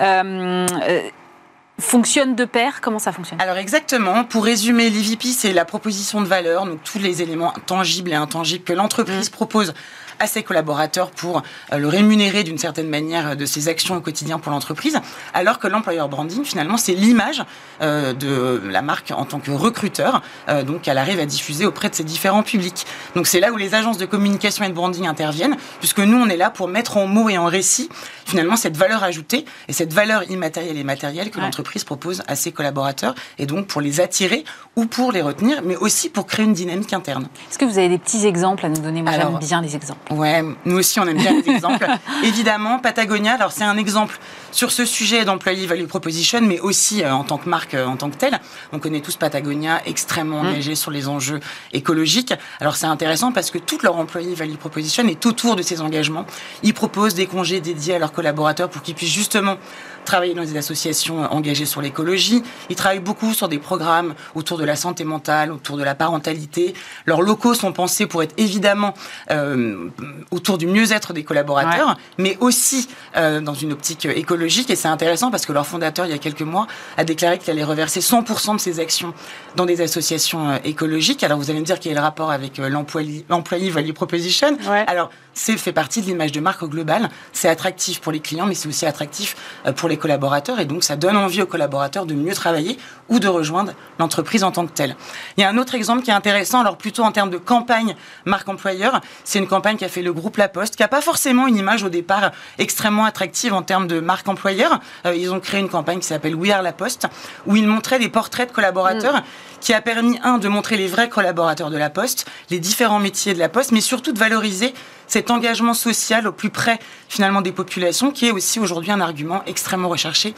fonctionnent 1.80 2.36
de 2.36 2.46
pair? 2.46 2.80
Comment 2.82 3.00
ça 3.00 3.12
fonctionne? 3.12 3.42
Alors 3.42 3.58
exactement, 3.58 4.24
pour 4.24 4.46
résumer, 4.46 4.90
l'EVP, 4.90 5.28
c'est 5.30 5.54
la 5.54 5.66
proposition 5.66 6.22
de 6.22 6.28
valeur, 6.28 6.66
donc 6.66 6.80
tous 6.84 7.00
les 7.00 7.22
éléments 7.22 7.54
tangibles 7.66 8.12
et 8.12 8.16
intangibles 8.16 8.64
que 8.64 8.74
l'entreprise 8.74 9.30
propose 9.30 9.74
à 10.20 10.28
ses 10.28 10.44
collaborateurs 10.44 11.12
pour 11.12 11.42
euh, 11.74 11.78
le 11.78 11.88
rémunérer 11.88 12.44
d'une 12.44 12.58
certaine 12.58 12.90
manière 12.90 13.30
euh, 13.30 13.36
de 13.36 13.46
ses 13.46 13.68
actions 13.68 13.96
au 13.96 14.02
quotidien 14.02 14.40
pour 14.40 14.52
l'entreprise, 14.52 15.00
alors 15.34 15.60
que 15.60 15.68
l'employer 15.68 16.02
branding, 16.10 16.44
finalement, 16.44 16.78
c'est 16.78 16.94
l'image 16.94 17.44
euh, 17.82 18.14
de 18.14 18.62
la 18.70 18.82
marque 18.82 19.12
en 19.16 19.26
tant 19.26 19.40
que 19.40 19.52
recruteur, 19.52 20.22
donc 20.66 20.82
qu'elle 20.84 20.98
arrive 20.98 21.20
à 21.20 21.26
diffuser 21.26 21.66
auprès 21.66 21.90
de 21.90 21.96
ses 21.96 22.04
différents 22.04 22.44
publics. 22.44 22.86
Donc 23.16 23.28
c'est 23.28 23.40
là 23.40 23.52
où 23.52 23.58
les 23.58 23.74
agences 23.76 23.98
de 23.98 24.06
communication 24.06 24.66
et 24.66 24.70
de 24.70 24.74
branding 24.74 25.08
interviennent, 25.08 25.58
puisque 25.80 26.00
nous, 26.00 26.18
on 26.18 26.28
est 26.28 26.38
là 26.38 26.50
pour 26.50 26.68
mettre 26.68 26.98
en 26.98 27.08
mots 27.08 27.30
et 27.30 27.38
en 27.38 27.46
récit, 27.46 27.90
finalement, 28.26 28.56
cette 28.56 28.78
valeur 28.78 29.04
ajoutée 29.04 29.46
et 29.68 29.74
cette 29.74 29.94
valeur 29.94 30.30
immatérielle 30.30 30.78
et 30.78 30.84
matérielle 30.84 31.30
que 31.32 31.38
Ouais. 31.38 31.44
l'entreprise 31.44 31.84
propose 31.84 32.24
à 32.28 32.36
ses 32.36 32.52
collaborateurs, 32.52 33.16
et 33.40 33.46
donc 33.46 33.68
pour 33.68 33.82
les 33.82 34.00
attirer 34.00 34.44
ou 34.76 34.86
pour 34.86 35.12
les 35.12 35.22
retenir, 35.22 35.62
mais 35.64 35.76
aussi 35.76 36.10
pour 36.10 36.26
créer 36.26 36.46
une 36.46 36.54
dynamique 36.54 36.94
interne. 36.94 37.28
Est-ce 37.50 37.58
que 37.58 37.66
vous 37.66 37.78
avez 37.78 37.90
des 37.90 37.98
petits 37.98 38.26
exemples 38.26 38.66
à 38.66 38.70
nous 38.70 38.82
donner? 38.82 39.02
Moi, 39.02 39.12
j'aime 39.14 39.38
bien 39.40 39.62
les 39.62 39.76
exemples. 39.76 40.05
Ouais, 40.12 40.44
nous 40.66 40.78
aussi, 40.78 41.00
on 41.00 41.08
aime 41.08 41.18
bien 41.18 41.34
les 41.34 41.50
exemples. 41.50 41.88
Évidemment, 42.24 42.80
Patagonia, 42.80 43.34
alors 43.34 43.52
c'est 43.52 43.64
un 43.64 43.78
exemple 43.78 44.20
sur 44.52 44.72
ce 44.72 44.86
sujet 44.86 45.26
d'employé 45.26 45.66
value 45.66 45.86
proposition, 45.86 46.42
mais 46.42 46.60
aussi 46.60 47.04
euh, 47.04 47.12
en 47.12 47.24
tant 47.24 47.38
que 47.38 47.50
marque, 47.50 47.74
euh, 47.74 47.88
en 47.88 47.98
tant 47.98 48.10
que 48.10 48.16
telle. 48.16 48.40
On 48.72 48.80
connaît 48.80 49.02
tous 49.02 49.16
Patagonia, 49.16 49.82
extrêmement 49.86 50.44
mmh. 50.44 50.48
engagé 50.48 50.76
sur 50.76 50.92
les 50.92 51.08
enjeux 51.08 51.40
écologiques. 51.74 52.34
Alors 52.60 52.76
c'est 52.76 52.86
intéressant 52.86 53.32
parce 53.32 53.50
que 53.50 53.58
toute 53.58 53.82
leur 53.82 53.98
employé 53.98 54.36
value 54.36 54.56
proposition 54.56 55.08
est 55.08 55.26
autour 55.26 55.56
de 55.56 55.64
ces 55.64 55.82
engagements. 55.82 56.26
Ils 56.62 56.74
proposent 56.74 57.16
des 57.16 57.26
congés 57.26 57.60
dédiés 57.60 57.96
à 57.96 58.00
leurs 58.00 58.14
collaborateurs 58.14 58.70
pour 58.70 58.84
qu'ils 58.84 58.96
puissent 58.96 59.14
justement 59.14 59.58
travailler 60.06 60.34
dans 60.34 60.44
des 60.44 60.58
associations 60.58 61.22
engagées 61.32 61.66
sur 61.66 61.82
l'écologie. 61.82 62.44
Ils 62.70 62.76
travaillent 62.76 63.00
beaucoup 63.00 63.34
sur 63.34 63.48
des 63.48 63.60
programmes 63.60 64.14
autour 64.36 64.58
de 64.58 64.64
la 64.64 64.76
santé 64.76 65.04
mentale, 65.04 65.52
autour 65.52 65.78
de 65.78 65.84
la 65.84 65.96
parentalité. 65.96 66.74
Leurs 67.06 67.22
locaux 67.22 67.54
sont 67.54 67.74
pensés 67.74 68.06
pour 68.06 68.24
être 68.24 68.34
évidemment 68.38 68.94
euh, 69.32 69.90
autour 70.32 70.58
du 70.58 70.68
mieux-être 70.68 71.14
des 71.14 71.24
collaborateurs, 71.24 71.98
mais 72.18 72.38
aussi 72.40 72.88
euh, 73.18 73.42
dans 73.42 73.54
une 73.54 73.74
optique 73.74 74.06
écologique. 74.06 74.70
Et 74.70 74.76
c'est 74.76 74.88
intéressant 74.88 75.32
parce 75.32 75.46
que 75.46 75.54
leur 75.54 75.68
fondateur, 75.68 76.06
il 76.06 76.12
y 76.12 76.16
a 76.16 76.20
quelques 76.20 76.42
mois, 76.42 76.68
a 76.98 77.04
déclaré 77.04 77.38
qu'il 77.38 77.52
allait 77.52 77.64
reverser 77.64 78.00
100% 78.00 78.56
de 78.56 78.60
ses 78.60 78.80
actions 78.80 79.14
dans 79.56 79.66
des 79.66 79.82
associations 79.82 80.50
euh, 80.50 80.58
écologiques. 80.64 81.24
Alors 81.24 81.38
vous 81.38 81.50
allez 81.50 81.60
me 81.60 81.66
dire 81.66 81.80
quel 81.80 81.94
est 81.94 81.96
le 81.96 82.02
rapport 82.02 82.32
avec 82.32 82.60
euh, 82.60 82.70
l'employé 82.70 83.70
value 83.70 83.92
proposition. 83.92 84.58
Alors 84.88 85.10
c'est 85.34 85.58
fait 85.58 85.74
partie 85.74 86.02
de 86.02 86.08
l'image 86.08 86.32
de 86.32 86.40
marque 86.40 86.64
au 86.64 86.68
global. 86.68 87.10
C'est 87.34 87.50
attractif 87.50 88.00
pour 88.00 88.12
les 88.12 88.20
clients, 88.20 88.46
mais 88.46 88.56
c'est 88.56 88.70
aussi 88.70 88.86
attractif 88.86 89.36
euh, 89.66 89.74
pour 89.74 89.90
les 89.90 89.95
collaborateurs. 89.98 90.60
Et 90.60 90.66
donc, 90.66 90.84
ça 90.84 90.96
donne 90.96 91.18
envie 91.18 91.42
aux 91.42 91.48
collaborateurs 91.48 92.06
de 92.06 92.14
mieux 92.14 92.34
travailler 92.34 92.78
ou 93.10 93.20
de 93.20 93.28
rejoindre 93.28 93.74
l'entreprise 94.00 94.44
en 94.44 94.52
tant 94.52 94.66
que 94.66 94.72
telle. 94.72 94.96
Il 95.38 95.42
y 95.42 95.44
a 95.44 95.50
un 95.50 95.58
autre 95.58 95.76
exemple 95.76 96.04
qui 96.04 96.10
est 96.10 96.14
intéressant, 96.14 96.62
alors 96.62 96.78
plutôt 96.78 97.04
en 97.04 97.12
termes 97.12 97.30
de 97.30 97.38
campagne 97.38 97.96
marque 98.26 98.50
employeur. 98.50 99.02
C'est 99.24 99.40
une 99.40 99.48
campagne 99.48 99.78
qui 99.78 99.86
a 99.86 99.90
fait 99.90 100.02
le 100.02 100.14
groupe 100.14 100.38
La 100.38 100.50
Poste, 100.50 100.76
qui 100.76 100.82
n'a 100.82 100.88
pas 100.88 101.02
forcément 101.02 101.48
une 101.48 101.58
image 101.58 101.84
au 101.84 101.90
départ 101.90 102.32
extrêmement 102.58 103.06
attractive 103.06 103.54
en 103.54 103.62
termes 103.62 103.88
de 103.88 104.00
marque 104.00 104.28
employeur. 104.28 104.80
Euh, 105.06 105.16
ils 105.16 105.34
ont 105.34 105.40
créé 105.40 105.60
une 105.60 105.70
campagne 105.70 106.00
qui 106.00 106.08
s'appelle 106.08 106.36
We 106.36 106.52
Are 106.52 106.62
La 106.62 106.74
Poste, 106.74 107.08
où 107.46 107.56
ils 107.56 107.68
montraient 107.68 108.00
des 108.00 108.10
portraits 108.10 108.50
de 108.50 108.54
collaborateurs, 108.54 109.18
mm. 109.18 109.24
qui 109.62 109.74
a 109.74 109.82
permis, 109.82 110.20
un, 110.24 110.38
de 110.38 110.48
montrer 110.48 110.78
les 110.78 110.88
vrais 110.88 111.10
collaborateurs 111.10 111.70
de 111.70 111.78
La 111.78 111.90
Poste, 111.90 112.26
les 112.50 112.60
différents 112.60 113.00
métiers 113.00 113.34
de 113.34 113.40
La 113.40 113.50
Poste, 113.50 113.72
mais 113.72 113.82
surtout 113.82 114.12
de 114.12 114.20
valoriser 114.20 114.74
cet 115.08 115.32
engagement 115.32 115.74
social 115.74 116.28
au 116.28 116.32
plus 116.32 116.50
près 116.50 116.80
finalement 117.10 117.42
des 117.42 117.52
populations, 117.52 118.12
qui 118.12 118.28
est 118.28 118.32
aussi 118.32 118.60
aujourd'hui 118.60 118.92
un 118.92 119.02
argument 119.02 119.42
extrêmement 119.46 119.90
recherché 119.90 120.34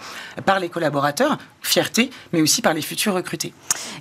par 0.45 0.59
les 0.59 0.69
collaborateurs, 0.69 1.37
fierté, 1.61 2.09
mais 2.33 2.41
aussi 2.41 2.61
par 2.61 2.73
les 2.73 2.81
futurs 2.81 3.13
recrutés. 3.13 3.53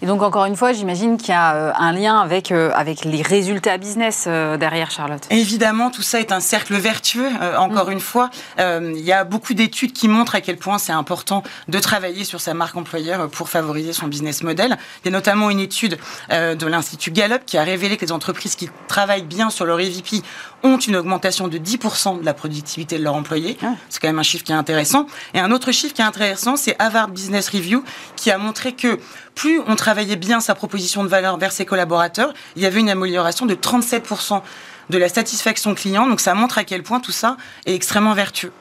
Et 0.03 0.07
donc 0.07 0.23
encore 0.23 0.45
une 0.45 0.57
fois, 0.57 0.73
j'imagine 0.73 1.17
qu'il 1.17 1.31
y 1.31 1.33
a 1.33 1.55
euh, 1.55 1.73
un 1.77 1.93
lien 1.93 2.19
avec, 2.21 2.53
euh, 2.53 2.71
avec 2.75 3.05
les 3.05 3.23
résultats 3.23 3.77
business 3.77 4.25
euh, 4.27 4.57
derrière 4.57 4.91
Charlotte. 4.91 5.23
Évidemment, 5.31 5.91
tout 5.91 6.03
ça 6.03 6.21
est 6.21 6.33
un 6.33 6.41
cercle 6.41 6.75
vertueux. 6.77 7.29
encore 7.59 7.89
mm. 7.89 7.93
une 7.93 8.01
fois, 8.01 8.31
il 8.59 9.01
y 9.01 9.12
a 9.12 9.25
beaucoup 9.25 9.55
d'études 9.55 9.93
qui 9.93 10.09
montrent 10.09 10.35
à 10.35 10.41
quel 10.41 10.57
point 10.57 10.79
c'est 10.79 10.93
important 10.93 11.43
de 11.69 11.79
travailler 11.79 12.25
sur 12.25 12.41
sa 12.41 12.55
marque 12.55 12.77
employeur 12.77 13.29
pour 13.29 13.49
favoriser 13.49 13.93
son 13.93 14.07
business 14.07 14.43
model. 14.43 14.77
Il 15.05 15.07
y 15.07 15.09
a 15.09 15.12
notamment 15.12 15.51
une 15.51 15.61
étude 15.61 15.99
de 16.31 16.67
l'Institut 16.67 17.11
Gallup 17.11 17.43
qui 17.47 17.59
a 17.59 17.62
révélé 17.62 17.97
que 17.97 18.05
les 18.05 18.12
entreprises 18.12 18.55
qui 18.55 18.69
travaillent 18.89 19.23
bien 19.23 19.51
sur 19.51 19.64
leur 19.64 19.81
EVP 19.81 20.23
ont 20.67 20.79
une 20.79 20.97
augmentation 20.97 21.49
de 21.49 21.59
10% 21.59 22.21
de 22.21 22.25
la 22.25 22.35
productivité 22.35 22.99
de 22.99 23.05
leurs 23.05 23.14
employés. 23.14 23.57
Ah. 23.62 23.75
C'est 23.89 24.01
quand 24.01 24.09
même 24.09 24.19
un 24.19 24.25
chiffre 24.25 24.45
qui 24.45 24.53
est 24.53 24.57
intéressant. 24.57 25.07
Et 25.35 25.41
un 25.41 25.51
autre 25.53 25.73
chiffre 25.73 25.95
qui 25.95 26.03
est 26.03 26.05
intéressant, 26.05 26.57
c'est 26.57 26.77
Harvard 26.79 27.09
Business 27.09 27.49
Review 27.49 27.85
qui 28.17 28.31
a 28.31 28.39
montré 28.39 28.73
que 28.73 28.99
plus 29.35 29.61
on 29.67 29.77
travaillait 29.77 30.17
bien 30.17 30.41
sa 30.41 30.55
proposition 30.55 31.05
de 31.05 31.09
valeur 31.09 31.39
vers 31.39 31.53
ses 31.53 31.64
collaborateurs, 31.64 32.33
il 32.57 32.62
y 32.62 32.67
avait 32.67 32.81
une 32.81 32.91
amélioration 32.91 33.47
de 33.47 33.55
37% 33.55 34.43
de 34.91 34.99
la 34.99 35.09
satisfaction 35.09 35.75
client. 35.75 36.07
Donc 36.07 36.21
ça 36.21 36.35
montre 36.35 36.59
à 36.59 36.64
quel 36.64 36.83
point 36.83 37.01
tout 37.01 37.12
ça 37.12 37.37
est 37.67 37.75
extrêmement 37.75 38.14
vertueux. 38.14 38.53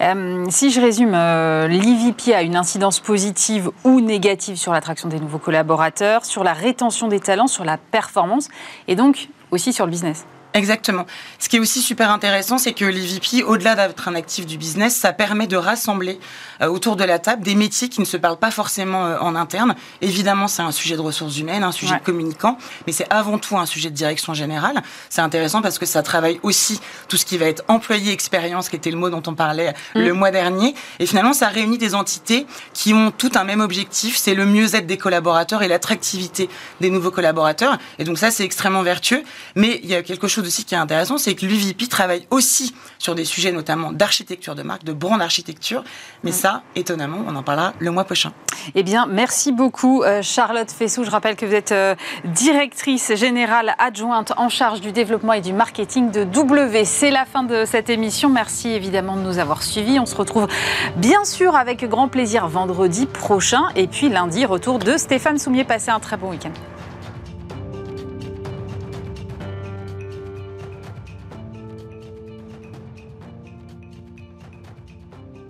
Euh, 0.00 0.46
si 0.48 0.70
je 0.70 0.80
résume, 0.80 1.14
euh, 1.14 1.66
l'EVP 1.66 2.32
a 2.32 2.42
une 2.42 2.56
incidence 2.56 3.00
positive 3.00 3.70
ou 3.82 4.00
négative 4.00 4.56
sur 4.56 4.72
l'attraction 4.72 5.08
des 5.08 5.18
nouveaux 5.18 5.38
collaborateurs, 5.38 6.24
sur 6.24 6.44
la 6.44 6.52
rétention 6.52 7.08
des 7.08 7.18
talents, 7.18 7.48
sur 7.48 7.64
la 7.64 7.76
performance 7.78 8.48
et 8.86 8.94
donc 8.94 9.28
aussi 9.50 9.72
sur 9.72 9.86
le 9.86 9.90
business. 9.90 10.24
Exactement. 10.54 11.06
Ce 11.38 11.48
qui 11.48 11.56
est 11.56 11.60
aussi 11.60 11.82
super 11.82 12.10
intéressant, 12.10 12.58
c'est 12.58 12.72
que 12.72 12.84
l'EVP, 12.84 13.44
au-delà 13.44 13.74
d'être 13.74 14.08
un 14.08 14.14
actif 14.14 14.46
du 14.46 14.56
business, 14.56 14.96
ça 14.96 15.12
permet 15.12 15.46
de 15.46 15.56
rassembler 15.56 16.18
euh, 16.62 16.68
autour 16.68 16.96
de 16.96 17.04
la 17.04 17.18
table 17.18 17.42
des 17.42 17.54
métiers 17.54 17.88
qui 17.88 18.00
ne 18.00 18.06
se 18.06 18.16
parlent 18.16 18.38
pas 18.38 18.50
forcément 18.50 19.06
euh, 19.06 19.18
en 19.20 19.34
interne. 19.34 19.74
Évidemment, 20.00 20.48
c'est 20.48 20.62
un 20.62 20.72
sujet 20.72 20.96
de 20.96 21.02
ressources 21.02 21.38
humaines, 21.38 21.64
un 21.64 21.72
sujet 21.72 21.96
de 21.96 22.04
communicant, 22.04 22.56
mais 22.86 22.92
c'est 22.92 23.06
avant 23.10 23.38
tout 23.38 23.58
un 23.58 23.66
sujet 23.66 23.90
de 23.90 23.94
direction 23.94 24.32
générale. 24.32 24.82
C'est 25.10 25.20
intéressant 25.20 25.60
parce 25.60 25.78
que 25.78 25.86
ça 25.86 26.02
travaille 26.02 26.40
aussi 26.42 26.80
tout 27.08 27.18
ce 27.18 27.26
qui 27.26 27.36
va 27.36 27.46
être 27.46 27.62
employé 27.68 28.10
expérience, 28.10 28.68
qui 28.70 28.76
était 28.76 28.90
le 28.90 28.96
mot 28.96 29.10
dont 29.10 29.22
on 29.26 29.34
parlait 29.34 29.74
mm. 29.94 30.00
le 30.00 30.12
mois 30.14 30.30
dernier. 30.30 30.74
Et 30.98 31.06
finalement, 31.06 31.34
ça 31.34 31.48
réunit 31.48 31.78
des 31.78 31.94
entités 31.94 32.46
qui 32.72 32.94
ont 32.94 33.10
tout 33.10 33.32
un 33.34 33.44
même 33.44 33.60
objectif, 33.60 34.16
c'est 34.16 34.34
le 34.34 34.46
mieux-être 34.46 34.86
des 34.86 34.96
collaborateurs 34.96 35.62
et 35.62 35.68
l'attractivité 35.68 36.48
des 36.80 36.90
nouveaux 36.90 37.10
collaborateurs. 37.10 37.78
Et 37.98 38.04
donc 38.04 38.18
ça, 38.18 38.30
c'est 38.30 38.44
extrêmement 38.44 38.82
vertueux. 38.82 39.22
Mais 39.54 39.80
il 39.82 39.90
y 39.90 39.94
a 39.94 40.02
quelque 40.02 40.26
chose 40.26 40.37
aussi 40.46 40.64
qui 40.64 40.74
est 40.74 40.78
intéressant, 40.78 41.18
c'est 41.18 41.34
que 41.34 41.46
l'UVP 41.46 41.88
travaille 41.88 42.26
aussi 42.30 42.74
sur 42.98 43.14
des 43.14 43.24
sujets 43.24 43.52
notamment 43.52 43.92
d'architecture 43.92 44.54
de 44.54 44.62
marque, 44.62 44.84
de 44.84 44.92
brand 44.92 45.20
architecture. 45.20 45.84
Mais 46.24 46.32
ça, 46.32 46.62
étonnamment, 46.76 47.24
on 47.26 47.34
en 47.36 47.42
parlera 47.42 47.72
le 47.78 47.90
mois 47.90 48.04
prochain. 48.04 48.32
Eh 48.74 48.82
bien, 48.82 49.06
merci 49.06 49.52
beaucoup 49.52 50.02
euh, 50.02 50.22
Charlotte 50.22 50.70
Fessou. 50.70 51.04
Je 51.04 51.10
rappelle 51.10 51.36
que 51.36 51.46
vous 51.46 51.54
êtes 51.54 51.72
euh, 51.72 51.94
directrice 52.24 53.14
générale 53.14 53.74
adjointe 53.78 54.32
en 54.36 54.48
charge 54.48 54.80
du 54.80 54.92
développement 54.92 55.32
et 55.32 55.40
du 55.40 55.52
marketing 55.52 56.10
de 56.10 56.24
W. 56.24 56.84
C'est 56.84 57.10
la 57.10 57.24
fin 57.24 57.42
de 57.42 57.64
cette 57.64 57.90
émission. 57.90 58.28
Merci 58.28 58.70
évidemment 58.70 59.16
de 59.16 59.22
nous 59.22 59.38
avoir 59.38 59.62
suivis. 59.62 59.98
On 59.98 60.06
se 60.06 60.16
retrouve 60.16 60.48
bien 60.96 61.24
sûr 61.24 61.56
avec 61.56 61.84
grand 61.88 62.08
plaisir 62.08 62.48
vendredi 62.48 63.06
prochain. 63.06 63.64
Et 63.76 63.86
puis 63.86 64.08
lundi, 64.08 64.44
retour 64.46 64.78
de 64.78 64.96
Stéphane 64.96 65.38
Soumier. 65.38 65.64
Passez 65.64 65.90
un 65.90 66.00
très 66.00 66.16
bon 66.16 66.30
week-end. 66.30 66.52